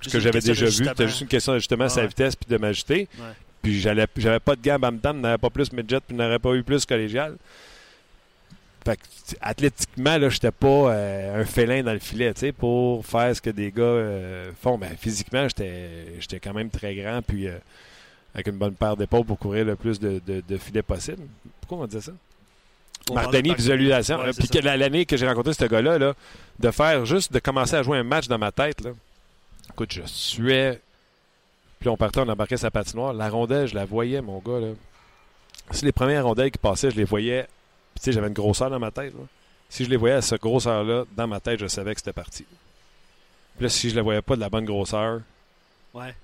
ce 0.01 0.09
que 0.09 0.19
j'avais 0.19 0.41
déjà 0.41 0.65
vu. 0.65 0.73
C'était 0.85 1.09
juste 1.09 1.21
une 1.21 1.29
question 1.29 1.53
d'ajustement 1.53 1.85
à 1.85 1.89
sa 1.91 2.07
vitesse 2.07 2.37
puis 2.37 2.51
de 2.51 2.57
m'ajuster. 2.57 3.09
Ouais. 3.19 3.25
Puis 3.61 3.81
j'allais, 3.81 4.07
j'avais 4.17 4.41
pas 4.41 4.57
de 4.57 4.63
gamme 4.63 4.85
à 4.85 4.91
me 4.91 4.99
tendre, 4.99 5.21
n'avais 5.21 5.37
pas 5.39 5.51
plus 5.51 5.73
midget 5.73 6.01
puis 6.01 6.17
n'aurais 6.17 6.39
pas 6.39 6.55
eu 6.55 6.63
plus 6.63 6.87
collégial. 6.87 7.37
Fait 8.85 8.97
que 8.97 9.03
athlétiquement, 9.43 10.17
là, 10.17 10.31
j'étais 10.31 10.53
pas 10.53 10.67
euh, 10.69 11.43
un 11.43 11.45
félin 11.45 11.83
dans 11.83 11.93
le 11.93 11.99
filet, 11.99 12.33
tu 12.33 12.41
sais, 12.41 12.53
pour 12.53 13.05
faire 13.05 13.35
ce 13.37 13.43
que 13.43 13.51
des 13.51 13.71
gars 13.71 13.83
euh, 13.83 14.53
font. 14.63 14.79
Ben, 14.79 14.97
physiquement, 14.99 15.47
j'étais, 15.49 16.15
j'étais 16.21 16.41
quand 16.41 16.55
même 16.55 16.71
très 16.71 16.95
grand, 16.95 17.21
puis 17.21 17.49
euh, 17.49 17.59
avec 18.33 18.47
une 18.47 18.57
bonne 18.57 18.75
paire 18.75 18.97
d'épaules 18.97 19.25
pour 19.27 19.39
courir 19.39 19.67
le 19.67 19.77
plus 19.77 20.01
de, 20.01 20.23
de, 20.27 20.43
de 20.49 20.57
filets 20.57 20.83
possible. 20.83 21.25
Pourquoi 21.61 21.85
on 21.85 21.87
disait 21.87 22.01
ça? 22.01 22.13
Martini, 23.15 23.55
visualisation. 23.55 24.19
Ouais, 24.19 24.29
Euh, 24.29 24.33
c'est 24.33 24.51
Puis 24.51 24.61
la- 24.61 24.77
l'année 24.77 25.07
que 25.07 25.17
j'ai 25.17 25.27
rencontré 25.29 25.53
ce 25.55 25.65
gars-là, 25.65 25.99
là, 25.99 26.15
de 26.59 26.71
faire 26.71 27.05
juste, 27.07 27.33
de 27.33 27.39
commencer 27.39 27.75
à 27.77 27.83
jouer 27.83 27.99
un 27.99 28.03
match 28.05 28.29
dans 28.29 28.39
ma 28.39 28.53
tête, 28.53 28.81
là. 28.83 28.91
Écoute, 29.71 29.93
je 29.93 30.03
suais. 30.07 30.81
Puis 31.81 31.89
on 31.89 31.97
partait, 31.97 32.21
on 32.21 32.29
embarquait 32.29 32.57
sa 32.57 32.71
patinoire. 32.71 33.13
La 33.13 33.29
rondelle, 33.29 33.69
je 33.69 33.75
la 33.75 33.85
voyais, 33.85 34.21
mon 34.21 34.39
gars, 34.39 34.59
là. 34.61 34.69
Si 35.71 35.85
les 35.85 35.93
premières 35.93 36.25
rondelles 36.25 36.51
qui 36.51 36.59
passaient, 36.59 36.91
je 36.91 36.97
les 36.97 37.05
voyais. 37.05 37.43
Puis 37.95 38.01
tu 38.01 38.05
sais, 38.07 38.13
j'avais 38.13 38.29
une 38.29 38.35
grosseur 38.35 38.71
dans 38.71 38.79
ma 38.79 38.91
tête, 38.91 39.13
là. 39.15 39.25
Si 39.69 39.85
je 39.85 39.91
les 39.91 39.97
voyais 39.97 40.15
à 40.17 40.23
cette 40.23 40.41
grosseur-là, 40.41 41.05
dans 41.17 41.27
ma 41.27 41.41
tête, 41.41 41.61
je 41.61 41.67
savais 41.67 41.95
que 41.95 42.01
c'était 42.01 42.13
parti. 42.15 42.45
Puis 43.57 43.65
là, 43.65 43.69
si 43.69 43.89
je 43.91 43.95
ne 43.95 43.99
les 44.01 44.03
voyais 44.03 44.23
pas 44.23 44.35
de 44.35 44.41
la 44.41 44.49
bonne 44.49 44.65
grosseur, 44.65 45.21
Ouais. 45.95 46.15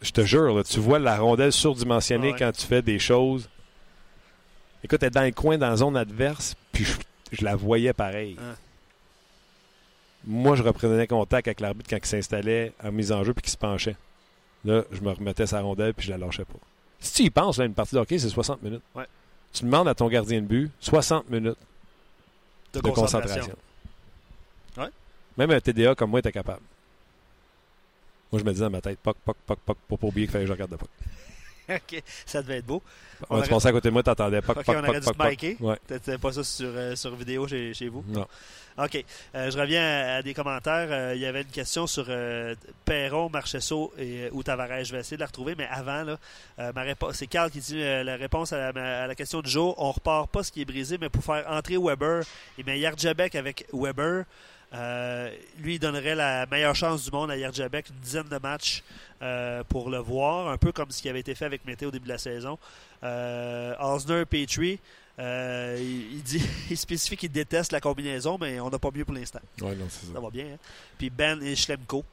je 0.00 0.10
te 0.10 0.22
jure, 0.24 0.54
là, 0.56 0.64
tu 0.64 0.80
vois 0.80 0.98
la 0.98 1.18
rondelle 1.18 1.52
surdimensionnée 1.52 2.32
ouais. 2.32 2.38
quand 2.38 2.52
tu 2.52 2.64
fais 2.66 2.80
des 2.82 2.98
choses. 2.98 3.48
Écoute, 4.86 5.02
elle 5.02 5.08
est 5.08 5.10
dans 5.10 5.22
le 5.24 5.32
coin, 5.32 5.58
dans 5.58 5.68
la 5.68 5.76
zone 5.76 5.96
adverse, 5.96 6.54
puis 6.70 6.84
je, 6.84 6.94
je 7.32 7.44
la 7.44 7.56
voyais 7.56 7.92
pareil. 7.92 8.36
Ah. 8.40 8.54
Moi, 10.24 10.54
je 10.54 10.62
reprenais 10.62 11.08
contact 11.08 11.48
avec 11.48 11.58
l'arbitre 11.58 11.90
quand 11.90 11.96
il 11.96 12.06
s'installait 12.06 12.72
en 12.80 12.92
mise 12.92 13.10
en 13.10 13.24
jeu 13.24 13.34
puis 13.34 13.42
qu'il 13.42 13.50
se 13.50 13.56
penchait. 13.56 13.96
Là, 14.64 14.84
je 14.92 15.00
me 15.00 15.10
remettais 15.10 15.48
sa 15.48 15.60
rondelle 15.60 15.92
puis 15.92 16.06
je 16.06 16.12
la 16.12 16.18
lâchais 16.18 16.44
pas. 16.44 16.60
Si 17.00 17.14
tu 17.14 17.22
y 17.24 17.30
penses, 17.30 17.58
là, 17.58 17.64
une 17.64 17.74
partie 17.74 17.96
de 17.96 18.00
hockey, 18.00 18.16
c'est 18.20 18.28
60 18.28 18.62
minutes. 18.62 18.82
Ouais. 18.94 19.06
Tu 19.52 19.64
demandes 19.64 19.88
à 19.88 19.94
ton 19.96 20.08
gardien 20.08 20.40
de 20.40 20.46
but 20.46 20.70
60 20.78 21.30
minutes 21.30 21.56
De, 22.72 22.78
de 22.78 22.88
concentration. 22.88 23.40
concentration. 23.42 23.56
Ouais. 24.84 24.90
Même 25.36 25.50
un 25.50 25.60
TDA 25.60 25.96
comme 25.96 26.10
moi 26.10 26.20
était 26.20 26.30
capable. 26.30 26.62
Moi, 28.30 28.38
je 28.38 28.44
me 28.44 28.52
disais 28.52 28.64
dans 28.64 28.70
ma 28.70 28.80
tête, 28.80 29.00
poc, 29.00 29.16
poc, 29.24 29.36
poc, 29.44 29.58
poc, 29.66 29.78
pour 29.88 29.98
pas 29.98 30.06
oublier 30.06 30.28
qu'il 30.28 30.32
fallait 30.32 30.44
que 30.44 30.48
je 30.48 30.52
regarde 30.52 30.70
de 30.70 30.76
poc. 30.76 30.88
OK, 31.74 32.02
ça 32.24 32.42
devait 32.42 32.58
être 32.58 32.66
beau. 32.66 32.82
On 33.28 33.34
Ouais, 33.34 33.38
aurait- 33.38 33.48
tu 33.48 33.54
pensais 33.54 33.68
à 33.68 33.72
côté 33.72 33.88
de 33.88 33.92
moi, 33.92 34.02
t'entendais 34.02 34.42
poc, 34.42 34.58
OK, 34.58 34.64
poc, 34.64 34.76
on 34.76 34.88
aurait 34.88 35.00
dû 35.00 35.06
te. 35.06 35.62
Ouais. 35.62 35.76
T'avais 35.86 36.18
pas 36.18 36.32
ça 36.32 36.44
sur, 36.44 36.68
euh, 36.68 36.94
sur 36.96 37.14
vidéo 37.16 37.48
chez, 37.48 37.72
chez 37.74 37.88
vous? 37.88 38.04
Non. 38.08 38.26
OK. 38.78 39.02
Euh, 39.34 39.50
je 39.50 39.58
reviens 39.58 39.82
à, 39.82 40.14
à 40.16 40.22
des 40.22 40.34
commentaires. 40.34 40.88
Euh, 40.90 41.12
il 41.14 41.20
y 41.22 41.26
avait 41.26 41.40
une 41.42 41.48
question 41.48 41.86
sur 41.86 42.06
Perron, 42.84 43.30
Marchesso 43.30 43.92
et, 43.98 44.28
ou 44.32 44.42
Tavares. 44.42 44.84
Je 44.84 44.92
vais 44.92 45.00
essayer 45.00 45.16
de 45.16 45.22
la 45.22 45.26
retrouver, 45.26 45.54
mais 45.56 45.66
avant, 45.70 46.02
là, 46.04 46.18
ma 46.74 46.82
réponse, 46.82 47.14
c'est 47.16 47.26
Carl 47.26 47.50
qui 47.50 47.60
dit 47.60 47.78
la 47.80 48.16
réponse 48.16 48.52
à 48.52 48.70
la, 48.72 49.02
à 49.04 49.06
la 49.06 49.14
question 49.14 49.40
du 49.40 49.48
jour. 49.50 49.74
On 49.78 49.90
repart 49.92 50.30
pas 50.30 50.42
ce 50.42 50.52
qui 50.52 50.60
est 50.60 50.64
brisé, 50.66 50.98
mais 51.00 51.08
pour 51.08 51.24
faire 51.24 51.44
entrer 51.50 51.78
Weber, 51.78 52.22
il 52.58 52.66
met 52.66 52.78
Yardjabek 52.78 53.34
avec 53.34 53.66
Weber. 53.72 54.24
Euh, 54.74 55.30
lui, 55.60 55.74
il 55.76 55.78
donnerait 55.78 56.14
la 56.14 56.44
meilleure 56.46 56.74
chance 56.74 57.04
du 57.04 57.10
monde 57.10 57.30
à 57.30 57.36
Yardjabek, 57.36 57.88
une 57.90 58.00
dizaine 58.00 58.28
de 58.28 58.38
matchs 58.38 58.82
euh, 59.22 59.62
pour 59.64 59.88
le 59.90 59.98
voir, 59.98 60.48
un 60.48 60.58
peu 60.58 60.72
comme 60.72 60.90
ce 60.90 61.00
qui 61.00 61.08
avait 61.08 61.20
été 61.20 61.34
fait 61.34 61.44
avec 61.44 61.64
Mété 61.64 61.86
au 61.86 61.90
début 61.90 62.06
de 62.06 62.12
la 62.12 62.18
saison. 62.18 62.58
Euh, 63.04 63.74
Osner, 63.78 64.24
Petrie, 64.26 64.80
euh, 65.18 65.76
il, 65.80 66.16
il 66.16 66.22
dit, 66.22 66.42
il 66.70 66.76
spécifie 66.76 67.16
qu'il 67.16 67.30
déteste 67.32 67.72
la 67.72 67.80
combinaison, 67.80 68.36
mais 68.40 68.58
on 68.60 68.68
n'a 68.68 68.78
pas 68.78 68.90
mieux 68.92 69.04
pour 69.04 69.14
l'instant. 69.14 69.40
Ouais, 69.60 69.74
non, 69.76 69.86
c'est 69.88 70.06
ça. 70.06 70.12
Ça 70.14 70.20
va 70.20 70.30
bien. 70.30 70.46
hein. 70.54 70.58
Puis 70.98 71.10
Ben 71.10 71.40
et 71.42 71.54
Schlemko. 71.56 72.04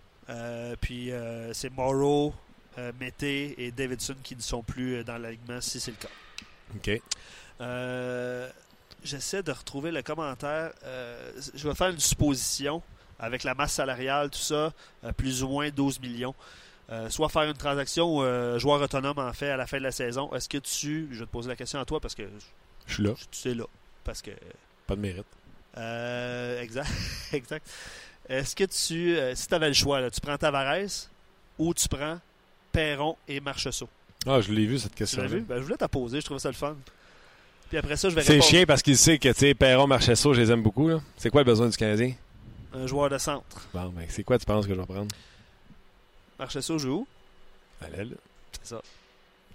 Puis 0.80 1.12
c'est 1.54 1.72
Morrow, 1.76 2.34
Mété 3.00 3.56
et 3.66 3.72
Davidson 3.72 4.16
qui 4.24 4.36
ne 4.36 4.42
sont 4.42 4.62
plus 4.64 5.04
dans 5.04 5.18
l'alignement 5.18 5.60
si 5.60 5.80
c'est 5.80 5.92
le 5.92 5.98
cas. 5.98 6.08
OK. 6.76 7.02
J'essaie 9.04 9.44
de 9.44 9.52
retrouver 9.52 9.92
le 9.92 10.02
commentaire. 10.02 10.72
Euh, 10.84 11.32
je 11.54 11.68
vais 11.68 11.76
faire 11.76 11.90
une 11.90 12.00
supposition 12.00 12.82
avec 13.20 13.44
la 13.44 13.54
masse 13.54 13.74
salariale, 13.74 14.30
tout 14.30 14.40
ça, 14.40 14.74
euh, 15.04 15.12
plus 15.12 15.44
ou 15.44 15.50
moins 15.50 15.70
12 15.70 16.00
millions. 16.00 16.36
Euh, 16.90 17.10
soit 17.10 17.30
faire 17.30 17.44
une 17.44 17.58
transaction 17.58 18.18
ou 18.18 18.60
joueur 18.60 18.82
autonome 18.82 19.18
en 19.18 19.32
fait 19.34 19.50
à 19.50 19.58
la 19.58 19.68
fin 19.68 19.78
de 19.78 19.84
la 19.84 19.92
saison. 19.92 20.34
Est-ce 20.34 20.50
que 20.50 20.58
tu. 20.58 21.08
Je 21.12 21.20
vais 21.20 21.26
te 21.26 21.32
poser 21.32 21.50
la 21.50 21.56
question 21.56 21.80
à 21.80 21.86
toi 21.86 22.00
parce 22.00 22.16
que 22.16 22.24
Je 22.88 22.94
suis 22.94 23.04
là. 23.04 23.14
tu 23.14 23.38
sais 23.38 23.54
là. 23.54 23.66
Parce 24.04 24.22
que. 24.22 24.32
Pas 24.86 24.96
de 24.96 25.02
mérite. 25.02 25.26
Exact. 26.62 26.90
exact. 27.34 27.68
Est-ce 28.28 28.56
que 28.56 28.66
tu. 28.66 29.36
si 29.36 29.48
tu 29.48 29.54
avais 29.54 29.70
le 29.70 29.74
choix, 29.74 30.02
là, 30.02 30.12
tu 30.12 30.20
prends 30.20 30.38
Tavares 30.38 31.10
ou 31.58 31.74
tu 31.74 31.88
prends 31.88 32.20
Perron 32.72 33.18
et 33.28 33.40
Marcheseau? 33.40 33.88
Ah, 34.26 34.42
je 34.42 34.52
l'ai 34.52 34.66
vu, 34.66 34.80
cette 34.80 34.96
question? 34.96 35.24
Ben, 35.24 35.58
je 35.58 35.64
voulais 35.64 35.78
t'en 35.78 35.88
poser, 35.88 36.20
je 36.22 36.26
trouvais 36.26 36.40
ça 36.40 36.50
le 36.50 36.56
fun. 36.56 36.76
Puis 37.74 37.80
après 37.80 37.98
ça, 37.98 38.08
je 38.08 38.14
vais 38.14 38.22
C'est 38.22 38.40
chiant 38.40 38.66
parce 38.68 38.84
qu'il 38.84 38.96
sait 38.96 39.18
que, 39.18 39.30
tu 39.30 39.34
sais, 39.34 39.56
Perron, 39.56 39.88
Marchesso, 39.88 40.32
je 40.36 40.42
les 40.42 40.52
aime 40.52 40.62
beaucoup. 40.62 40.90
là. 40.90 41.02
C'est 41.18 41.32
quoi 41.32 41.42
le 41.42 41.46
besoin 41.46 41.68
du 41.68 41.76
Canadien? 41.76 42.14
Un 42.72 42.86
joueur 42.86 43.10
de 43.10 43.18
centre. 43.18 43.68
Bon, 43.74 43.90
ben, 43.90 44.06
c'est 44.10 44.24
quoi 44.24 44.38
tu 44.38 44.46
penses 44.46 44.68
que 44.68 44.76
je 44.76 44.80
vais 44.80 44.86
prendre? 44.86 45.08
Marcheseau 46.38 46.78
joue 46.78 46.92
où? 46.92 47.08
À 47.84 47.90
l'aile. 47.90 48.16
C'est 48.62 48.76
ça. 48.76 48.82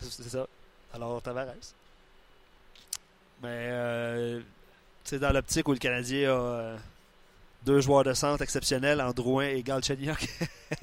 C'est 0.00 0.28
ça. 0.30 0.48
Alors, 0.92 1.22
Tavares. 1.22 1.54
Mais, 3.40 3.68
euh, 3.70 4.40
c'est 5.04 5.20
dans 5.20 5.30
l'optique 5.30 5.68
où 5.68 5.72
le 5.72 5.78
Canadien 5.78 6.30
a 6.30 6.32
euh, 6.32 6.76
deux 7.66 7.80
joueurs 7.80 8.02
de 8.02 8.14
centre 8.14 8.42
exceptionnels 8.42 9.00
en 9.00 9.12
Drouin 9.12 9.46
et 9.46 9.62
Galchenyuk. 9.62 10.28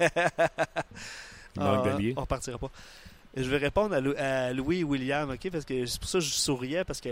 manque 1.60 1.86
Ah. 1.86 1.98
On 2.16 2.20
repartira 2.22 2.56
pas. 2.56 2.70
Je 3.36 3.42
vais 3.50 3.58
répondre 3.58 3.94
à, 3.94 4.00
Lou- 4.00 4.14
à 4.16 4.52
Louis 4.52 4.82
William, 4.82 5.30
OK? 5.30 5.50
Parce 5.50 5.64
que 5.64 5.84
c'est 5.86 6.00
pour 6.00 6.08
ça 6.08 6.18
que 6.18 6.24
je 6.24 6.30
souriais, 6.30 6.84
parce 6.84 7.00
que 7.00 7.10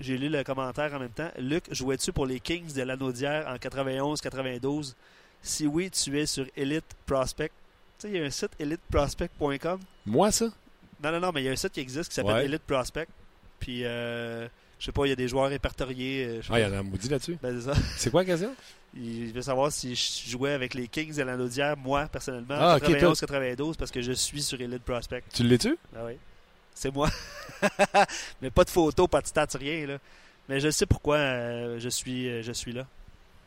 j'ai 0.00 0.16
lu 0.16 0.28
le 0.28 0.42
commentaire 0.42 0.92
en 0.94 0.98
même 0.98 1.10
temps. 1.10 1.30
Luc, 1.38 1.64
jouais-tu 1.72 2.12
pour 2.12 2.26
les 2.26 2.40
Kings 2.40 2.72
de 2.74 2.82
l'Anaudière 2.82 3.46
en 3.46 3.56
91-92? 3.56 4.94
Si 5.42 5.66
oui, 5.66 5.90
tu 5.90 6.18
es 6.18 6.26
sur 6.26 6.46
Elite 6.56 6.84
Prospect. 7.06 7.50
Tu 7.98 8.08
sais, 8.08 8.08
il 8.10 8.16
y 8.16 8.20
a 8.20 8.24
un 8.24 8.30
site 8.30 8.52
eliteprospect.com. 8.58 9.78
Moi, 10.06 10.32
ça? 10.32 10.46
Non, 11.02 11.12
non, 11.12 11.20
non, 11.20 11.32
mais 11.32 11.42
il 11.42 11.44
y 11.44 11.48
a 11.48 11.52
un 11.52 11.56
site 11.56 11.72
qui 11.72 11.80
existe 11.80 12.08
qui 12.08 12.14
s'appelle 12.14 12.32
Ouais. 12.34 12.44
Elite 12.46 12.62
Prospect. 12.62 13.06
Puis, 13.60 13.82
euh, 13.84 14.48
je 14.78 14.86
sais 14.86 14.92
pas, 14.92 15.06
il 15.06 15.10
y 15.10 15.12
a 15.12 15.16
des 15.16 15.28
joueurs 15.28 15.48
répertoriés. 15.48 16.24
euh, 16.24 16.42
je 16.42 16.52
Ah, 16.52 16.60
il 16.60 16.62
y 16.62 16.66
en 16.66 16.72
a 16.72 16.78
un 16.78 16.82
maudit 16.82 17.08
là-dessus. 17.08 17.38
Ben, 17.42 17.60
c'est 17.60 17.72
ça. 17.72 17.80
C'est 17.96 18.10
quoi 18.10 18.22
la 18.22 18.26
question? 18.26 18.54
Il 18.96 19.32
veut 19.32 19.42
savoir 19.42 19.72
si 19.72 19.94
je 19.96 20.30
jouais 20.30 20.52
avec 20.52 20.74
les 20.74 20.86
Kings 20.86 21.14
de 21.16 21.22
l'Anaudière, 21.22 21.76
moi, 21.76 22.06
personnellement, 22.06 22.54
Ah, 22.58 22.74
en 22.74 22.76
ok, 22.76 22.84
91-92, 22.90 23.76
parce 23.76 23.90
que 23.90 24.00
je 24.02 24.12
suis 24.12 24.42
sur 24.42 24.60
Elite 24.60 24.82
Prospect. 24.84 25.22
Tu 25.32 25.42
l'es-tu? 25.42 25.76
Ah 25.96 26.04
oui. 26.06 26.12
C'est 26.74 26.92
moi. 26.92 27.08
mais 28.42 28.50
pas 28.50 28.64
de 28.64 28.70
photos, 28.70 29.08
pas 29.08 29.20
de 29.20 29.26
stats, 29.26 29.46
rien. 29.54 29.86
Là. 29.86 29.98
Mais 30.48 30.60
je 30.60 30.70
sais 30.70 30.86
pourquoi 30.86 31.16
euh, 31.16 31.78
je, 31.80 31.88
suis, 31.88 32.28
euh, 32.28 32.42
je 32.42 32.52
suis 32.52 32.72
là. 32.72 32.86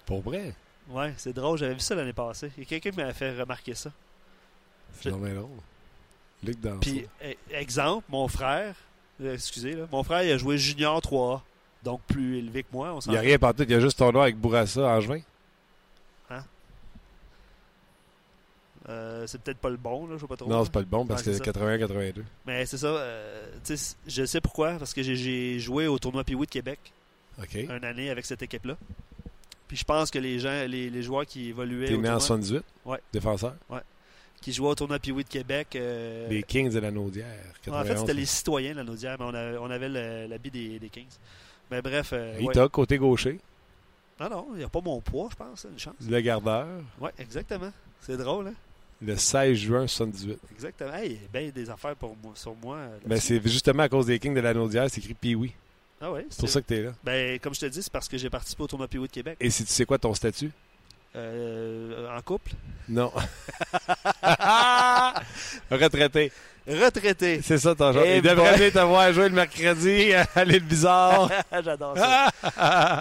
Pour 0.06 0.22
vrai? 0.22 0.54
Ouais, 0.90 1.14
c'est 1.18 1.34
drôle. 1.34 1.58
J'avais 1.58 1.74
vu 1.74 1.80
ça 1.82 1.96
l'année 1.96 2.14
passée. 2.14 2.52
Il 2.58 2.64
y 2.64 2.66
a 2.66 2.70
quelqu'un 2.70 2.90
qui 2.92 2.98
m'a 2.98 3.14
fait 3.14 3.38
remarquer 3.40 3.76
ça. 3.76 3.92
C'est 5.02 5.10
vraiment 5.10 5.42
drôle. 5.42 5.60
Luc 6.44 6.58
Puis, 6.82 7.06
e- 7.24 7.34
exemple, 7.52 8.06
mon 8.10 8.28
frère, 8.28 8.76
excusez, 9.24 9.74
là, 9.74 9.86
mon 9.92 10.04
frère, 10.04 10.24
il 10.24 10.32
a 10.32 10.38
joué 10.38 10.58
Junior 10.58 11.00
3A. 11.02 11.42
Donc 11.84 12.02
plus 12.08 12.40
élevé 12.40 12.64
que 12.64 12.70
moi. 12.74 12.94
On 12.94 13.00
Il 13.02 13.12
n'y 13.12 13.18
a 13.18 13.22
rien 13.22 13.38
partout. 13.38 13.64
Il 13.64 13.70
y 13.72 13.76
a 13.76 13.80
juste 13.80 14.00
ton 14.00 14.12
nom 14.12 14.22
avec 14.22 14.36
Bourassa 14.38 14.82
en 14.82 15.00
juin. 15.00 15.20
Euh, 18.90 19.28
c'est 19.28 19.42
peut-être 19.42 19.58
pas 19.58 19.70
le 19.70 19.76
bon, 19.76 20.08
là, 20.08 20.16
je 20.16 20.22
sais 20.22 20.28
pas 20.28 20.38
trop. 20.38 20.50
Non, 20.50 20.64
c'est 20.64 20.72
pas 20.72 20.80
le 20.80 20.86
bon 20.86 21.06
parce 21.06 21.22
Ouais, 21.26 21.34
que 21.34 21.38
ça. 21.38 21.44
81-82. 21.44 22.24
Mais 22.46 22.66
c'est 22.66 22.78
ça. 22.78 22.88
euh, 22.88 23.46
je 24.08 24.26
sais 24.26 24.40
pourquoi. 24.40 24.76
Parce 24.78 24.94
que 24.94 25.04
j'ai- 25.04 25.60
joué 25.60 25.88
au 25.88 26.00
tournoi 26.00 26.24
Pee-Wee 26.24 26.46
de 26.46 26.52
Québec 26.52 26.80
une 27.54 27.84
année 27.84 28.10
avec 28.10 28.26
cette 28.26 28.42
équipe-là. 28.42 28.78
Puis 29.68 29.76
je 29.76 29.84
pense 29.84 30.10
que 30.10 30.20
les 30.20 30.40
gens, 30.40 30.66
les, 30.68 30.90
les 30.90 31.04
joueurs 31.04 31.26
qui 31.26 31.50
évoluaient 31.50 31.88
T'es 31.88 31.98
né 31.98 32.10
en 32.10 32.18
tournoi, 32.18 32.20
78? 32.22 32.64
Ouais. 32.86 33.00
Défenseur? 33.12 33.56
Qui 34.42 34.54
jouaient 34.54 34.70
au 34.70 34.76
tournoi 34.76 35.00
Pee-Wee 35.00 35.24
de 35.24 35.30
Québec. 35.30 35.76
euh, 35.76 36.28
Les 36.30 36.44
Kings 36.44 36.70
de 36.72 36.80
la 36.80 36.92
Naudière. 36.92 37.26
en 37.28 37.54
fait, 37.54 37.72
91. 37.72 38.00
c'était 38.00 38.14
les 38.14 38.26
citoyens 38.26 38.72
de 38.72 38.78
la 38.78 38.84
Naudière, 38.84 39.18
mais 39.20 39.26
on 39.26 39.34
avait, 39.34 39.58
on 39.58 39.70
avait 39.70 39.90
le- 39.90 40.28
l'habit 40.28 40.52
des, 40.52 40.80
des 40.80 40.90
Kings. 40.90 41.06
Mais 41.72 41.82
bref, 41.82 42.12
euh, 42.14 42.38
ouais. 42.38 42.46
Ita, 42.46 42.68
côté 42.70 42.98
gaucher? 42.98 43.40
non, 44.20 44.30
non, 44.30 44.48
il 44.54 44.60
n'y 44.60 44.64
a 44.64 44.70
pas 44.70 44.82
mon 44.82 45.02
poids, 45.02 45.28
je 45.32 45.36
pense, 45.36 45.66
une 45.70 45.78
chance. 45.78 45.94
Le 46.08 46.20
gardeur? 46.22 46.66
Oui, 47.00 47.10
exactement. 47.20 47.72
C'est 48.02 48.18
drôle, 48.18 48.48
hein? 48.48 48.54
Le 49.02 49.16
16 49.16 49.56
juin 49.58 49.86
78. 49.86 50.40
Exactement. 50.54 50.94
Hey, 50.94 51.12
il 51.12 51.14
y 51.22 51.26
a 51.26 51.42
bien 51.42 51.52
des 51.54 51.70
affaires 51.70 51.96
pour 51.96 52.16
moi, 52.24 52.32
sur 52.36 52.56
moi. 52.56 52.78
euh, 52.78 52.98
Ben, 53.06 53.20
c'est 53.20 53.40
justement 53.48 53.84
à 53.84 53.90
cause 53.90 54.06
des 54.08 54.18
Kings 54.18 54.34
de 54.34 54.40
la 54.40 54.54
Naudière, 54.56 54.90
c'est 54.90 55.00
écrit 55.02 55.14
Pee-Wee. 55.14 55.54
ah 56.02 56.12
ouais, 56.12 56.26
C'est 56.32 56.40
pour 56.40 56.50
ça 56.50 56.62
que 56.62 56.66
t'es 56.68 56.82
là. 56.84 56.94
Ben, 57.04 57.38
comme 57.40 57.54
je 57.54 57.60
te 57.60 57.66
dis, 57.68 57.84
c'est 57.84 57.92
parce 57.92 58.08
que 58.08 58.18
j'ai 58.18 58.30
participé 58.30 58.64
au 58.64 58.68
tournoi 58.68 58.88
Pee-Wee 58.88 59.08
de 59.08 59.12
Québec. 59.14 59.38
Et 59.40 59.50
si 59.52 59.64
tu 59.66 59.72
sais 59.72 59.86
quoi 59.86 60.00
ton 60.00 60.14
statut? 60.16 60.52
Euh, 61.18 62.18
en 62.18 62.22
couple? 62.22 62.52
Non. 62.88 63.12
Retraité. 65.72 66.32
Retraité. 66.68 67.42
C'est 67.42 67.58
ça 67.58 67.74
ton 67.76 67.94
genre. 67.94 68.04
Eh 68.06 68.18
Il 68.18 68.22
devrait 68.22 68.50
boy. 68.52 68.58
bien 68.60 68.72
t'avoir 68.72 69.12
joué 69.14 69.30
le 69.30 69.36
mercredi 69.36 70.12
à 70.36 70.44
l'île 70.44 70.64
bizarre. 70.64 71.32
J'adore 71.64 71.98
ça. 71.98 72.30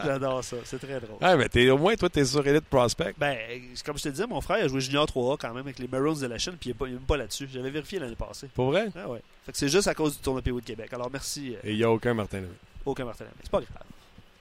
J'adore 0.04 0.44
ça. 0.44 0.56
C'est 0.64 0.78
très 0.78 1.00
drôle. 1.00 1.18
ah, 1.20 1.36
mais 1.36 1.70
au 1.70 1.78
moins, 1.78 1.94
toi, 1.96 2.08
t'es 2.08 2.24
sur 2.24 2.46
Elite 2.46 2.66
Prospect. 2.66 3.14
Ben, 3.18 3.36
comme 3.84 3.98
je 3.98 4.04
te 4.04 4.08
disais, 4.08 4.26
mon 4.26 4.40
frère 4.40 4.64
a 4.64 4.68
joué 4.68 4.80
Junior 4.80 5.04
3A 5.06 5.36
quand 5.40 5.48
même 5.48 5.58
avec 5.64 5.78
les 5.80 5.88
Maroons 5.88 6.14
de 6.14 6.26
la 6.26 6.38
Chine, 6.38 6.54
puis 6.60 6.70
il 6.70 6.76
n'est 6.86 6.92
même 6.92 7.00
pas 7.02 7.16
là-dessus. 7.16 7.48
J'avais 7.52 7.70
vérifié 7.70 7.98
l'année 7.98 8.14
passée. 8.16 8.48
Pour 8.54 8.70
vrai? 8.70 8.86
Ah 8.96 9.08
ouais. 9.08 9.20
Fait 9.44 9.52
que 9.52 9.58
c'est 9.58 9.68
juste 9.68 9.88
à 9.88 9.94
cause 9.94 10.16
du 10.16 10.22
tournoi 10.22 10.42
PO 10.42 10.60
de 10.60 10.64
Québec. 10.66 10.92
Alors 10.92 11.10
merci, 11.12 11.54
euh, 11.56 11.68
Et 11.68 11.72
il 11.72 11.76
n'y 11.78 11.84
a 11.84 11.90
aucun 11.90 12.14
Martin 12.14 12.38
Lemay. 12.38 12.48
aucun 12.84 13.04
Martin 13.04 13.24
Lemay. 13.24 13.36
C'est 13.42 13.50
pas 13.50 13.58
grave. 13.60 13.82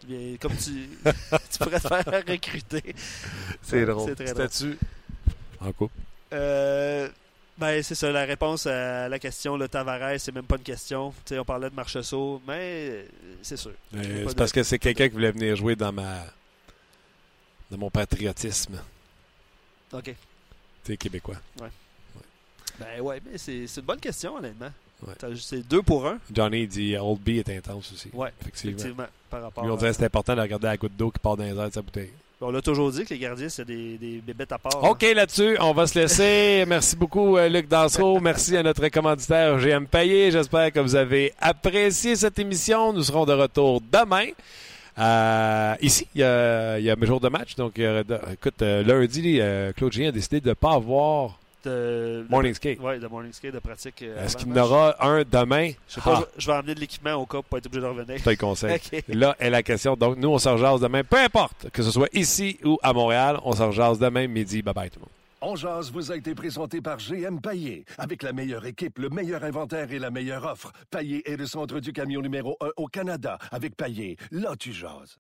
Bien, 0.08 0.38
comme 0.40 0.56
tu, 0.58 0.90
tu 1.52 1.58
pourrais 1.60 1.80
te 1.80 1.88
faire 1.88 2.06
recruter. 2.28 2.96
C'est 3.62 3.86
drôle. 3.86 4.10
C'est 4.10 4.16
très 4.24 4.34
drôle. 4.34 4.50
C'était-tu 4.50 4.78
en 5.60 5.72
couple? 5.72 5.94
Euh, 6.34 7.10
ben, 7.58 7.82
c'est 7.82 7.96
ça, 7.96 8.12
la 8.12 8.26
réponse 8.26 8.68
à 8.68 9.08
la 9.10 9.18
question, 9.20 9.56
le 9.58 9.68
Tavares, 9.70 10.20
c'est 10.20 10.32
même 10.34 10.46
pas 10.46 10.58
une 10.58 10.64
question. 10.64 11.12
Tu 11.26 11.34
sais, 11.34 11.40
on 11.40 11.46
parlait 11.46 11.70
de 11.70 11.76
Marcheseau, 11.76 12.42
mais 12.48 12.60
euh, 12.92 13.06
c'est 13.42 13.58
sûr. 13.58 13.72
Euh, 13.96 14.02
c'est 14.02 14.26
de- 14.26 14.34
parce 14.34 14.52
que 14.52 14.62
c'est 14.64 14.78
quelqu'un 14.80 15.08
qui 15.08 15.14
voulait 15.14 15.32
venir 15.32 15.56
jouer 15.56 15.76
dans 15.76 15.92
ma 15.94 16.26
dans 17.72 17.78
mon 17.78 17.90
patriotisme. 17.90 18.80
OK. 19.94 20.04
Tu 20.04 20.16
sais, 20.84 20.98
québécois. 20.98 21.38
Ben 22.78 23.00
ouais, 23.02 23.22
mais 23.26 23.38
c'est 23.38 23.66
c'est 23.68 23.80
une 23.80 23.86
bonne 23.88 24.00
question, 24.02 24.36
honnêtement. 24.36 24.72
Ouais. 25.08 25.36
C'est 25.36 25.68
deux 25.68 25.82
pour 25.82 26.08
un. 26.08 26.18
Johnny 26.34 26.68
dit 26.68 26.96
Old 26.98 27.20
B 27.22 27.30
est 27.30 27.50
intense 27.50 27.92
aussi. 27.94 28.10
Ouais, 28.14 28.30
Effectivement. 28.42 28.78
effectivement, 28.78 29.06
par 29.30 29.42
rapport 29.44 29.64
Lui, 29.64 29.72
on 29.72 29.76
à- 29.76 29.78
disait 29.78 29.90
que 29.92 29.96
c'est 29.98 30.06
important 30.06 30.36
de 30.36 30.42
regarder 30.42 30.68
la 30.68 30.78
goutte 30.78 30.96
d'eau 30.98 31.12
qui 31.12 31.20
part 31.20 31.38
dans 31.38 31.44
les 31.44 31.50
airs 31.58 31.70
de 31.70 31.74
sa 31.74 31.82
bouteille. 31.82 32.12
On 32.42 32.52
l'a 32.52 32.62
toujours 32.62 32.92
dit 32.92 33.06
que 33.06 33.14
les 33.14 33.20
gardiens, 33.20 33.48
c'est 33.48 33.64
des, 33.66 33.98
des 33.98 34.22
bébêtes 34.26 34.52
à 34.52 34.58
part. 34.58 34.84
OK, 34.84 35.02
là-dessus, 35.16 35.56
on 35.62 35.72
va 35.72 35.88
se 35.88 35.98
laisser. 35.98 36.66
Merci 36.68 36.96
beaucoup, 36.98 37.38
euh, 37.38 37.48
Luc 37.48 37.68
Dansereau. 37.70 38.20
Merci 38.20 38.58
à 38.58 38.62
notre 38.62 38.86
commanditaire 38.90 39.58
GM 39.58 39.86
Payé. 39.86 40.32
J'espère 40.32 40.72
que 40.74 40.82
vous 40.82 40.96
avez 40.96 41.34
apprécié 41.40 42.16
cette 42.18 42.38
émission. 42.38 42.92
Nous 42.92 43.04
serons 43.04 43.26
de 43.26 43.32
retour 43.34 43.82
demain. 43.82 44.28
Euh, 44.98 45.76
ici, 45.82 46.08
il 46.14 46.22
y, 46.22 46.24
a, 46.24 46.78
il 46.78 46.86
y 46.86 46.90
a 46.90 46.96
mes 46.96 47.06
jours 47.08 47.20
de 47.22 47.30
match. 47.30 47.56
Donc, 47.56 47.80
écoute, 47.80 48.62
euh, 48.62 48.84
lundi, 48.84 49.40
Claude 49.76 49.92
Julien 49.94 50.10
a 50.10 50.12
décidé 50.12 50.42
de 50.42 50.50
ne 50.50 50.54
pas 50.54 50.74
avoir 50.74 51.40
De, 51.66 52.26
Morning 52.30 52.54
Skate. 52.54 52.80
Ouais, 52.80 53.00
de 53.00 53.08
morning 53.08 53.34
skate, 53.34 53.54
de 53.54 53.60
pratique. 53.60 54.02
euh, 54.04 54.24
Est-ce 54.24 54.38
qu'il 54.38 54.48
y 54.48 54.52
en 54.52 54.58
aura 54.64 54.96
un 55.06 55.24
demain? 55.24 55.72
Je 55.88 55.96
sais 55.96 56.02
pas, 56.02 56.22
Ah, 56.22 56.24
je, 56.38 56.42
je 56.42 56.48
vais 56.52 56.58
emmener 56.58 56.76
de 56.76 56.80
l'équipement 56.80 57.14
au 57.16 57.26
cas 57.26 57.38
pour 57.38 57.46
pas 57.46 57.58
être 57.58 57.66
obligé 57.66 57.82
de 57.82 57.88
revenir. 57.88 58.18
je 58.20 58.24
te 58.24 58.30
le 58.30 58.36
conseille. 58.36 58.80
Là 59.10 59.36
est 59.40 59.50
la 59.50 59.64
question. 59.64 59.96
Donc, 59.96 60.18
nous, 60.18 60.30
on 60.30 60.38
se 60.38 60.48
rejase 60.50 60.80
demain. 60.80 61.04
Peu 61.04 61.18
importe, 61.18 61.70
que 61.72 61.82
ce 61.84 61.92
soit 61.92 62.10
ici 62.14 62.60
ou 62.64 62.78
à 62.84 62.94
Montréal, 62.94 63.40
on 63.44 63.54
se 63.54 63.64
rejase 63.64 64.00
demain 64.00 64.28
midi. 64.28 64.62
Bye-bye 64.62 64.90
tout 64.90 65.00
le 65.00 65.02
monde. 65.02 65.10
On 65.42 65.56
jase 65.56 65.92
vous 65.92 66.12
a 66.12 66.16
été 66.16 66.34
présenté 66.34 66.82
par 66.82 66.98
GM 66.98 67.40
Paillé. 67.40 67.86
Avec 67.98 68.24
la 68.24 68.34
meilleure 68.34 68.66
équipe, 68.66 68.98
le 68.98 69.10
meilleur 69.10 69.44
inventaire 69.44 69.92
et 69.92 70.00
la 70.00 70.10
meilleure 70.10 70.44
offre. 70.46 70.72
Paillé 70.90 71.30
est 71.32 71.36
le 71.38 71.46
centre 71.46 71.80
du 71.80 71.94
camion 71.94 72.22
numéro 72.22 72.58
1 72.62 72.70
au 72.78 72.88
Canada. 72.88 73.38
Avec 73.52 73.76
Paillé, 73.76 74.18
là 74.32 74.56
tu 74.58 74.72
jases. 74.74 75.18